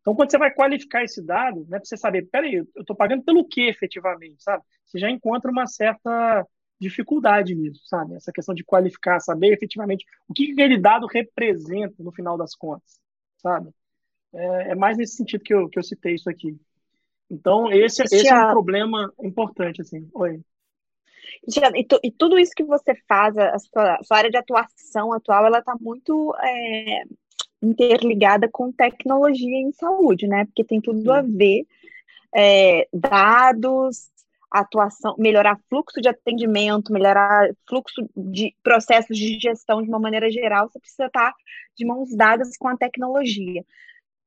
Então, 0.00 0.14
quando 0.14 0.30
você 0.30 0.38
vai 0.38 0.52
qualificar 0.52 1.02
esse 1.02 1.22
dado, 1.22 1.60
né, 1.68 1.78
para 1.78 1.84
você 1.84 1.96
saber, 1.96 2.28
peraí, 2.30 2.54
eu 2.54 2.66
estou 2.80 2.96
pagando 2.96 3.22
pelo 3.24 3.46
que 3.46 3.68
efetivamente, 3.68 4.42
sabe? 4.42 4.62
Você 4.86 4.98
já 4.98 5.10
encontra 5.10 5.50
uma 5.50 5.66
certa 5.66 6.46
dificuldade 6.80 7.54
nisso, 7.54 7.82
sabe? 7.86 8.14
Essa 8.14 8.32
questão 8.32 8.54
de 8.54 8.64
qualificar, 8.64 9.20
saber 9.20 9.52
efetivamente 9.52 10.06
o 10.28 10.32
que 10.32 10.52
aquele 10.52 10.78
dado 10.78 11.06
representa 11.06 12.02
no 12.02 12.12
final 12.12 12.38
das 12.38 12.54
contas, 12.54 13.00
sabe? 13.38 13.70
É, 14.32 14.70
é 14.70 14.74
mais 14.74 14.96
nesse 14.96 15.16
sentido 15.16 15.42
que 15.42 15.52
eu, 15.52 15.68
que 15.68 15.78
eu 15.78 15.82
citei 15.82 16.14
isso 16.14 16.30
aqui. 16.30 16.56
Então, 17.30 17.70
esse, 17.70 18.02
esse 18.02 18.28
é 18.28 18.34
um 18.34 18.50
problema 18.50 19.12
importante, 19.22 19.82
assim. 19.82 20.08
Oi. 20.14 20.40
E, 21.46 21.86
e, 22.04 22.10
tudo 22.10 22.38
isso 22.38 22.52
que 22.54 22.64
você 22.64 22.94
faz, 23.08 23.36
a 23.36 23.58
sua, 23.58 23.94
a 23.96 24.02
sua 24.02 24.16
área 24.16 24.30
de 24.30 24.36
atuação 24.36 25.12
atual, 25.12 25.46
ela 25.46 25.58
está 25.58 25.74
muito 25.80 26.34
é, 26.40 27.02
interligada 27.62 28.48
com 28.50 28.72
tecnologia 28.72 29.58
em 29.58 29.72
saúde, 29.72 30.26
né? 30.26 30.44
Porque 30.46 30.64
tem 30.64 30.80
tudo 30.80 31.12
a 31.12 31.22
ver 31.22 31.66
é, 32.34 32.88
dados, 32.92 34.10
atuação, 34.50 35.14
melhorar 35.18 35.60
fluxo 35.68 36.00
de 36.00 36.08
atendimento, 36.08 36.92
melhorar 36.92 37.50
fluxo 37.68 38.08
de 38.16 38.54
processos 38.62 39.16
de 39.16 39.38
gestão 39.38 39.82
de 39.82 39.88
uma 39.88 39.98
maneira 39.98 40.30
geral, 40.30 40.68
você 40.68 40.78
precisa 40.78 41.06
estar 41.06 41.34
de 41.76 41.84
mãos 41.84 42.14
dadas 42.14 42.56
com 42.56 42.68
a 42.68 42.76
tecnologia 42.76 43.64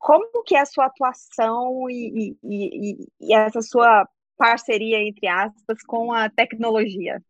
como 0.02 0.44
que 0.44 0.56
é 0.56 0.62
a 0.62 0.66
sua 0.66 0.88
atuação 0.88 1.88
e, 1.90 2.36
e, 2.44 3.08
e, 3.22 3.34
essa 3.34 3.62
sua 3.62 4.10
parceria, 4.42 4.98
entre 4.98 5.28
aspas, 5.28 5.84
com 5.84 6.12
a 6.12 6.28
tecnologia? 6.28 7.22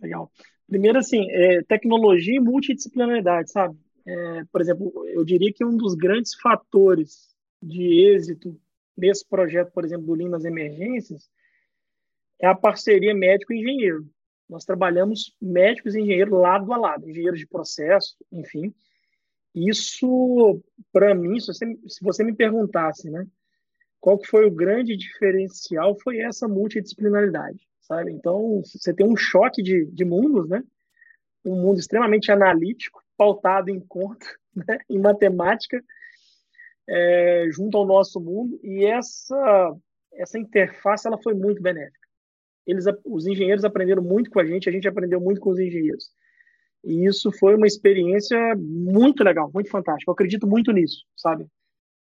Legal. 0.00 0.30
Primeiro, 0.68 0.98
assim, 0.98 1.28
é, 1.30 1.62
tecnologia 1.64 2.36
e 2.36 2.40
multidisciplinaridade, 2.40 3.50
sabe? 3.50 3.76
É, 4.06 4.44
por 4.52 4.60
exemplo, 4.60 5.04
eu 5.08 5.24
diria 5.24 5.52
que 5.52 5.64
um 5.64 5.76
dos 5.76 5.94
grandes 5.94 6.34
fatores 6.36 7.34
de 7.60 8.06
êxito 8.06 8.56
nesse 8.96 9.26
projeto, 9.26 9.72
por 9.72 9.84
exemplo, 9.84 10.06
do 10.06 10.14
Lean 10.14 10.28
nas 10.28 10.44
emergências, 10.44 11.28
é 12.40 12.46
a 12.46 12.54
parceria 12.54 13.12
médico-engenheiro. 13.12 14.08
Nós 14.48 14.64
trabalhamos 14.64 15.34
médicos 15.42 15.96
e 15.96 16.00
engenheiros 16.00 16.38
lado 16.38 16.72
a 16.72 16.76
lado, 16.76 17.10
engenheiros 17.10 17.40
de 17.40 17.48
processo, 17.48 18.14
enfim, 18.30 18.72
isso, 19.52 20.62
para 20.92 21.14
mim, 21.16 21.40
se 21.40 21.48
você, 21.48 21.66
se 21.88 22.04
você 22.04 22.22
me 22.22 22.32
perguntasse, 22.32 23.10
né, 23.10 23.26
qual 24.00 24.18
que 24.18 24.28
foi 24.28 24.46
o 24.46 24.50
grande 24.50 24.96
diferencial, 24.96 25.98
foi 26.00 26.18
essa 26.18 26.46
multidisciplinaridade, 26.46 27.66
sabe? 27.80 28.12
Então, 28.12 28.62
você 28.64 28.94
tem 28.94 29.06
um 29.06 29.16
choque 29.16 29.62
de, 29.62 29.86
de 29.86 30.04
mundos, 30.04 30.48
né? 30.48 30.62
Um 31.44 31.60
mundo 31.60 31.78
extremamente 31.78 32.30
analítico, 32.30 33.02
pautado 33.16 33.70
em 33.70 33.80
conta, 33.80 34.26
né? 34.54 34.78
em 34.88 34.98
matemática, 34.98 35.82
é, 36.88 37.46
junto 37.50 37.76
ao 37.76 37.86
nosso 37.86 38.20
mundo, 38.20 38.58
e 38.62 38.84
essa, 38.84 39.76
essa 40.14 40.38
interface 40.38 41.06
ela 41.06 41.20
foi 41.22 41.34
muito 41.34 41.62
benéfica. 41.62 42.08
Eles, 42.66 42.84
os 43.04 43.26
engenheiros 43.26 43.64
aprenderam 43.64 44.02
muito 44.02 44.30
com 44.30 44.40
a 44.40 44.44
gente, 44.44 44.68
a 44.68 44.72
gente 44.72 44.86
aprendeu 44.86 45.20
muito 45.20 45.40
com 45.40 45.50
os 45.50 45.58
engenheiros. 45.58 46.10
E 46.84 47.06
isso 47.06 47.32
foi 47.32 47.54
uma 47.54 47.66
experiência 47.66 48.38
muito 48.56 49.24
legal, 49.24 49.50
muito 49.52 49.70
fantástica. 49.70 50.10
Eu 50.10 50.12
acredito 50.12 50.46
muito 50.46 50.70
nisso, 50.70 51.04
sabe? 51.16 51.46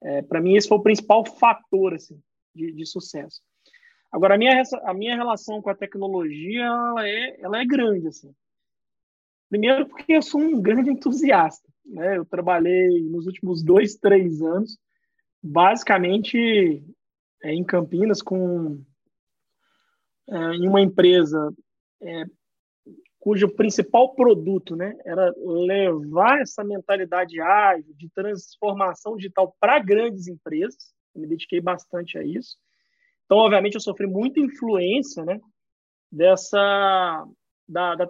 É, 0.02 0.22
para 0.22 0.40
mim, 0.40 0.56
esse 0.56 0.68
foi 0.68 0.78
o 0.78 0.82
principal 0.82 1.24
fator 1.24 1.94
assim, 1.94 2.20
de, 2.54 2.72
de 2.72 2.86
sucesso. 2.86 3.40
Agora, 4.12 4.34
a 4.34 4.38
minha, 4.38 4.62
a 4.84 4.94
minha 4.94 5.16
relação 5.16 5.60
com 5.60 5.70
a 5.70 5.74
tecnologia 5.74 6.64
ela 6.64 7.06
é, 7.06 7.40
ela 7.40 7.60
é 7.60 7.64
grande. 7.64 8.08
Assim. 8.08 8.34
Primeiro, 9.48 9.86
porque 9.86 10.12
eu 10.12 10.22
sou 10.22 10.40
um 10.40 10.60
grande 10.60 10.90
entusiasta. 10.90 11.68
Né? 11.84 12.16
Eu 12.16 12.24
trabalhei 12.24 13.02
nos 13.02 13.26
últimos 13.26 13.62
dois, 13.62 13.96
três 13.96 14.42
anos, 14.42 14.78
basicamente 15.42 16.82
é, 17.42 17.52
em 17.52 17.64
Campinas, 17.64 18.22
com 18.22 18.82
é, 20.28 20.36
em 20.54 20.68
uma 20.68 20.80
empresa 20.80 21.52
é, 22.02 22.24
cujo 23.26 23.48
principal 23.48 24.14
produto 24.14 24.76
né, 24.76 24.96
era 25.04 25.34
levar 25.36 26.42
essa 26.42 26.62
mentalidade 26.62 27.40
ágil 27.40 27.92
de 27.96 28.08
transformação 28.10 29.16
digital 29.16 29.52
para 29.58 29.80
grandes 29.80 30.28
empresas. 30.28 30.94
Eu 31.12 31.22
me 31.22 31.26
dediquei 31.26 31.60
bastante 31.60 32.16
a 32.16 32.22
isso. 32.22 32.56
Então, 33.24 33.38
obviamente, 33.38 33.74
eu 33.74 33.80
sofri 33.80 34.06
muita 34.06 34.38
influência 34.38 35.24
né, 35.24 35.40
dessa. 36.08 37.26
Da, 37.68 37.96
da, 37.96 38.08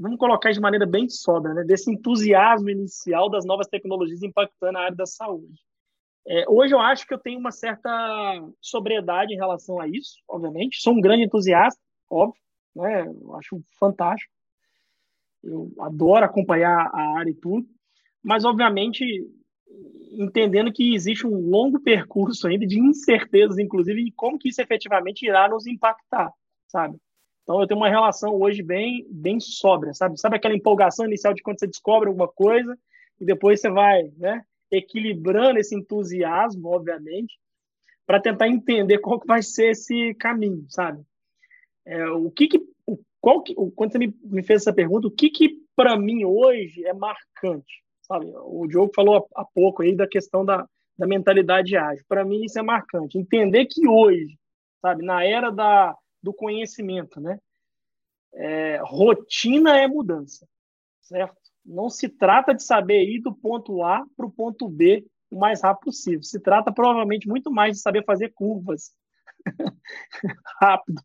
vamos 0.00 0.18
colocar 0.18 0.50
de 0.50 0.58
maneira 0.58 0.84
bem 0.84 1.08
sóbria, 1.08 1.54
né, 1.54 1.62
desse 1.62 1.88
entusiasmo 1.88 2.70
inicial 2.70 3.30
das 3.30 3.46
novas 3.46 3.68
tecnologias 3.68 4.20
impactando 4.24 4.78
a 4.78 4.82
área 4.82 4.96
da 4.96 5.06
saúde. 5.06 5.62
É, 6.26 6.44
hoje 6.48 6.74
eu 6.74 6.80
acho 6.80 7.06
que 7.06 7.14
eu 7.14 7.20
tenho 7.20 7.38
uma 7.38 7.52
certa 7.52 7.88
sobriedade 8.60 9.32
em 9.32 9.36
relação 9.36 9.80
a 9.80 9.86
isso, 9.86 10.16
obviamente. 10.26 10.80
Sou 10.80 10.92
um 10.92 11.00
grande 11.00 11.22
entusiasta, 11.22 11.80
óbvio, 12.10 12.42
né? 12.74 13.06
Eu 13.06 13.34
acho 13.36 13.62
fantástico. 13.78 14.32
Eu 15.42 15.72
adoro 15.80 16.24
acompanhar 16.24 16.90
a 16.92 17.18
área 17.18 17.30
e 17.30 17.34
tudo, 17.34 17.66
mas 18.22 18.44
obviamente 18.44 19.04
entendendo 20.12 20.72
que 20.72 20.94
existe 20.94 21.26
um 21.26 21.48
longo 21.48 21.80
percurso 21.80 22.48
ainda 22.48 22.66
de 22.66 22.80
incertezas, 22.80 23.58
inclusive, 23.58 24.04
de 24.04 24.12
como 24.12 24.38
que 24.38 24.48
isso 24.48 24.60
efetivamente 24.60 25.26
irá 25.26 25.48
nos 25.48 25.66
impactar, 25.66 26.32
sabe? 26.66 26.98
Então 27.42 27.60
eu 27.60 27.66
tenho 27.66 27.80
uma 27.80 27.88
relação 27.88 28.34
hoje 28.34 28.62
bem, 28.62 29.06
bem 29.10 29.38
sóbria, 29.40 29.94
sabe? 29.94 30.20
Sabe 30.20 30.36
aquela 30.36 30.54
empolgação 30.54 31.06
inicial 31.06 31.32
de 31.32 31.42
quando 31.42 31.58
você 31.58 31.66
descobre 31.66 32.08
alguma 32.08 32.28
coisa 32.28 32.76
e 33.20 33.24
depois 33.24 33.60
você 33.60 33.70
vai, 33.70 34.02
né, 34.16 34.42
equilibrando 34.70 35.58
esse 35.58 35.74
entusiasmo, 35.74 36.68
obviamente, 36.68 37.38
para 38.06 38.20
tentar 38.20 38.48
entender 38.48 38.98
qual 38.98 39.20
que 39.20 39.26
vai 39.26 39.42
ser 39.42 39.70
esse 39.70 40.14
caminho, 40.14 40.66
sabe? 40.68 41.02
É, 41.88 42.06
o 42.10 42.30
que 42.30 42.46
que, 42.48 42.60
qual 43.18 43.42
que, 43.42 43.54
quando 43.74 43.92
você 43.92 43.98
me, 43.98 44.14
me 44.22 44.42
fez 44.42 44.60
essa 44.62 44.74
pergunta, 44.74 45.08
o 45.08 45.10
que 45.10 45.30
que 45.30 45.56
para 45.74 45.98
mim 45.98 46.22
hoje 46.24 46.84
é 46.84 46.92
marcante? 46.92 47.82
Sabe? 48.02 48.26
O 48.36 48.66
Diogo 48.66 48.92
falou 48.94 49.26
há 49.34 49.44
pouco 49.44 49.82
aí 49.82 49.96
da 49.96 50.06
questão 50.06 50.44
da, 50.44 50.68
da 50.98 51.06
mentalidade 51.06 51.76
ágil. 51.76 52.04
Para 52.06 52.24
mim, 52.26 52.44
isso 52.44 52.58
é 52.58 52.62
marcante. 52.62 53.16
Entender 53.16 53.66
que 53.66 53.88
hoje, 53.88 54.38
sabe, 54.82 55.02
na 55.02 55.24
era 55.24 55.50
da, 55.50 55.96
do 56.22 56.32
conhecimento, 56.34 57.20
né, 57.20 57.38
é, 58.34 58.80
rotina 58.82 59.78
é 59.78 59.88
mudança, 59.88 60.46
certo? 61.00 61.36
Não 61.64 61.88
se 61.88 62.08
trata 62.08 62.54
de 62.54 62.62
saber 62.62 63.02
ir 63.04 63.20
do 63.20 63.34
ponto 63.34 63.82
A 63.82 64.04
para 64.14 64.26
o 64.26 64.30
ponto 64.30 64.68
B 64.68 65.06
o 65.30 65.38
mais 65.38 65.62
rápido 65.62 65.84
possível. 65.84 66.22
Se 66.22 66.38
trata 66.40 66.72
provavelmente 66.72 67.26
muito 67.26 67.50
mais 67.50 67.76
de 67.76 67.82
saber 67.82 68.04
fazer 68.04 68.30
curvas 68.34 68.92
rápido. 70.60 71.02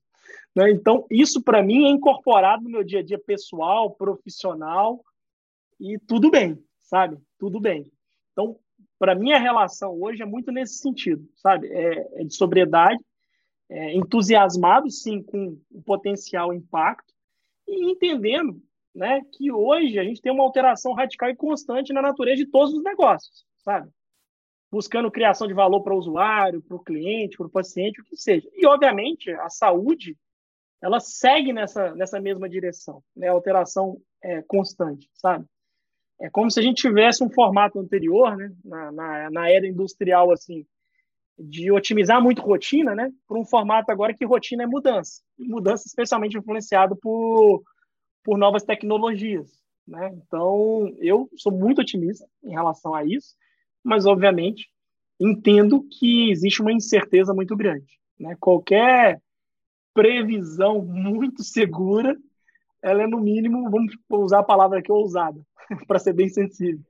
Né? 0.55 0.71
Então, 0.71 1.05
isso 1.09 1.41
para 1.41 1.63
mim 1.63 1.85
é 1.85 1.89
incorporado 1.89 2.63
no 2.63 2.69
meu 2.69 2.83
dia 2.83 2.99
a 2.99 3.03
dia 3.03 3.19
pessoal, 3.19 3.91
profissional 3.91 5.03
e 5.79 5.97
tudo 5.99 6.29
bem, 6.29 6.63
sabe? 6.81 7.17
Tudo 7.39 7.59
bem. 7.59 7.91
Então, 8.31 8.57
para 8.99 9.15
mim, 9.15 9.31
a 9.31 9.39
relação 9.39 10.01
hoje 10.01 10.21
é 10.21 10.25
muito 10.25 10.51
nesse 10.51 10.77
sentido, 10.77 11.27
sabe? 11.35 11.67
É, 11.67 12.21
é 12.21 12.23
de 12.23 12.35
sobriedade, 12.35 13.03
é, 13.69 13.95
entusiasmado, 13.95 14.89
sim, 14.89 15.21
com 15.21 15.59
o 15.71 15.81
potencial 15.81 16.53
impacto 16.53 17.13
e 17.67 17.91
entendendo 17.91 18.61
né, 18.93 19.21
que 19.33 19.51
hoje 19.51 19.97
a 19.97 20.03
gente 20.03 20.21
tem 20.21 20.31
uma 20.31 20.43
alteração 20.43 20.93
radical 20.93 21.29
e 21.29 21.35
constante 21.35 21.91
na 21.91 22.01
natureza 22.01 22.37
de 22.37 22.45
todos 22.45 22.73
os 22.73 22.83
negócios, 22.83 23.45
sabe? 23.57 23.89
Buscando 24.71 25.11
criação 25.11 25.47
de 25.47 25.53
valor 25.53 25.81
para 25.81 25.93
o 25.93 25.97
usuário, 25.97 26.61
para 26.61 26.77
o 26.77 26.83
cliente, 26.83 27.37
para 27.37 27.47
o 27.47 27.51
paciente, 27.51 28.01
o 28.01 28.05
que 28.05 28.15
seja. 28.15 28.47
E, 28.53 28.65
obviamente, 28.65 29.31
a 29.31 29.49
saúde, 29.49 30.17
ela 30.83 30.99
segue 30.99 31.53
nessa, 31.53 31.95
nessa 31.95 32.19
mesma 32.19 32.49
direção, 32.49 33.01
né? 33.15 33.29
Alteração 33.29 34.01
é, 34.21 34.41
constante, 34.41 35.09
sabe? 35.13 35.45
É 36.19 36.29
como 36.29 36.51
se 36.51 36.59
a 36.59 36.63
gente 36.63 36.81
tivesse 36.81 37.23
um 37.23 37.29
formato 37.29 37.79
anterior, 37.79 38.35
né, 38.35 38.51
na, 38.63 38.91
na, 38.91 39.31
na 39.31 39.49
era 39.49 39.65
industrial, 39.65 40.29
assim, 40.29 40.65
de 41.39 41.71
otimizar 41.71 42.21
muito 42.21 42.41
rotina, 42.41 42.93
né, 42.93 43.09
para 43.25 43.39
um 43.39 43.45
formato 43.45 43.91
agora 43.91 44.13
que 44.13 44.25
rotina 44.25 44.63
é 44.63 44.67
mudança. 44.67 45.21
Mudança 45.39 45.85
especialmente 45.87 46.37
influenciado 46.37 46.97
por, 46.97 47.63
por 48.21 48.37
novas 48.37 48.63
tecnologias. 48.63 49.51
Né? 49.87 50.13
Então, 50.13 50.93
eu 50.99 51.29
sou 51.37 51.51
muito 51.51 51.79
otimista 51.79 52.27
em 52.43 52.51
relação 52.51 52.93
a 52.93 53.05
isso, 53.05 53.35
mas, 53.81 54.05
obviamente, 54.05 54.69
entendo 55.17 55.81
que 55.89 56.29
existe 56.29 56.61
uma 56.61 56.73
incerteza 56.73 57.33
muito 57.33 57.55
grande. 57.55 57.99
Né? 58.19 58.35
Qualquer 58.39 59.21
previsão 59.93 60.83
muito 60.83 61.43
segura, 61.43 62.17
ela 62.81 63.03
é, 63.03 63.07
no 63.07 63.19
mínimo, 63.19 63.69
vamos 63.69 63.93
usar 64.09 64.39
a 64.39 64.43
palavra 64.43 64.79
aqui, 64.79 64.91
ousada. 64.91 65.39
para 65.87 65.99
ser 65.99 66.13
bem 66.13 66.29
sensível. 66.29 66.81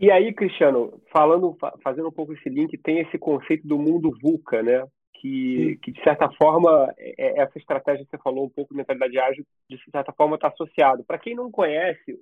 E 0.00 0.10
aí, 0.10 0.32
Cristiano, 0.32 1.00
falando, 1.12 1.56
fazendo 1.82 2.08
um 2.08 2.12
pouco 2.12 2.32
esse 2.32 2.48
link, 2.48 2.76
tem 2.78 2.98
esse 3.00 3.18
conceito 3.18 3.66
do 3.66 3.78
mundo 3.78 4.16
VUCA, 4.20 4.62
né? 4.62 4.84
Que, 5.14 5.78
que 5.80 5.92
de 5.92 6.02
certa 6.02 6.28
forma, 6.32 6.92
é, 6.98 7.14
é, 7.16 7.42
essa 7.42 7.56
estratégia 7.56 8.04
que 8.04 8.10
você 8.10 8.18
falou 8.18 8.44
um 8.44 8.50
pouco, 8.50 8.74
mentalidade 8.74 9.16
ágil, 9.18 9.46
de 9.70 9.78
certa 9.90 10.12
forma 10.12 10.34
está 10.34 10.48
associado. 10.48 11.04
Para 11.04 11.18
quem 11.18 11.36
não 11.36 11.50
conhece, 11.50 12.18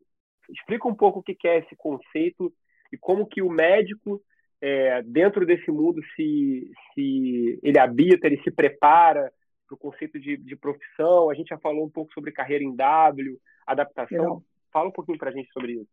explica 0.51 0.87
um 0.87 0.95
pouco 0.95 1.20
o 1.20 1.22
que 1.22 1.49
é 1.49 1.59
esse 1.59 1.74
conceito 1.76 2.53
e 2.93 2.99
como 2.99 3.26
que 3.26 3.41
o 3.41 3.49
médico, 3.49 4.20
é, 4.61 5.02
dentro 5.02 5.46
desse 5.46 5.70
mundo, 5.70 6.00
se, 6.14 6.70
se 6.92 7.58
ele 7.62 7.78
habita, 7.78 8.26
ele 8.26 8.40
se 8.42 8.50
prepara 8.50 9.32
para 9.66 9.74
o 9.74 9.78
conceito 9.78 10.18
de, 10.18 10.36
de 10.36 10.56
profissão. 10.56 11.30
A 11.30 11.34
gente 11.34 11.48
já 11.48 11.58
falou 11.58 11.84
um 11.84 11.90
pouco 11.90 12.12
sobre 12.12 12.32
carreira 12.32 12.62
em 12.62 12.74
W, 12.74 13.38
adaptação. 13.66 14.42
Fala 14.72 14.88
um 14.88 14.92
pouquinho 14.92 15.18
para 15.18 15.30
a 15.30 15.32
gente 15.32 15.50
sobre 15.52 15.72
isso. 15.72 15.88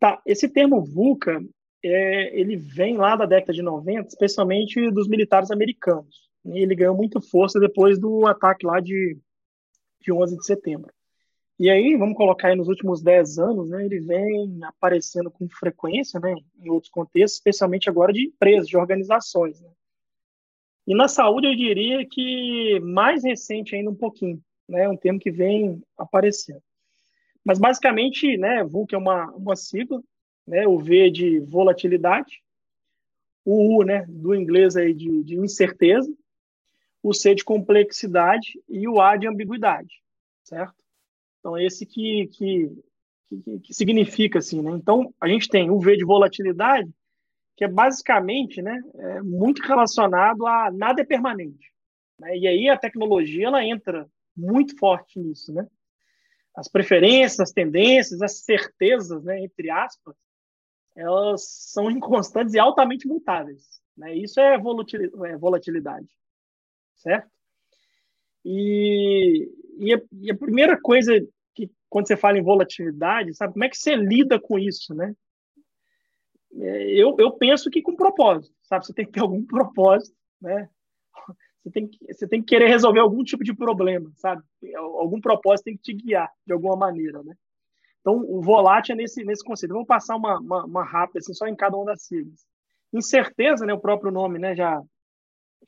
Tá, 0.00 0.20
esse 0.26 0.48
termo 0.48 0.82
VUCA, 0.82 1.40
é, 1.84 2.38
ele 2.38 2.56
vem 2.56 2.96
lá 2.96 3.14
da 3.14 3.26
década 3.26 3.52
de 3.52 3.62
90, 3.62 4.08
especialmente 4.08 4.90
dos 4.90 5.06
militares 5.08 5.50
americanos. 5.50 6.30
Ele 6.44 6.74
ganhou 6.74 6.96
muita 6.96 7.20
força 7.20 7.60
depois 7.60 7.98
do 8.00 8.26
ataque 8.26 8.66
lá 8.66 8.80
de, 8.80 9.16
de 10.00 10.12
11 10.12 10.36
de 10.36 10.44
setembro. 10.44 10.92
E 11.58 11.70
aí, 11.70 11.96
vamos 11.96 12.16
colocar 12.16 12.48
aí 12.48 12.56
nos 12.56 12.68
últimos 12.68 13.02
10 13.02 13.38
anos, 13.38 13.70
né, 13.70 13.84
ele 13.84 14.00
vem 14.00 14.58
aparecendo 14.64 15.30
com 15.30 15.48
frequência, 15.48 16.18
né, 16.18 16.34
em 16.60 16.70
outros 16.70 16.90
contextos, 16.90 17.38
especialmente 17.38 17.88
agora 17.88 18.12
de 18.12 18.26
empresas, 18.26 18.66
de 18.66 18.76
organizações. 18.76 19.60
Né. 19.60 19.70
E 20.86 20.94
na 20.94 21.08
saúde, 21.08 21.46
eu 21.46 21.54
diria 21.54 22.06
que 22.06 22.80
mais 22.80 23.22
recente 23.22 23.76
ainda 23.76 23.90
um 23.90 23.94
pouquinho, 23.94 24.42
né, 24.68 24.88
um 24.88 24.96
termo 24.96 25.20
que 25.20 25.30
vem 25.30 25.82
aparecendo. 25.96 26.62
Mas 27.44 27.58
basicamente, 27.58 28.36
né, 28.36 28.64
VUC 28.64 28.94
é 28.94 28.98
uma, 28.98 29.30
uma 29.32 29.54
sigla, 29.54 30.02
né, 30.46 30.66
o 30.66 30.78
V 30.78 31.06
é 31.06 31.10
de 31.10 31.38
volatilidade, 31.40 32.42
o 33.44 33.78
U, 33.78 33.84
né, 33.84 34.04
do 34.08 34.34
inglês 34.34 34.76
aí 34.76 34.94
de, 34.94 35.22
de 35.22 35.36
incerteza, 35.36 36.12
o 37.02 37.12
C 37.12 37.34
de 37.34 37.44
complexidade 37.44 38.60
e 38.68 38.86
o 38.88 39.00
A 39.00 39.16
de 39.16 39.26
ambiguidade, 39.26 40.02
certo? 40.44 40.81
Então 41.42 41.58
esse 41.58 41.84
que, 41.84 42.28
que, 42.28 42.70
que, 43.28 43.60
que 43.60 43.74
significa 43.74 44.38
assim, 44.38 44.62
né? 44.62 44.70
Então 44.70 45.12
a 45.20 45.28
gente 45.28 45.48
tem 45.48 45.70
o 45.70 45.78
V 45.78 45.96
de 45.96 46.04
volatilidade, 46.04 46.90
que 47.56 47.64
é 47.64 47.68
basicamente, 47.68 48.62
né, 48.62 48.80
é 48.94 49.22
muito 49.22 49.60
relacionado 49.62 50.46
a 50.46 50.70
nada 50.70 51.02
é 51.02 51.04
permanente, 51.04 51.70
né? 52.18 52.38
E 52.38 52.46
aí 52.46 52.68
a 52.68 52.78
tecnologia 52.78 53.48
ela 53.48 53.64
entra 53.64 54.08
muito 54.34 54.78
forte 54.78 55.18
nisso, 55.18 55.52
né? 55.52 55.66
as 56.54 56.68
preferências, 56.68 57.40
as 57.40 57.52
tendências, 57.52 58.20
as 58.20 58.44
certezas, 58.44 59.24
né, 59.24 59.40
entre 59.42 59.70
aspas, 59.70 60.14
elas 60.94 61.42
são 61.48 61.90
inconstantes 61.90 62.54
e 62.54 62.58
altamente 62.58 63.06
mutáveis. 63.06 63.62
Né? 63.96 64.14
Isso 64.16 64.38
é, 64.38 64.54
é 64.54 65.36
volatilidade, 65.38 66.08
certo? 66.96 67.30
E, 68.44 69.48
e, 69.78 69.94
a, 69.94 70.00
e, 70.20 70.30
a, 70.30 70.36
primeira 70.36 70.80
coisa 70.80 71.12
que, 71.54 71.70
quando 71.88 72.08
você 72.08 72.16
fala 72.16 72.38
em 72.38 72.42
volatilidade, 72.42 73.34
sabe, 73.34 73.52
como 73.52 73.64
é 73.64 73.68
que 73.68 73.76
você 73.76 73.94
lida 73.94 74.40
com 74.40 74.58
isso, 74.58 74.94
né? 74.94 75.14
É, 76.54 76.90
eu, 76.92 77.16
eu 77.18 77.32
penso 77.32 77.70
que 77.70 77.80
com 77.80 77.96
propósito, 77.96 78.54
sabe? 78.62 78.84
Você 78.84 78.92
tem 78.92 79.06
que 79.06 79.12
ter 79.12 79.20
algum 79.20 79.44
propósito, 79.46 80.16
né? 80.40 80.68
você 81.62 81.70
tem, 81.70 81.86
que, 81.86 82.12
você 82.12 82.26
tem 82.26 82.40
que 82.40 82.48
querer 82.48 82.66
resolver 82.66 83.00
algum 83.00 83.22
tipo 83.22 83.44
de 83.44 83.54
problema, 83.54 84.10
sabe? 84.16 84.42
Algum 84.74 85.20
propósito 85.20 85.66
tem 85.66 85.76
que 85.76 85.82
te 85.82 85.92
guiar 85.92 86.28
de 86.44 86.52
alguma 86.52 86.76
maneira, 86.76 87.22
né? 87.22 87.34
Então, 88.00 88.16
o 88.16 88.42
volátil 88.42 88.94
é 88.94 88.96
nesse, 88.96 89.22
nesse 89.22 89.44
conceito. 89.44 89.72
Vamos 89.72 89.86
passar 89.86 90.16
uma, 90.16 90.40
uma, 90.40 90.64
uma, 90.64 90.84
rápida, 90.84 91.20
assim, 91.20 91.32
só 91.32 91.46
em 91.46 91.54
cada 91.54 91.76
uma 91.76 91.86
das 91.86 92.02
siglas. 92.02 92.44
Incerteza, 92.92 93.64
né, 93.64 93.72
o 93.72 93.80
próprio 93.80 94.10
nome 94.10 94.40
né, 94.40 94.56
já, 94.56 94.82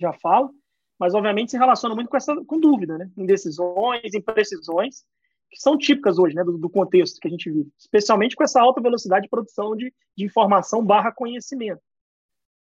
já 0.00 0.12
fala, 0.14 0.50
mas 0.98 1.14
obviamente 1.14 1.50
se 1.50 1.58
relaciona 1.58 1.94
muito 1.94 2.08
com 2.08 2.16
essa 2.16 2.34
com 2.44 2.58
dúvida, 2.58 2.96
né? 2.98 3.10
Indecisões, 3.16 4.14
imprecisões, 4.14 5.04
que 5.50 5.60
são 5.60 5.78
típicas 5.78 6.18
hoje, 6.18 6.34
né, 6.34 6.42
do, 6.42 6.58
do, 6.58 6.68
contexto 6.68 7.20
que 7.20 7.28
a 7.28 7.30
gente 7.30 7.50
vive, 7.50 7.70
especialmente 7.78 8.34
com 8.34 8.42
essa 8.42 8.60
alta 8.60 8.80
velocidade 8.80 9.24
de 9.24 9.30
produção 9.30 9.76
de, 9.76 9.92
de 10.16 10.24
informação 10.24 10.84
barra 10.84 11.12
conhecimento. 11.12 11.80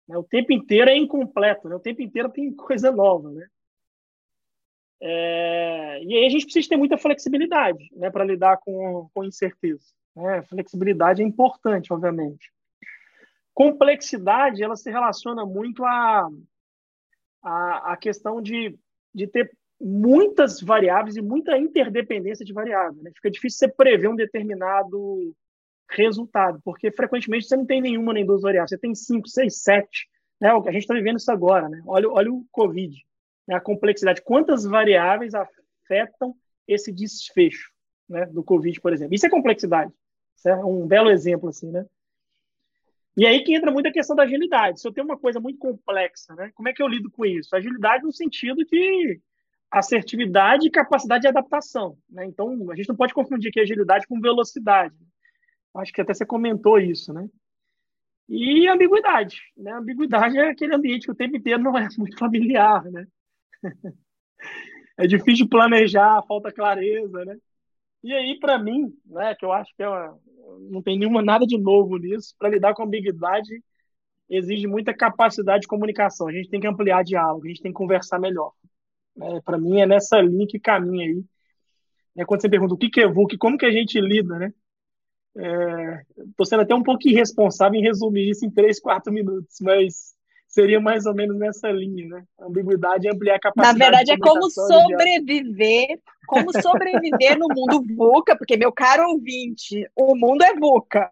Né, 0.07 0.17
o 0.19 0.23
tempo 0.23 0.53
inteiro 0.53 0.91
é 0.91 0.97
incompleto, 0.97 1.69
né, 1.69 1.75
o 1.75 1.81
tempo 1.81 2.03
inteiro 2.03 2.31
tem 2.31 2.53
coisa 2.55 2.93
nova, 2.93 3.31
né. 3.31 3.47
É, 5.05 6.05
e 6.05 6.15
aí 6.17 6.27
a 6.27 6.29
gente 6.29 6.45
precisa 6.45 6.69
ter 6.69 6.77
muita 6.77 6.99
flexibilidade, 6.99 7.89
né, 7.93 8.11
para 8.11 8.25
lidar 8.25 8.59
com, 8.59 9.09
com 9.13 9.25
incerteza. 9.25 9.85
Né? 10.15 10.43
Flexibilidade 10.43 11.23
é 11.23 11.25
importante, 11.25 11.93
obviamente. 11.93 12.53
Complexidade, 13.53 14.63
ela 14.63 14.77
se 14.77 14.91
relaciona 14.91 15.45
muito 15.45 15.85
a, 15.85 16.29
a, 17.43 17.93
a 17.93 17.97
questão 17.97 18.41
de, 18.41 18.79
de 19.15 19.27
ter 19.27 19.51
muitas 19.81 20.61
variáveis 20.61 21.17
e 21.17 21.23
muita 21.23 21.59
interdependência 21.59 22.45
de 22.45 22.53
variáveis. 22.53 23.03
Né? 23.03 23.11
Fica 23.15 23.31
difícil 23.31 23.59
você 23.59 23.69
prever 23.69 24.09
um 24.09 24.17
determinado 24.17 25.35
resultado, 25.91 26.61
porque 26.65 26.91
frequentemente 26.91 27.47
você 27.47 27.57
não 27.57 27.67
tem 27.67 27.81
nenhuma 27.81 28.13
nem 28.13 28.25
duas 28.25 28.43
variáveis, 28.43 28.71
você 28.71 28.79
tem 28.79 28.95
cinco, 28.95 29.29
seis, 29.29 29.63
sete. 29.63 30.09
Né? 30.41 30.51
A 30.51 30.73
gente 30.73 30.83
está 30.83 30.95
vivendo 30.95 31.19
isso 31.19 31.31
agora. 31.31 31.69
Né? 31.69 31.83
Olha, 31.87 32.09
olha 32.09 32.33
o 32.33 32.47
Covid, 32.53 32.97
né? 33.47 33.57
a 33.57 33.61
complexidade. 33.61 34.23
Quantas 34.23 34.65
variáveis 34.65 35.35
afetam 35.35 36.35
esse 36.67 36.93
desfecho 36.93 37.71
né? 38.09 38.27
do 38.27 38.43
Covid, 38.43 38.81
por 38.81 38.93
exemplo? 38.93 39.15
Isso 39.15 39.27
é 39.27 39.31
complexidade. 39.31 39.93
Isso 40.37 40.49
é 40.49 40.57
um 40.65 40.87
belo 40.87 41.11
exemplo, 41.11 41.49
assim, 41.49 41.71
né? 41.71 41.85
E 43.17 43.27
aí 43.27 43.43
que 43.43 43.55
entra 43.55 43.71
muito 43.71 43.87
a 43.89 43.93
questão 43.93 44.17
da 44.17 44.23
agilidade. 44.23 44.81
Se 44.81 44.89
eu 44.89 44.93
tenho 44.93 45.07
uma 45.07 45.19
coisa 45.19 45.39
muito 45.39 45.59
complexa, 45.59 46.35
né? 46.35 46.51
Como 46.55 46.69
é 46.69 46.73
que 46.73 46.83
eu 46.83 46.89
lido 46.89 47.11
com 47.11 47.25
isso? 47.27 47.55
Agilidade 47.55 48.05
no 48.05 48.13
sentido 48.13 48.65
de 48.65 49.21
assertividade 49.71 50.67
e 50.67 50.71
capacidade 50.71 51.23
de 51.23 51.29
adaptação. 51.29 51.97
Né? 52.09 52.27
Então, 52.27 52.71
a 52.71 52.77
gente 52.77 52.89
não 52.89 52.97
pode 52.97 53.15
confundir 53.15 53.49
aqui 53.49 53.61
agilidade 53.61 54.07
com 54.07 54.21
velocidade. 54.21 54.95
Acho 55.75 55.93
que 55.93 56.01
até 56.01 56.13
você 56.13 56.27
comentou 56.27 56.79
isso, 56.79 57.13
né? 57.13 57.29
E 58.29 58.69
ambiguidade. 58.69 59.41
Né? 59.57 59.73
Ambiguidade 59.73 60.39
é 60.39 60.51
aquele 60.51 60.75
ambiente 60.75 61.07
que 61.07 61.13
o 61.13 61.15
tempo 61.15 61.37
inteiro 61.37 61.63
não 61.63 61.77
é 61.77 61.89
muito 61.99 62.19
familiar, 62.19 62.85
né? 62.85 63.07
é 64.99 65.07
difícil 65.07 65.49
planejar, 65.49 66.23
falta 66.27 66.53
clareza, 66.53 67.25
né? 67.25 67.37
E 68.03 68.13
aí, 68.13 68.39
para 68.39 68.59
mim, 68.59 68.93
né, 69.07 69.35
que 69.35 69.45
eu 69.45 69.53
acho 69.53 69.75
que 69.77 69.83
é 69.83 69.89
uma, 69.89 70.19
não 70.71 70.83
tem 70.83 70.99
nenhuma 70.99 71.23
nada 71.23 71.47
de 71.47 71.59
novo 71.59 71.97
nisso, 71.97 72.35
para 72.39 72.49
lidar 72.49 72.75
com 72.75 72.83
ambiguidade 72.83 73.63
exige 74.29 74.67
muita 74.67 74.95
capacidade 74.95 75.63
de 75.63 75.69
comunicação. 75.69 76.27
A 76.27 76.33
gente 76.33 76.49
tem 76.49 76.61
que 76.61 76.67
ampliar 76.67 77.05
diálogo, 77.05 77.45
a 77.45 77.49
gente 77.49 77.61
tem 77.61 77.71
que 77.71 77.77
conversar 77.77 78.19
melhor. 78.19 78.53
É, 79.21 79.41
para 79.43 79.59
mim 79.59 79.81
é 79.81 79.87
nessa 79.87 80.21
linha 80.21 80.47
que 80.47 80.59
caminha 80.59 81.07
aí. 81.07 81.25
É 82.17 82.25
quando 82.25 82.41
você 82.41 82.49
pergunta 82.49 82.75
o 82.75 82.79
que, 82.79 82.91
que 82.91 83.01
é 83.01 83.07
VUC, 83.07 83.37
como 83.37 83.59
que 83.59 83.67
a 83.67 83.71
gente 83.71 84.01
lida, 84.01 84.39
né? 84.39 84.53
Estou 85.35 86.45
é, 86.45 86.47
sendo 86.47 86.63
até 86.63 86.75
um 86.75 86.83
pouco 86.83 87.09
irresponsável 87.09 87.79
em 87.79 87.83
resumir 87.83 88.31
isso 88.31 88.45
em 88.45 88.51
três, 88.51 88.79
quatro 88.81 89.13
minutos, 89.13 89.57
mas 89.61 90.15
seria 90.53 90.79
mais 90.81 91.07
ou 91.07 91.15
menos 91.15 91.37
nessa 91.39 91.71
linha, 91.71 92.07
né? 92.09 92.25
A 92.39 92.47
ambiguidade 92.47 93.09
é 93.09 93.11
ampliar 93.11 93.37
a 93.37 93.41
capacidade. 93.41 93.79
Na 93.79 93.85
verdade, 93.85 94.13
é 94.13 94.19
como 94.19 94.51
sobreviver, 94.51 95.99
como 96.27 96.53
sobreviver 96.53 97.39
no 97.39 97.49
mundo 97.49 97.83
VUCA, 97.97 98.37
porque, 98.37 98.57
meu 98.57 98.71
caro 98.71 99.09
ouvinte, 99.09 99.89
o 99.97 100.15
mundo 100.15 100.45
é 100.45 100.55
VUCA. 100.55 101.11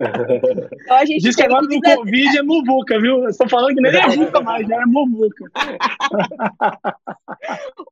Então 0.00 0.96
a 0.96 1.04
gente 1.04 1.22
Diz 1.22 1.36
que 1.36 1.42
agora 1.42 1.62
no 1.62 1.80
Covid 1.80 2.38
é 2.38 2.42
muvuca, 2.42 3.00
viu? 3.00 3.28
Estou 3.28 3.48
falando 3.48 3.74
que 3.74 3.82
nem 3.82 3.94
é 3.94 4.08
VUCA 4.08 4.40
mais, 4.40 4.66
já 4.66 4.76
é 4.76 4.86
muvuca. 4.86 5.44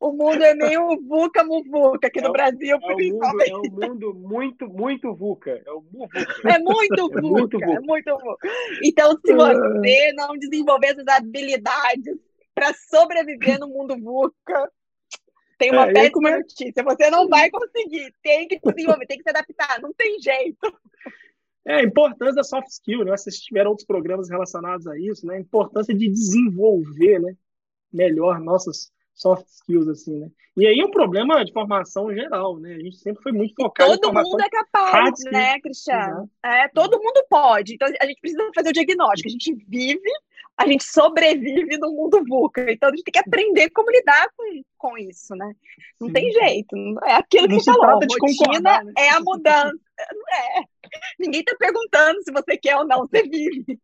o 0.01 0.12
mundo 0.12 0.42
é 0.42 0.55
meio 0.55 1.01
VUCA, 1.07 1.44
muvuca 1.44 2.07
aqui 2.09 2.20
é 2.20 2.22
no 2.22 2.32
Brasil, 2.32 2.76
é 2.76 2.94
principalmente. 2.94 3.53
O 3.53 3.57
mundo, 3.57 3.82
é 3.82 3.86
um 3.86 3.90
mundo 3.90 4.14
muito, 4.14 4.68
muito 4.68 5.14
VUCA. 5.14 5.51
É, 5.51 5.72
o 5.72 5.84
é 6.48 6.59
muito 6.59 7.09
VUCA, 7.09 7.18
é 7.18 7.22
muito 7.22 7.59
VUCA. 7.59 7.72
É 7.72 7.80
muito 7.80 8.18
VUCA. 8.18 8.48
Então, 8.82 9.18
se 9.24 9.34
você 9.34 10.12
não 10.14 10.36
desenvolver 10.38 10.88
essas 10.88 11.07
habilidades 11.07 12.16
para 12.55 12.72
sobreviver 12.74 13.59
no 13.59 13.68
mundo 13.68 13.96
VUCA, 13.98 14.70
tem 15.59 15.70
uma 15.72 15.90
é, 15.90 15.92
péssima 15.92 16.30
notícia. 16.30 16.82
Você 16.82 17.11
não 17.11 17.28
vai 17.28 17.51
conseguir. 17.51 18.14
Tem 18.22 18.48
que 18.48 18.59
desenvolver, 18.59 19.07
tem 19.07 19.18
que 19.18 19.22
se 19.22 19.28
adaptar. 19.28 19.78
Não 19.82 19.92
tem 19.92 20.18
jeito. 20.18 20.59
É, 21.67 21.77
a 21.77 21.83
importância 21.83 22.37
da 22.37 22.45
soft 22.45 22.69
skill, 22.69 23.05
né? 23.05 23.17
Vocês 23.17 23.37
tiveram 23.37 23.71
outros 23.71 23.87
programas 23.87 24.31
relacionados 24.31 24.87
a 24.87 24.99
isso, 24.99 25.27
né? 25.27 25.37
A 25.37 25.41
importância 25.41 25.95
de 25.95 26.09
desenvolver, 26.09 27.21
né? 27.21 27.35
Melhor 27.93 28.41
nossas 28.41 28.91
soft 29.15 29.47
skills, 29.47 29.89
assim, 29.89 30.19
né? 30.19 30.29
E 30.57 30.67
aí 30.67 30.81
é 30.81 30.85
um 30.85 30.91
problema 30.91 31.45
de 31.45 31.53
formação 31.53 32.13
geral, 32.13 32.59
né? 32.59 32.75
A 32.75 32.79
gente 32.79 32.97
sempre 32.97 33.23
foi 33.23 33.33
muito 33.33 33.55
focado 33.55 33.99
todo 33.99 34.13
mundo 34.13 34.43
é 34.43 34.49
capaz, 34.49 35.15
né, 35.31 35.61
Cristiano? 35.61 36.29
É, 36.45 36.69
todo 36.69 36.99
mundo 36.99 37.25
pode. 37.29 37.75
Então 37.75 37.89
a 38.01 38.07
gente 38.07 38.21
precisa 38.21 38.51
fazer 38.55 38.71
o 38.71 38.73
diagnóstico. 38.73 39.29
A 39.29 39.31
gente 39.31 39.55
vive, 39.69 40.11
a 40.57 40.67
gente 40.67 40.85
sobrevive 40.85 41.79
no 41.79 41.93
mundo 41.93 42.25
VUCA. 42.27 42.67
Então 42.73 42.89
a 42.89 42.93
gente 42.97 43.05
tem 43.05 43.13
que 43.13 43.19
aprender 43.19 43.71
como 43.71 43.91
lidar 43.91 44.29
com, 44.37 44.45
com 44.77 44.99
isso, 44.99 45.35
né? 45.37 45.53
Não 46.01 46.09
Sim. 46.09 46.15
tem 46.15 46.33
jeito. 46.33 46.77
É 47.05 47.15
aquilo 47.15 47.47
que 47.47 47.55
Não 47.55 47.61
você 47.61 47.73
falou. 47.73 48.01
Rotina 48.21 48.83
né? 48.83 48.93
é 48.99 49.11
a 49.11 49.21
mudança. 49.21 49.79
Não 50.13 50.59
é. 50.59 50.65
Ninguém 51.21 51.41
está 51.41 51.55
perguntando 51.55 52.23
se 52.23 52.33
você 52.33 52.57
quer 52.57 52.77
ou 52.77 52.87
não, 52.87 53.01
você 53.01 53.23
vive. 53.23 53.79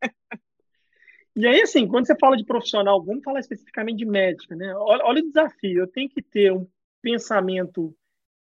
E 1.36 1.46
aí, 1.46 1.60
assim, 1.60 1.86
quando 1.86 2.06
você 2.06 2.16
fala 2.18 2.34
de 2.34 2.46
profissional, 2.46 3.04
vamos 3.04 3.22
falar 3.22 3.40
especificamente 3.40 3.98
de 3.98 4.06
médica, 4.06 4.56
né? 4.56 4.74
Olha, 4.74 5.04
olha 5.04 5.20
o 5.22 5.26
desafio. 5.26 5.80
Eu 5.80 5.86
tenho 5.86 6.08
que 6.08 6.22
ter 6.22 6.50
um 6.50 6.66
pensamento 7.02 7.94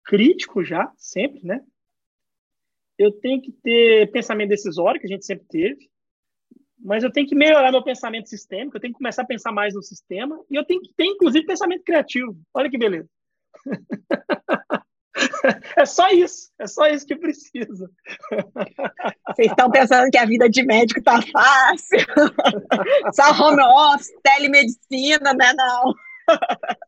crítico 0.04 0.62
já, 0.62 0.92
sempre, 0.98 1.42
né? 1.42 1.62
Eu 2.98 3.10
tenho 3.10 3.40
que 3.40 3.50
ter 3.50 4.12
pensamento 4.12 4.50
decisório, 4.50 5.00
que 5.00 5.06
a 5.06 5.10
gente 5.10 5.24
sempre 5.24 5.46
teve. 5.48 5.90
Mas 6.78 7.02
eu 7.02 7.10
tenho 7.10 7.26
que 7.26 7.34
melhorar 7.34 7.72
meu 7.72 7.82
pensamento 7.82 8.28
sistêmico, 8.28 8.76
eu 8.76 8.80
tenho 8.82 8.92
que 8.92 8.98
começar 8.98 9.22
a 9.22 9.26
pensar 9.26 9.50
mais 9.50 9.74
no 9.74 9.82
sistema. 9.82 10.38
E 10.50 10.54
eu 10.54 10.64
tenho 10.64 10.82
que 10.82 10.92
ter, 10.92 11.06
inclusive, 11.06 11.46
pensamento 11.46 11.82
criativo. 11.82 12.38
Olha 12.52 12.70
que 12.70 12.76
beleza. 12.76 13.08
É 15.76 15.84
só 15.84 16.08
isso, 16.08 16.50
é 16.58 16.66
só 16.66 16.86
isso 16.86 17.06
que 17.06 17.16
precisa. 17.16 17.90
Vocês 19.28 19.48
estão 19.48 19.70
pensando 19.70 20.10
que 20.10 20.18
a 20.18 20.24
vida 20.24 20.48
de 20.48 20.64
médico 20.64 21.02
tá 21.02 21.20
fácil? 21.20 21.98
Só 23.12 23.30
home 23.32 23.62
office, 23.62 24.12
telemedicina, 24.22 25.34
né? 25.34 25.52
Não. 25.56 25.94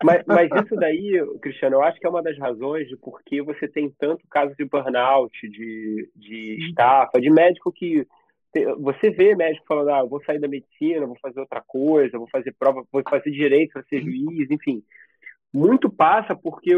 Mas, 0.02 0.22
mas, 0.26 0.48
isso 0.64 0.74
daí, 0.76 1.20
Cristiano, 1.42 1.76
eu 1.76 1.82
acho 1.82 2.00
que 2.00 2.06
é 2.06 2.10
uma 2.10 2.22
das 2.22 2.38
razões 2.38 2.88
de 2.88 2.96
por 2.96 3.22
que 3.22 3.42
você 3.42 3.68
tem 3.68 3.90
tanto 3.98 4.26
caso 4.30 4.54
de 4.56 4.64
burnout, 4.64 5.48
de, 5.48 6.10
de 6.16 6.68
estafa, 6.68 7.20
de 7.20 7.30
médico 7.30 7.72
que. 7.72 8.06
Você 8.78 9.10
vê 9.10 9.36
médico 9.36 9.66
falando, 9.68 9.90
ah, 9.90 10.02
vou 10.02 10.22
sair 10.24 10.38
da 10.38 10.48
medicina, 10.48 11.04
vou 11.04 11.18
fazer 11.20 11.40
outra 11.40 11.60
coisa, 11.60 12.16
vou 12.16 12.28
fazer 12.28 12.54
prova, 12.58 12.82
vou 12.90 13.02
fazer 13.06 13.30
direito 13.30 13.72
para 13.72 13.82
ser 13.82 14.00
juiz, 14.00 14.50
enfim 14.50 14.82
muito 15.52 15.90
passa 15.90 16.34
porque 16.34 16.74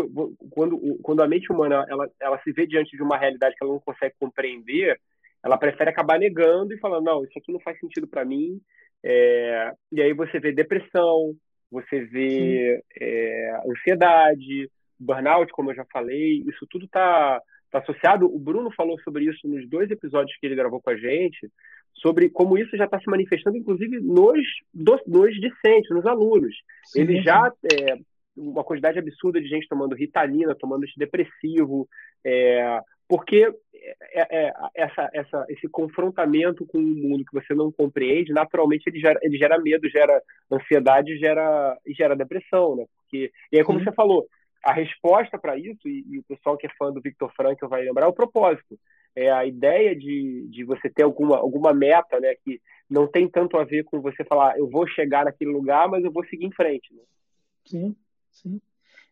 quando, 0.50 0.98
quando 1.02 1.22
a 1.22 1.28
mente 1.28 1.50
humana 1.50 1.84
ela, 1.88 2.08
ela 2.20 2.40
se 2.42 2.52
vê 2.52 2.66
diante 2.66 2.96
de 2.96 3.02
uma 3.02 3.16
realidade 3.16 3.54
que 3.56 3.64
ela 3.64 3.72
não 3.72 3.80
consegue 3.80 4.14
compreender, 4.18 4.98
ela 5.42 5.58
prefere 5.58 5.90
acabar 5.90 6.18
negando 6.18 6.72
e 6.74 6.78
falando, 6.78 7.04
não, 7.04 7.24
isso 7.24 7.38
aqui 7.38 7.52
não 7.52 7.60
faz 7.60 7.78
sentido 7.78 8.06
para 8.06 8.24
mim. 8.24 8.60
É, 9.02 9.72
e 9.92 10.02
aí 10.02 10.12
você 10.12 10.38
vê 10.40 10.52
depressão, 10.52 11.34
você 11.70 12.00
vê 12.00 12.82
é, 13.00 13.60
ansiedade, 13.66 14.70
burnout, 14.98 15.52
como 15.52 15.70
eu 15.70 15.76
já 15.76 15.84
falei, 15.92 16.42
isso 16.46 16.66
tudo 16.68 16.86
está 16.86 17.40
tá 17.70 17.78
associado. 17.78 18.26
O 18.26 18.38
Bruno 18.38 18.70
falou 18.72 18.98
sobre 19.00 19.24
isso 19.24 19.46
nos 19.46 19.68
dois 19.68 19.90
episódios 19.90 20.36
que 20.38 20.46
ele 20.46 20.56
gravou 20.56 20.80
com 20.80 20.90
a 20.90 20.96
gente, 20.96 21.50
sobre 21.94 22.28
como 22.28 22.58
isso 22.58 22.76
já 22.76 22.84
está 22.84 22.98
se 23.00 23.10
manifestando, 23.10 23.56
inclusive 23.56 24.00
nos, 24.00 24.46
dos, 24.72 25.00
nos 25.06 25.34
discentes, 25.40 25.90
nos 25.90 26.06
alunos. 26.06 26.54
Sim, 26.84 27.00
Ele 27.00 27.22
já 27.22 27.52
é, 27.64 27.98
uma 28.38 28.64
quantidade 28.64 28.98
absurda 28.98 29.40
de 29.40 29.48
gente 29.48 29.68
tomando 29.68 29.94
ritalina, 29.94 30.54
tomando 30.54 30.84
antidepressivo, 30.84 31.88
é, 32.24 32.80
porque 33.08 33.50
é, 34.12 34.46
é, 34.46 34.52
essa, 34.74 35.08
essa, 35.12 35.46
esse 35.48 35.68
confrontamento 35.68 36.66
com 36.66 36.78
o 36.78 36.82
mundo 36.82 37.24
que 37.24 37.32
você 37.32 37.54
não 37.54 37.72
compreende, 37.72 38.32
naturalmente 38.32 38.84
ele 38.86 39.00
gera, 39.00 39.18
ele 39.22 39.38
gera 39.38 39.58
medo, 39.58 39.88
gera 39.88 40.22
ansiedade 40.50 41.16
gera, 41.16 41.76
e 41.86 41.94
gera 41.94 42.14
depressão, 42.14 42.76
né? 42.76 42.84
Porque, 42.96 43.32
e 43.50 43.58
é 43.58 43.64
como 43.64 43.82
você 43.82 43.92
falou, 43.92 44.26
a 44.62 44.72
resposta 44.72 45.38
para 45.38 45.56
isso, 45.56 45.88
e, 45.88 46.04
e, 46.10 46.18
o 46.18 46.24
pessoal 46.24 46.56
que 46.56 46.66
é 46.66 46.70
fã 46.78 46.92
do 46.92 47.00
Victor 47.00 47.32
Frankl 47.34 47.66
vai 47.66 47.82
lembrar, 47.82 48.06
é 48.06 48.08
o 48.08 48.12
propósito. 48.12 48.78
É 49.16 49.30
a 49.30 49.46
ideia 49.46 49.96
de, 49.96 50.46
de 50.48 50.64
você 50.64 50.90
ter 50.90 51.02
alguma, 51.02 51.38
alguma 51.38 51.72
meta, 51.72 52.20
né? 52.20 52.34
Que 52.44 52.60
não 52.88 53.06
tem 53.06 53.28
tanto 53.28 53.56
a 53.56 53.64
ver 53.64 53.84
com 53.84 54.00
você 54.00 54.24
falar, 54.24 54.58
eu 54.58 54.68
vou 54.68 54.86
chegar 54.86 55.24
naquele 55.24 55.50
lugar, 55.50 55.88
mas 55.88 56.04
eu 56.04 56.12
vou 56.12 56.24
seguir 56.26 56.44
em 56.44 56.52
frente. 56.52 56.94
Né? 56.94 57.02
Sim. 57.64 57.96
Sim. 58.42 58.60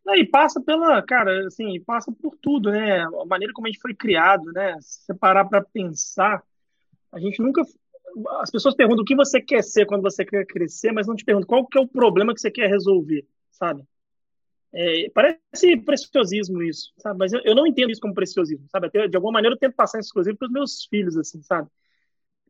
E 0.09 0.24
passa 0.24 0.61
pela, 0.61 1.03
cara, 1.03 1.47
assim, 1.47 1.81
passa 1.81 2.12
por 2.12 2.37
tudo, 2.37 2.70
né? 2.70 3.03
A 3.03 3.24
maneira 3.27 3.53
como 3.53 3.66
a 3.66 3.70
gente 3.70 3.81
foi 3.81 3.93
criado, 3.93 4.53
né? 4.53 4.77
Se 4.81 5.12
parar 5.14 5.45
para 5.45 5.64
pensar, 5.64 6.43
a 7.12 7.18
gente 7.18 7.43
nunca. 7.43 7.62
As 8.41 8.51
pessoas 8.51 8.74
perguntam 8.74 9.03
o 9.03 9.05
que 9.05 9.16
você 9.16 9.41
quer 9.41 9.62
ser 9.62 9.85
quando 9.85 10.03
você 10.03 10.24
quer 10.24 10.47
crescer, 10.47 10.93
mas 10.93 11.07
não 11.07 11.16
te 11.16 11.24
perguntam 11.24 11.49
qual 11.49 11.66
que 11.66 11.77
é 11.77 11.81
o 11.81 11.89
problema 11.89 12.33
que 12.33 12.41
você 12.41 12.51
quer 12.51 12.68
resolver, 12.68 13.27
sabe? 13.51 13.83
É, 14.72 15.11
parece 15.11 15.77
preciosismo 15.85 16.62
isso, 16.62 16.93
sabe? 16.99 17.18
Mas 17.18 17.33
eu, 17.33 17.41
eu, 17.45 17.55
não 17.55 17.66
entendo 17.66 17.91
isso 17.91 18.01
como 18.01 18.14
preciosismo, 18.14 18.66
sabe? 18.68 18.87
Até, 18.87 19.09
de 19.09 19.16
alguma 19.16 19.33
maneira 19.33 19.55
eu 19.55 19.59
tento 19.59 19.74
passar 19.74 19.99
isso, 19.99 20.11
inclusive, 20.11 20.37
para 20.37 20.47
os 20.47 20.53
meus 20.53 20.85
filhos, 20.85 21.16
assim, 21.16 21.43
sabe? 21.43 21.68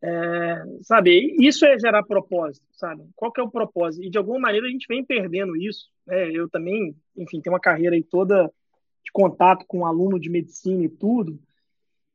É, 0.03 0.63
sabe, 0.83 1.35
isso 1.41 1.65
é 1.65 1.79
gerar 1.79 2.03
propósito, 2.03 2.67
sabe? 2.73 3.03
Qual 3.17 3.33
que 3.33 3.41
é 3.41 3.45
o 3.45 3.51
propósito? 3.51 4.05
E 4.05 4.11
de 4.11 4.19
alguma 4.19 4.39
maneira 4.39 4.67
a 4.67 4.71
gente 4.71 4.87
vem 4.87 5.05
perdendo 5.05 5.57
isso. 5.57 5.89
Né? 6.07 6.31
Eu 6.31 6.49
também, 6.49 6.95
enfim, 7.17 7.41
tenho 7.41 7.55
uma 7.55 7.61
carreira 7.61 7.97
aí 7.97 8.03
toda 8.03 8.51
de 9.05 9.13
contato 9.13 9.65
com 9.67 9.79
um 9.79 9.87
aluno 9.87 10.19
de 10.19 10.29
medicina 10.29 10.85
e 10.85 10.89
tudo. 10.89 11.39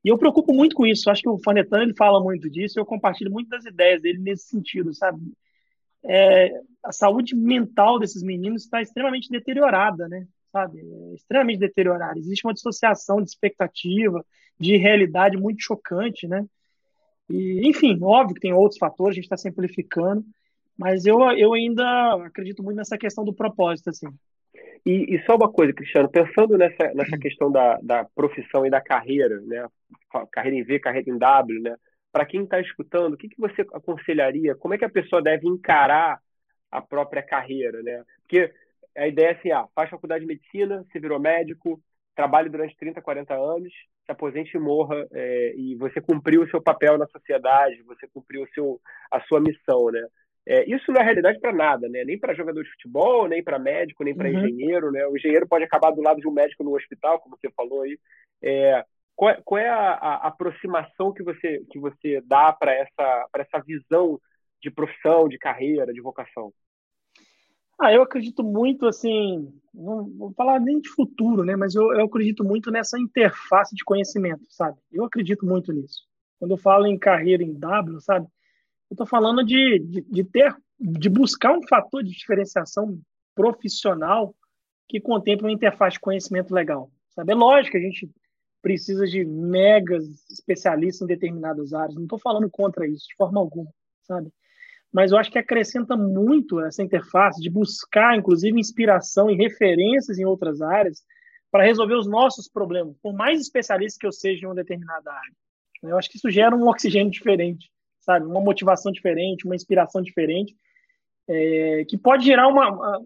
E 0.04 0.10
eu 0.10 0.18
preocupo 0.18 0.54
muito 0.54 0.76
com 0.76 0.86
isso. 0.86 1.10
Acho 1.10 1.22
que 1.22 1.30
o 1.30 1.40
Fanetano 1.40 1.84
ele 1.84 1.96
fala 1.96 2.22
muito 2.22 2.50
disso. 2.50 2.80
Eu 2.80 2.86
compartilho 2.86 3.32
muito 3.32 3.50
das 3.50 3.66
ideias 3.66 4.02
dele 4.02 4.20
nesse 4.20 4.48
sentido, 4.48 4.94
sabe? 4.94 5.20
É, 6.04 6.52
a 6.84 6.92
saúde 6.92 7.36
mental 7.36 8.00
desses 8.00 8.24
meninos 8.24 8.64
está 8.64 8.82
extremamente 8.82 9.30
deteriorada, 9.30 10.08
né? 10.08 10.28
Sabe? 10.52 10.80
É 10.80 11.14
extremamente 11.14 11.60
deteriorada. 11.60 12.18
Existe 12.20 12.46
uma 12.46 12.54
dissociação 12.54 13.22
de 13.22 13.30
expectativa, 13.30 14.26
de 14.60 14.76
realidade 14.78 15.38
muito 15.38 15.62
chocante, 15.62 16.28
né? 16.28 16.46
E, 17.32 17.68
enfim, 17.68 17.98
óbvio 18.02 18.36
que 18.36 18.42
tem 18.42 18.54
outros 18.54 18.78
fatores, 18.78 19.14
a 19.14 19.16
gente 19.16 19.24
está 19.24 19.38
simplificando, 19.38 20.24
mas 20.78 21.06
eu, 21.06 21.20
eu 21.38 21.54
ainda 21.54 22.16
acredito 22.26 22.62
muito 22.62 22.78
nessa 22.78 22.98
questão 22.98 23.24
do 23.24 23.34
propósito, 23.34 23.90
assim. 23.90 24.08
E, 24.86 25.16
e 25.16 25.24
só 25.26 25.36
uma 25.36 25.52
coisa, 25.52 25.74
Cristiano, 25.74 26.10
pensando 26.10 26.58
nessa, 26.58 26.92
nessa 26.94 27.18
questão 27.18 27.52
da, 27.52 27.78
da 27.82 28.04
profissão 28.16 28.66
e 28.66 28.70
da 28.70 28.82
carreira, 28.82 29.40
né? 29.42 29.68
Carreira 30.32 30.58
em 30.58 30.64
V, 30.64 30.80
carreira 30.80 31.10
em 31.10 31.18
W, 31.18 31.62
né? 31.62 31.76
Para 32.12 32.26
quem 32.26 32.44
está 32.44 32.60
escutando, 32.60 33.14
o 33.14 33.18
que, 33.18 33.30
que 33.30 33.40
você 33.40 33.62
aconselharia? 33.74 34.56
Como 34.56 34.74
é 34.74 34.78
que 34.78 34.86
a 34.86 34.90
pessoa 34.90 35.22
deve 35.22 35.48
encarar 35.48 36.20
a 36.70 36.82
própria 36.82 37.22
carreira, 37.22 37.82
né? 37.84 38.04
Porque 38.22 38.52
a 38.98 39.08
ideia 39.08 39.28
é 39.28 39.32
assim, 39.34 39.52
ah, 39.52 39.68
faz 39.74 39.90
faculdade 39.90 40.22
de 40.22 40.28
medicina, 40.28 40.84
você 40.84 41.00
virou 41.00 41.20
médico, 41.20 41.82
trabalhe 42.16 42.50
durante 42.50 42.76
30, 42.78 43.02
40 43.02 43.34
anos, 43.34 43.74
se 44.06 44.12
aposente 44.12 44.56
e 44.56 44.60
morra, 44.60 45.08
é, 45.12 45.54
e 45.56 45.76
você 45.76 46.02
cumpriu 46.02 46.44
o 46.44 46.50
seu 46.50 46.62
papel 46.62 46.98
na 46.98 47.08
sociedade, 47.08 47.84
você 47.84 48.08
cumpriu 48.08 48.44
o 48.44 48.50
seu, 48.54 48.80
a 49.12 49.22
sua 49.22 49.40
missão, 49.40 49.92
né? 49.92 50.06
É, 50.46 50.66
isso 50.70 50.92
não 50.92 51.00
é 51.00 51.04
realidade 51.04 51.40
para 51.40 51.54
nada, 51.54 51.88
né? 51.88 52.04
Nem 52.04 52.20
para 52.20 52.34
jogador 52.34 52.64
de 52.64 52.72
futebol, 52.72 53.28
nem 53.28 53.44
para 53.44 53.60
médico, 53.60 54.04
nem 54.04 54.16
para 54.16 54.28
uhum. 54.28 54.40
engenheiro, 54.40 54.92
né? 54.92 55.06
O 55.06 55.16
engenheiro 55.16 55.48
pode 55.48 55.64
acabar 55.64 55.92
do 55.92 56.02
lado 56.02 56.20
de 56.20 56.28
um 56.28 56.32
médico 56.32 56.64
no 56.64 56.76
hospital, 56.76 57.20
como 57.20 57.38
você 57.38 57.52
falou 57.56 57.84
aí. 57.84 58.00
É, 58.42 58.84
qual, 59.16 59.32
é, 59.32 59.42
qual 59.46 59.62
é 59.62 59.70
a, 59.70 59.92
a, 59.92 60.28
aproximação 60.28 61.14
que 61.14 61.22
você 61.22 61.64
que 61.70 61.80
você 61.80 62.22
dá 62.26 62.52
para 62.52 62.74
essa 62.74 63.28
para 63.32 63.44
essa 63.44 63.64
visão 63.64 64.20
de 64.62 64.72
profissão, 64.72 65.30
de 65.30 65.38
carreira, 65.38 65.94
de 65.94 66.02
vocação? 66.02 66.52
Ah, 67.82 67.92
eu 67.92 68.04
acredito 68.04 68.44
muito, 68.44 68.86
assim, 68.86 69.52
não 69.74 70.08
vou 70.18 70.32
falar 70.34 70.60
nem 70.60 70.80
de 70.80 70.90
futuro, 70.90 71.44
né? 71.44 71.56
Mas 71.56 71.74
eu, 71.74 71.92
eu 71.94 72.06
acredito 72.06 72.44
muito 72.44 72.70
nessa 72.70 73.00
interface 73.00 73.76
de 73.76 73.84
conhecimento, 73.84 74.46
sabe? 74.50 74.78
Eu 74.92 75.04
acredito 75.06 75.46
muito 75.46 75.74
nisso. 75.74 76.04
Quando 76.40 76.52
eu 76.52 76.58
falo 76.58 76.86
em 76.86 76.98
carreira 76.98 77.42
em 77.44 77.54
W, 77.54 78.00
sabe? 78.00 78.28
Eu 78.90 78.94
estou 78.96 79.08
falando 79.08 79.44
de, 79.44 79.80
de, 79.80 80.02
de, 80.02 80.24
ter, 80.24 80.56
de 80.80 81.10
buscar 81.10 81.54
um 81.58 81.68
fator 81.68 82.04
de 82.04 82.12
diferenciação 82.12 83.00
profissional 83.36 84.36
que 84.88 85.00
contemple 85.00 85.46
uma 85.48 85.52
interface 85.54 85.96
de 85.96 86.02
conhecimento 86.02 86.54
legal, 86.54 86.92
sabe? 87.16 87.32
É 87.32 87.36
lógico 87.36 87.72
que 87.72 87.78
a 87.78 87.88
gente 87.88 88.12
precisa 88.62 89.08
de 89.08 89.26
megas 89.26 90.06
especialistas 90.30 91.02
em 91.02 91.08
determinadas 91.08 91.74
áreas. 91.74 91.96
Não 91.96 92.04
estou 92.04 92.20
falando 92.20 92.50
contra 92.50 92.88
isso 92.88 93.08
de 93.08 93.16
forma 93.16 93.40
alguma, 93.40 93.72
sabe? 94.04 94.32
Mas 94.92 95.12
eu 95.12 95.18
acho 95.18 95.32
que 95.32 95.40
acrescenta 95.40 95.96
muito 95.96 96.60
essa 96.60 96.84
interface 96.84 97.42
de 97.42 97.50
buscar, 97.50 98.18
inclusive, 98.18 98.60
inspiração 98.60 99.30
e 99.30 99.36
referências 99.36 100.20
em 100.20 100.26
outras 100.26 100.62
áreas 100.62 101.02
para 101.50 101.64
resolver 101.64 101.96
os 101.96 102.08
nossos 102.08 102.48
problemas, 102.48 102.98
por 103.02 103.14
mais 103.14 103.40
especialista 103.40 104.00
que 104.00 104.08
eu 104.08 104.12
seja 104.12 104.44
em 104.44 104.48
uma 104.48 104.56
determinada 104.56 105.12
área. 105.12 105.34
Eu 105.84 105.98
acho 105.98 106.10
que 106.10 106.18
isso 106.18 106.30
gera 106.30 106.56
um 106.56 106.68
oxigênio 106.68 107.12
diferente, 107.12 107.70
sabe? 108.00 108.26
Uma 108.26 108.42
motivação 108.42 108.92
diferente, 108.92 109.46
uma 109.46 109.56
inspiração 109.56 110.02
diferente, 110.02 110.56
é, 111.28 111.86
que 111.88 111.98
pode 111.98 112.26
gerar 112.26 112.48
uma, 112.48 113.00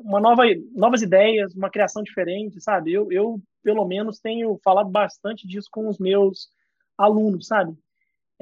uma 0.00 0.20
nova, 0.20 0.42
novas 0.74 1.02
ideias, 1.02 1.54
uma 1.54 1.70
criação 1.70 2.02
diferente, 2.02 2.60
sabe? 2.60 2.92
Eu, 2.92 3.10
eu, 3.10 3.40
pelo 3.62 3.84
menos, 3.86 4.20
tenho 4.20 4.58
falado 4.62 4.90
bastante 4.90 5.46
disso 5.46 5.68
com 5.70 5.88
os 5.88 5.98
meus 5.98 6.48
alunos, 6.96 7.46
sabe? 7.46 7.76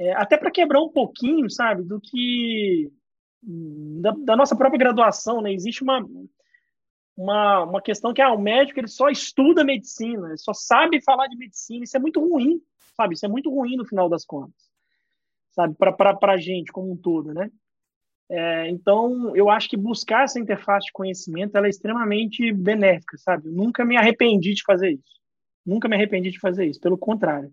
É, 0.01 0.13
até 0.13 0.35
para 0.35 0.49
quebrar 0.49 0.81
um 0.81 0.89
pouquinho, 0.89 1.47
sabe, 1.47 1.83
do 1.83 2.01
que 2.01 2.91
da, 3.43 4.09
da, 4.11 4.35
nossa 4.35 4.55
própria 4.55 4.79
graduação, 4.79 5.41
né? 5.41 5.53
Existe 5.53 5.83
uma, 5.83 6.03
uma, 7.15 7.63
uma 7.65 7.81
questão 7.83 8.11
que 8.11 8.19
ah, 8.19 8.33
o 8.33 8.41
médico 8.41 8.79
ele 8.79 8.87
só 8.87 9.09
estuda 9.09 9.63
medicina, 9.63 10.29
ele 10.29 10.39
só 10.39 10.53
sabe 10.53 11.03
falar 11.03 11.27
de 11.27 11.37
medicina. 11.37 11.83
Isso 11.83 11.95
é 11.95 11.99
muito 11.99 12.19
ruim, 12.19 12.59
sabe? 12.97 13.13
Isso 13.13 13.27
é 13.27 13.29
muito 13.29 13.51
ruim 13.51 13.75
no 13.75 13.85
final 13.85 14.09
das 14.09 14.25
contas, 14.25 14.59
sabe? 15.51 15.75
Para 15.75 16.17
a 16.33 16.37
gente 16.37 16.71
como 16.71 16.91
um 16.91 16.97
todo, 16.97 17.31
né? 17.31 17.51
É, 18.27 18.69
então, 18.69 19.35
eu 19.35 19.51
acho 19.51 19.69
que 19.69 19.77
buscar 19.77 20.23
essa 20.23 20.39
interface 20.39 20.87
de 20.87 20.93
conhecimento 20.93 21.55
ela 21.55 21.67
é 21.67 21.69
extremamente 21.69 22.51
benéfica, 22.51 23.19
sabe? 23.19 23.49
Eu 23.49 23.53
nunca 23.53 23.85
me 23.85 23.97
arrependi 23.97 24.55
de 24.55 24.63
fazer 24.63 24.93
isso. 24.93 25.21
Nunca 25.63 25.87
me 25.87 25.95
arrependi 25.95 26.31
de 26.31 26.39
fazer 26.39 26.65
isso. 26.65 26.79
Pelo 26.79 26.97
contrário 26.97 27.51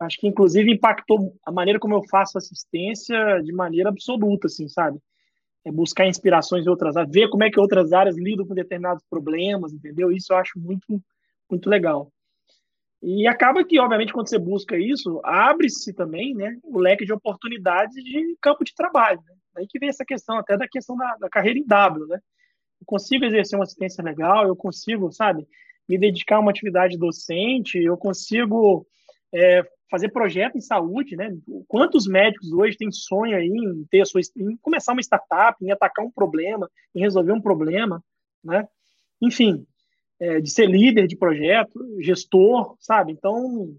acho 0.00 0.18
que 0.18 0.26
inclusive 0.26 0.70
impactou 0.70 1.34
a 1.44 1.50
maneira 1.50 1.78
como 1.78 1.94
eu 1.94 2.02
faço 2.08 2.38
assistência 2.38 3.40
de 3.42 3.52
maneira 3.52 3.88
absoluta, 3.88 4.46
assim, 4.46 4.68
sabe? 4.68 4.98
É 5.64 5.72
buscar 5.72 6.06
inspirações 6.06 6.66
em 6.66 6.70
outras 6.70 6.96
áreas, 6.96 7.12
ver 7.12 7.28
como 7.28 7.44
é 7.44 7.50
que 7.50 7.60
outras 7.60 7.92
áreas 7.92 8.16
lidam 8.16 8.46
com 8.46 8.54
determinados 8.54 9.04
problemas, 9.10 9.72
entendeu? 9.72 10.12
Isso 10.12 10.32
eu 10.32 10.36
acho 10.36 10.58
muito, 10.58 11.02
muito 11.50 11.68
legal. 11.68 12.12
E 13.02 13.26
acaba 13.28 13.64
que, 13.64 13.78
obviamente, 13.78 14.12
quando 14.12 14.28
você 14.28 14.38
busca 14.38 14.76
isso, 14.76 15.20
abre-se 15.24 15.92
também 15.92 16.34
né, 16.34 16.58
o 16.64 16.78
leque 16.78 17.04
de 17.04 17.12
oportunidades 17.12 17.94
de 18.02 18.36
campo 18.40 18.64
de 18.64 18.74
trabalho. 18.74 19.20
Né? 19.24 19.34
Aí 19.56 19.66
que 19.68 19.78
vem 19.78 19.88
essa 19.88 20.04
questão, 20.04 20.38
até 20.38 20.56
da 20.56 20.66
questão 20.68 20.96
da, 20.96 21.16
da 21.16 21.28
carreira 21.28 21.58
em 21.58 21.66
W, 21.66 22.06
né? 22.06 22.18
Eu 22.80 22.86
consigo 22.86 23.24
exercer 23.24 23.58
uma 23.58 23.64
assistência 23.64 24.02
legal, 24.02 24.46
eu 24.46 24.54
consigo, 24.54 25.10
sabe, 25.10 25.46
me 25.88 25.98
dedicar 25.98 26.36
a 26.36 26.40
uma 26.40 26.50
atividade 26.50 26.96
docente, 26.96 27.78
eu 27.78 27.96
consigo 27.96 28.86
é, 29.34 29.62
fazer 29.90 30.10
projeto 30.10 30.56
em 30.56 30.60
saúde, 30.60 31.16
né? 31.16 31.30
Quantos 31.66 32.06
médicos 32.06 32.52
hoje 32.52 32.76
têm 32.76 32.90
sonho 32.90 33.36
aí 33.36 33.46
em 33.46 33.84
ter 33.90 34.06
sua, 34.06 34.20
em 34.36 34.56
começar 34.58 34.92
uma 34.92 35.00
startup, 35.00 35.56
em 35.64 35.70
atacar 35.70 36.04
um 36.04 36.10
problema, 36.10 36.70
em 36.94 37.00
resolver 37.00 37.32
um 37.32 37.40
problema, 37.40 38.02
né? 38.44 38.66
Enfim, 39.20 39.66
é, 40.20 40.40
de 40.40 40.50
ser 40.50 40.66
líder 40.66 41.06
de 41.06 41.16
projeto, 41.16 41.80
gestor, 42.00 42.76
sabe? 42.78 43.12
Então, 43.12 43.74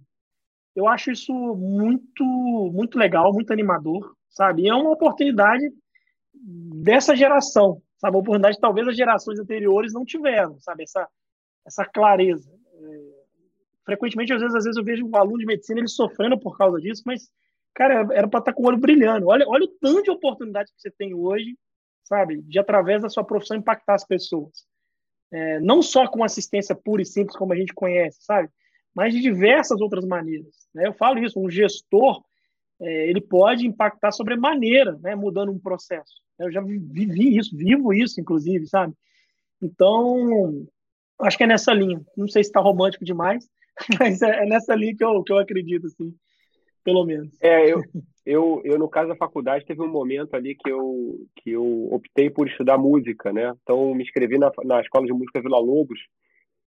eu 0.76 0.88
acho 0.88 1.12
isso 1.12 1.34
muito, 1.34 2.24
muito 2.74 2.97
legal, 2.97 3.34
muito 3.34 3.52
animador, 3.52 4.16
sabe? 4.30 4.64
E 4.64 4.70
é 4.70 4.74
uma 4.74 4.91
oportunidade 4.91 5.64
dessa 6.34 7.16
geração, 7.16 7.82
sabe? 7.97 8.16
Uma 8.16 8.22
oportunidade 8.22 8.56
que 8.56 8.62
talvez 8.62 8.88
as 8.88 8.95
gerações 8.95 9.39
anteriores 9.39 9.93
não 9.93 10.06
tiveram, 10.06 10.60
sabe? 10.60 10.84
Essa, 10.84 11.08
essa 11.66 11.86
clareza. 11.86 12.50
Frequentemente, 13.90 14.34
às 14.34 14.40
vezes, 14.40 14.56
às 14.56 14.64
vezes 14.66 14.78
eu 14.78 14.84
vejo 14.84 15.06
um 15.06 15.16
aluno 15.16 15.40
de 15.40 15.46
medicina 15.46 15.80
ele 15.80 15.88
sofrendo 15.88 16.40
por 16.40 16.56
causa 16.56 16.80
disso, 16.80 17.02
mas, 17.06 17.28
cara, 17.74 18.08
era 18.14 18.28
para 18.28 18.40
estar 18.40 18.52
tá 18.52 18.54
com 18.54 18.64
o 18.64 18.68
olho 18.68 18.78
brilhando. 18.78 19.28
Olha, 19.28 19.48
olha 19.48 19.66
o 19.66 19.68
tanto 19.68 20.04
de 20.04 20.12
oportunidade 20.12 20.72
que 20.72 20.80
você 20.80 20.92
tem 20.92 21.14
hoje, 21.14 21.58
sabe, 22.04 22.42
de 22.44 22.60
através 22.60 23.02
da 23.02 23.10
sua 23.10 23.24
profissão 23.24 23.58
impactar 23.58 23.96
as 23.96 24.06
pessoas. 24.06 24.52
É, 25.32 25.60
não 25.60 25.82
só 25.82 26.08
com 26.08 26.24
assistência 26.24 26.76
pura 26.76 27.02
e 27.02 27.06
simples 27.06 27.36
como 27.36 27.54
a 27.54 27.56
gente 27.56 27.74
conhece, 27.74 28.20
sabe, 28.22 28.50
mas 28.94 29.14
de 29.14 29.22
diversas 29.22 29.82
outras 29.82 30.06
maneiras. 30.06 30.68
Né? 30.74 30.88
Eu 30.88 30.94
falo 30.94 31.20
isso, 31.20 31.40
um 31.40 31.50
gestor 31.50 32.24
é, 32.82 33.10
ele 33.10 33.22
pode 33.22 33.68
impactar 33.68 34.12
sobremaneira, 34.12 34.98
né, 35.02 35.16
mudando 35.16 35.52
um 35.52 35.60
processo. 35.60 36.22
Eu 36.38 36.52
já 36.52 36.62
vivi 36.62 37.38
isso, 37.38 37.56
vivo 37.56 37.94
isso, 37.94 38.22
inclusive, 38.22 38.66
sabe? 38.68 38.94
Então, 39.62 40.66
acho 41.20 41.38
que 41.38 41.44
é 41.44 41.48
nessa 41.48 41.74
linha. 41.74 42.02
Não 42.16 42.28
sei 42.28 42.44
se 42.44 42.50
está 42.50 42.62
romântico 42.62 43.04
demais, 43.04 43.50
Mas 43.99 44.21
é, 44.21 44.43
é, 44.43 44.45
nessa 44.45 44.75
linha 44.75 44.95
que 44.95 45.03
eu, 45.03 45.23
que 45.23 45.32
eu 45.32 45.38
acredito, 45.38 45.88
assim, 45.88 46.13
pelo 46.84 47.05
menos. 47.05 47.30
É, 47.41 47.71
eu, 47.71 47.82
eu, 48.25 48.61
eu, 48.63 48.80
no 48.80 48.89
caso 48.89 49.09
da 49.09 49.15
faculdade, 49.15 49.65
teve 49.65 49.82
um 49.82 49.88
momento 49.88 50.36
ali 50.36 50.55
que 50.55 50.69
eu, 50.69 51.15
que 51.38 51.51
eu 51.51 51.88
optei 51.91 52.30
por 52.30 52.47
estudar 52.47 52.77
música, 52.77 53.32
né? 53.32 53.53
Então, 53.63 53.93
me 53.93 54.03
inscrevi 54.03 54.38
na, 54.38 54.51
na 54.63 54.82
Escola 54.82 55.05
de 55.05 55.13
Música 55.13 55.41
Vila 55.41 55.59
Lobos. 55.59 55.99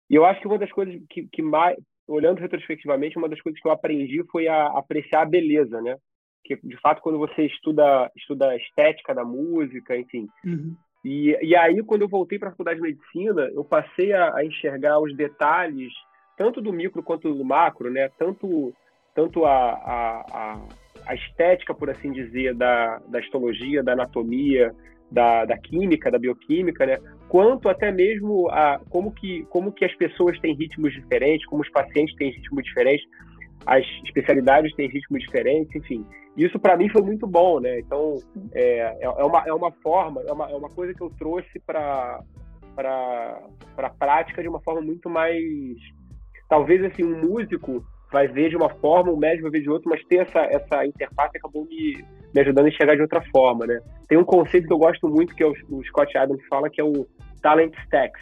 E 0.08 0.14
eu 0.14 0.24
acho 0.24 0.40
que 0.40 0.46
uma 0.46 0.58
das 0.58 0.72
coisas 0.72 0.94
que, 1.08 1.28
que 1.28 1.42
mais, 1.42 1.76
olhando 2.06 2.40
retrospectivamente, 2.40 3.16
uma 3.16 3.28
das 3.28 3.40
coisas 3.40 3.60
que 3.60 3.66
eu 3.66 3.72
aprendi 3.72 4.22
foi 4.30 4.48
a 4.48 4.66
apreciar 4.66 5.22
a 5.22 5.28
beleza, 5.28 5.80
né? 5.80 5.96
Que, 6.44 6.56
de 6.56 6.76
fato, 6.80 7.00
quando 7.00 7.18
você 7.18 7.46
estuda, 7.46 8.10
estuda 8.16 8.50
a 8.50 8.56
estética 8.56 9.14
da 9.14 9.24
música, 9.24 9.96
enfim. 9.96 10.26
Uhum. 10.44 10.74
E, 11.04 11.36
e 11.42 11.56
aí, 11.56 11.82
quando 11.82 12.02
eu 12.02 12.08
voltei 12.08 12.38
para 12.38 12.48
a 12.48 12.52
faculdade 12.52 12.80
de 12.80 12.86
medicina, 12.88 13.50
eu 13.54 13.64
passei 13.64 14.12
a, 14.12 14.36
a 14.36 14.44
enxergar 14.44 15.00
os 15.00 15.14
detalhes 15.16 15.92
tanto 16.36 16.60
do 16.60 16.72
micro 16.72 17.02
quanto 17.02 17.32
do 17.32 17.44
macro, 17.44 17.90
né? 17.90 18.08
Tanto, 18.18 18.72
tanto 19.14 19.44
a, 19.44 19.52
a, 19.52 20.60
a, 21.06 21.14
estética, 21.14 21.74
por 21.74 21.90
assim 21.90 22.12
dizer, 22.12 22.54
da, 22.54 23.00
da 23.08 23.20
histologia, 23.20 23.82
da 23.82 23.92
anatomia, 23.92 24.74
da, 25.10 25.44
da 25.44 25.58
química, 25.58 26.10
da 26.10 26.18
bioquímica, 26.18 26.86
né? 26.86 26.98
quanto 27.28 27.68
até 27.68 27.92
mesmo 27.92 28.48
a 28.50 28.80
como 28.88 29.12
que, 29.12 29.44
como 29.50 29.70
que 29.72 29.84
as 29.84 29.94
pessoas 29.94 30.38
têm 30.40 30.54
ritmos 30.54 30.92
diferentes, 30.92 31.46
como 31.46 31.62
os 31.62 31.70
pacientes 31.70 32.14
têm 32.16 32.30
ritmos 32.30 32.64
diferentes, 32.64 33.06
as 33.66 33.84
especialidades 34.04 34.74
têm 34.74 34.88
ritmos 34.88 35.22
diferentes, 35.22 35.74
enfim. 35.76 36.04
Isso 36.36 36.58
para 36.58 36.76
mim 36.76 36.88
foi 36.88 37.02
muito 37.02 37.26
bom, 37.26 37.60
né? 37.60 37.78
Então 37.78 38.16
é, 38.52 38.78
é, 38.78 39.04
é, 39.04 39.24
uma, 39.24 39.44
é 39.46 39.52
uma 39.52 39.70
forma, 39.70 40.22
é 40.22 40.32
uma, 40.32 40.50
é 40.50 40.54
uma 40.54 40.70
coisa 40.70 40.94
que 40.94 41.02
eu 41.02 41.10
trouxe 41.10 41.60
para 41.60 42.22
para 42.74 43.38
a 43.76 43.90
prática 43.90 44.40
de 44.40 44.48
uma 44.48 44.60
forma 44.60 44.80
muito 44.80 45.10
mais 45.10 45.38
talvez 46.52 46.84
assim 46.84 47.02
um 47.02 47.18
músico 47.18 47.82
vai 48.12 48.28
ver 48.28 48.50
de 48.50 48.56
uma 48.56 48.68
forma, 48.68 49.10
o 49.10 49.16
médico 49.16 49.44
vai 49.44 49.52
ver 49.52 49.62
de 49.62 49.70
outra, 49.70 49.88
mas 49.88 50.04
ter 50.04 50.16
essa, 50.16 50.40
essa 50.40 50.84
interface 50.84 51.38
acabou 51.38 51.64
me, 51.64 52.04
me 52.34 52.40
ajudando 52.42 52.66
a 52.66 52.68
enxergar 52.68 52.94
de 52.94 53.00
outra 53.00 53.22
forma, 53.32 53.66
né? 53.66 53.80
Tem 54.06 54.18
um 54.18 54.24
conceito 54.24 54.66
que 54.66 54.72
eu 54.74 54.78
gosto 54.78 55.08
muito, 55.08 55.34
que 55.34 55.42
é 55.42 55.46
o, 55.46 55.54
o 55.70 55.82
Scott 55.84 56.14
Adams 56.18 56.46
fala, 56.50 56.68
que 56.68 56.78
é 56.78 56.84
o 56.84 57.06
Talent 57.40 57.72
Stacks, 57.84 58.20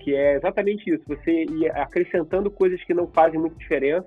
que 0.00 0.14
é 0.14 0.34
exatamente 0.34 0.84
isso, 0.92 1.02
você 1.06 1.44
ir 1.44 1.70
acrescentando 1.74 2.50
coisas 2.50 2.84
que 2.84 2.92
não 2.92 3.06
fazem 3.06 3.40
muita 3.40 3.56
diferença. 3.56 4.06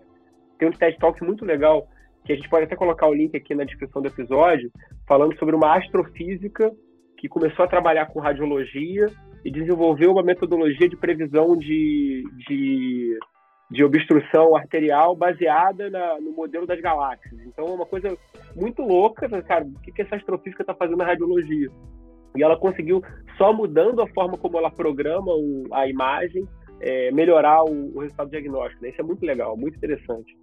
Tem 0.60 0.70
um 0.70 0.72
TED 0.72 1.00
Talks 1.00 1.26
muito 1.26 1.44
legal, 1.44 1.88
que 2.24 2.34
a 2.34 2.36
gente 2.36 2.48
pode 2.48 2.66
até 2.66 2.76
colocar 2.76 3.08
o 3.08 3.16
link 3.16 3.36
aqui 3.36 3.56
na 3.56 3.64
descrição 3.64 4.00
do 4.00 4.10
episódio, 4.10 4.70
falando 5.08 5.36
sobre 5.40 5.56
uma 5.56 5.76
astrofísica 5.76 6.72
que 7.18 7.28
começou 7.28 7.66
a 7.66 7.68
trabalhar 7.68 8.06
com 8.06 8.20
radiologia 8.20 9.08
e 9.44 9.50
desenvolveu 9.50 10.12
uma 10.12 10.22
metodologia 10.22 10.88
de 10.88 10.96
previsão 10.96 11.58
de, 11.58 12.24
de 12.48 13.18
de 13.70 13.84
obstrução 13.84 14.56
arterial 14.56 15.16
baseada 15.16 15.90
na, 15.90 16.20
no 16.22 16.32
modelo 16.32 16.68
das 16.68 16.80
galáxias. 16.80 17.34
Então 17.46 17.66
é 17.66 17.72
uma 17.72 17.86
coisa 17.86 18.16
muito 18.56 18.82
louca, 18.82 19.28
né, 19.28 19.42
cara, 19.42 19.66
o 19.66 19.80
que, 19.82 19.92
que 19.92 20.02
essa 20.02 20.16
astrofísica 20.16 20.64
está 20.64 20.74
fazendo 20.74 20.98
na 20.98 21.06
radiologia? 21.06 21.70
E 22.36 22.44
ela 22.44 22.58
conseguiu, 22.58 23.02
só 23.38 23.54
mudando 23.54 24.02
a 24.02 24.08
forma 24.10 24.38
como 24.38 24.58
ela 24.58 24.70
programa 24.70 25.32
o, 25.34 25.64
a 25.72 25.88
imagem, 25.88 26.48
é, 26.80 27.10
melhorar 27.12 27.64
o, 27.64 27.96
o, 27.96 28.00
resultado 28.00 28.30
diagnóstico. 28.30 28.84
Né? 28.84 28.90
Isso 28.90 29.02
é 29.02 29.04
muito 29.04 29.26
legal, 29.26 29.58
muito 29.58 29.78
interessante. 29.78 30.38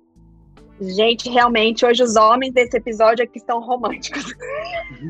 Gente, 0.81 1.29
realmente, 1.29 1.85
hoje 1.85 2.03
os 2.03 2.17
homens 2.17 2.53
desse 2.55 2.77
episódio 2.77 3.23
aqui 3.23 3.39
estão 3.39 3.61
românticos. 3.61 4.25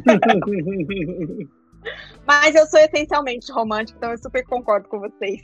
Mas 2.27 2.55
eu 2.55 2.67
sou 2.67 2.79
essencialmente 2.81 3.51
romântica, 3.51 3.97
então 3.97 4.11
eu 4.11 4.19
super 4.19 4.45
concordo 4.45 4.89
com 4.89 5.01
vocês. 5.01 5.41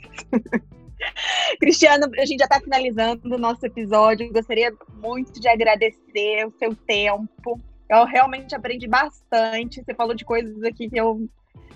Cristiano, 1.59 2.07
a 2.17 2.25
gente 2.25 2.39
já 2.39 2.45
está 2.45 2.59
finalizando 2.59 3.35
o 3.35 3.37
nosso 3.37 3.65
episódio. 3.65 4.31
Gostaria 4.31 4.71
muito 5.01 5.39
de 5.39 5.47
agradecer 5.47 6.45
o 6.45 6.51
seu 6.57 6.75
tempo. 6.75 7.59
Eu 7.89 8.05
realmente 8.05 8.55
aprendi 8.55 8.87
bastante. 8.87 9.83
Você 9.83 9.93
falou 9.93 10.13
de 10.13 10.25
coisas 10.25 10.61
aqui 10.63 10.89
que 10.89 10.99
eu. 10.99 11.27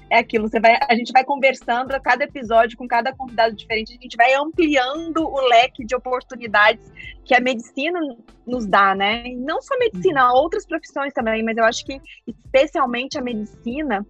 É 0.10 0.20
aquilo, 0.20 0.48
você 0.48 0.60
vai, 0.60 0.78
a 0.88 0.94
gente 0.94 1.12
vai 1.12 1.24
conversando 1.24 1.92
a 1.92 2.00
cada 2.00 2.26
episódio 2.26 2.78
com 2.78 2.88
cada 2.88 3.16
convidado 3.16 3.56
diferente, 3.56 3.98
a 3.98 4.02
gente 4.02 4.16
vai 4.16 4.32
ampliando 4.36 5.26
o 5.26 5.42
leque 5.48 5.84
de 5.84 5.96
oportunidades 5.96 6.92
que 7.26 7.34
a 7.34 7.40
medicina 7.40 8.00
nos 8.46 8.68
dá, 8.68 8.94
né? 8.94 9.26
E 9.26 9.36
não 9.36 9.60
só 9.60 9.74
a 9.74 9.80
medicina, 9.80 10.32
outras 10.34 10.68
profissões 10.68 11.14
também, 11.14 11.42
mas 11.42 11.58
eu 11.58 11.64
acho 11.64 11.84
que 11.84 12.00
especialmente 12.28 13.18
a 13.18 13.24
medicina, 13.24 14.06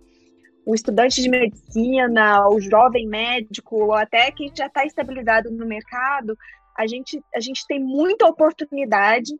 o 0.65 0.73
estudante 0.73 1.21
de 1.21 1.29
medicina, 1.29 2.47
o 2.47 2.59
jovem 2.59 3.07
médico, 3.07 3.75
ou 3.75 3.93
até 3.93 4.31
quem 4.31 4.51
já 4.55 4.67
está 4.67 4.85
estabilizado 4.85 5.51
no 5.51 5.65
mercado, 5.65 6.37
a 6.77 6.87
gente, 6.87 7.21
a 7.35 7.39
gente 7.39 7.65
tem 7.67 7.79
muita 7.79 8.25
oportunidade 8.25 9.33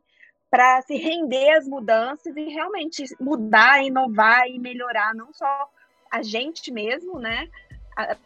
para 0.50 0.80
se 0.82 0.96
render 0.96 1.50
às 1.50 1.66
mudanças 1.66 2.36
e 2.36 2.44
realmente 2.44 3.04
mudar, 3.20 3.84
inovar 3.84 4.46
e 4.46 4.58
melhorar 4.58 5.14
não 5.14 5.32
só 5.32 5.68
a 6.12 6.22
gente 6.22 6.70
mesmo, 6.70 7.18
né? 7.18 7.48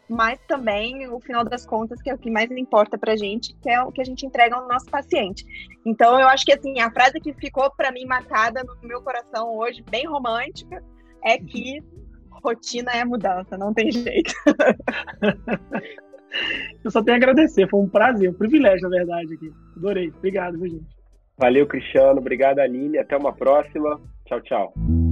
Mas 0.07 0.39
também, 0.47 1.07
o 1.07 1.19
final 1.19 1.43
das 1.43 1.65
contas, 1.65 2.01
que 2.01 2.09
é 2.09 2.13
o 2.13 2.17
que 2.17 2.29
mais 2.29 2.49
importa 2.51 2.97
para 2.97 3.13
a 3.13 3.15
gente, 3.15 3.55
que 3.61 3.69
é 3.69 3.81
o 3.81 3.91
que 3.91 4.01
a 4.01 4.03
gente 4.03 4.25
entrega 4.25 4.55
ao 4.55 4.67
nosso 4.67 4.87
paciente. 4.87 5.43
Então, 5.85 6.19
eu 6.19 6.27
acho 6.27 6.45
que 6.45 6.53
assim, 6.53 6.79
a 6.79 6.91
frase 6.91 7.19
que 7.19 7.33
ficou 7.33 7.71
para 7.71 7.91
mim 7.91 8.05
marcada 8.05 8.63
no 8.63 8.87
meu 8.87 9.01
coração 9.01 9.55
hoje, 9.57 9.83
bem 9.89 10.05
romântica, 10.05 10.83
é 11.23 11.37
que 11.37 11.83
rotina 12.43 12.91
é 12.91 13.03
mudança, 13.05 13.57
não 13.57 13.73
tem 13.73 13.91
jeito. 13.91 14.33
Eu 16.83 16.91
só 16.91 17.01
tenho 17.03 17.15
a 17.15 17.17
agradecer, 17.17 17.67
foi 17.67 17.79
um 17.79 17.89
prazer, 17.89 18.29
um 18.29 18.33
privilégio, 18.33 18.87
na 18.87 18.97
verdade, 18.97 19.33
aqui. 19.33 19.51
Adorei. 19.75 20.09
Obrigado, 20.15 20.59
viu, 20.59 20.69
gente? 20.69 20.99
Valeu, 21.37 21.65
Cristiano. 21.65 22.19
Obrigado, 22.19 22.59
Aline. 22.59 22.97
Até 22.97 23.17
uma 23.17 23.33
próxima. 23.33 23.99
Tchau, 24.25 24.41
tchau. 24.41 25.08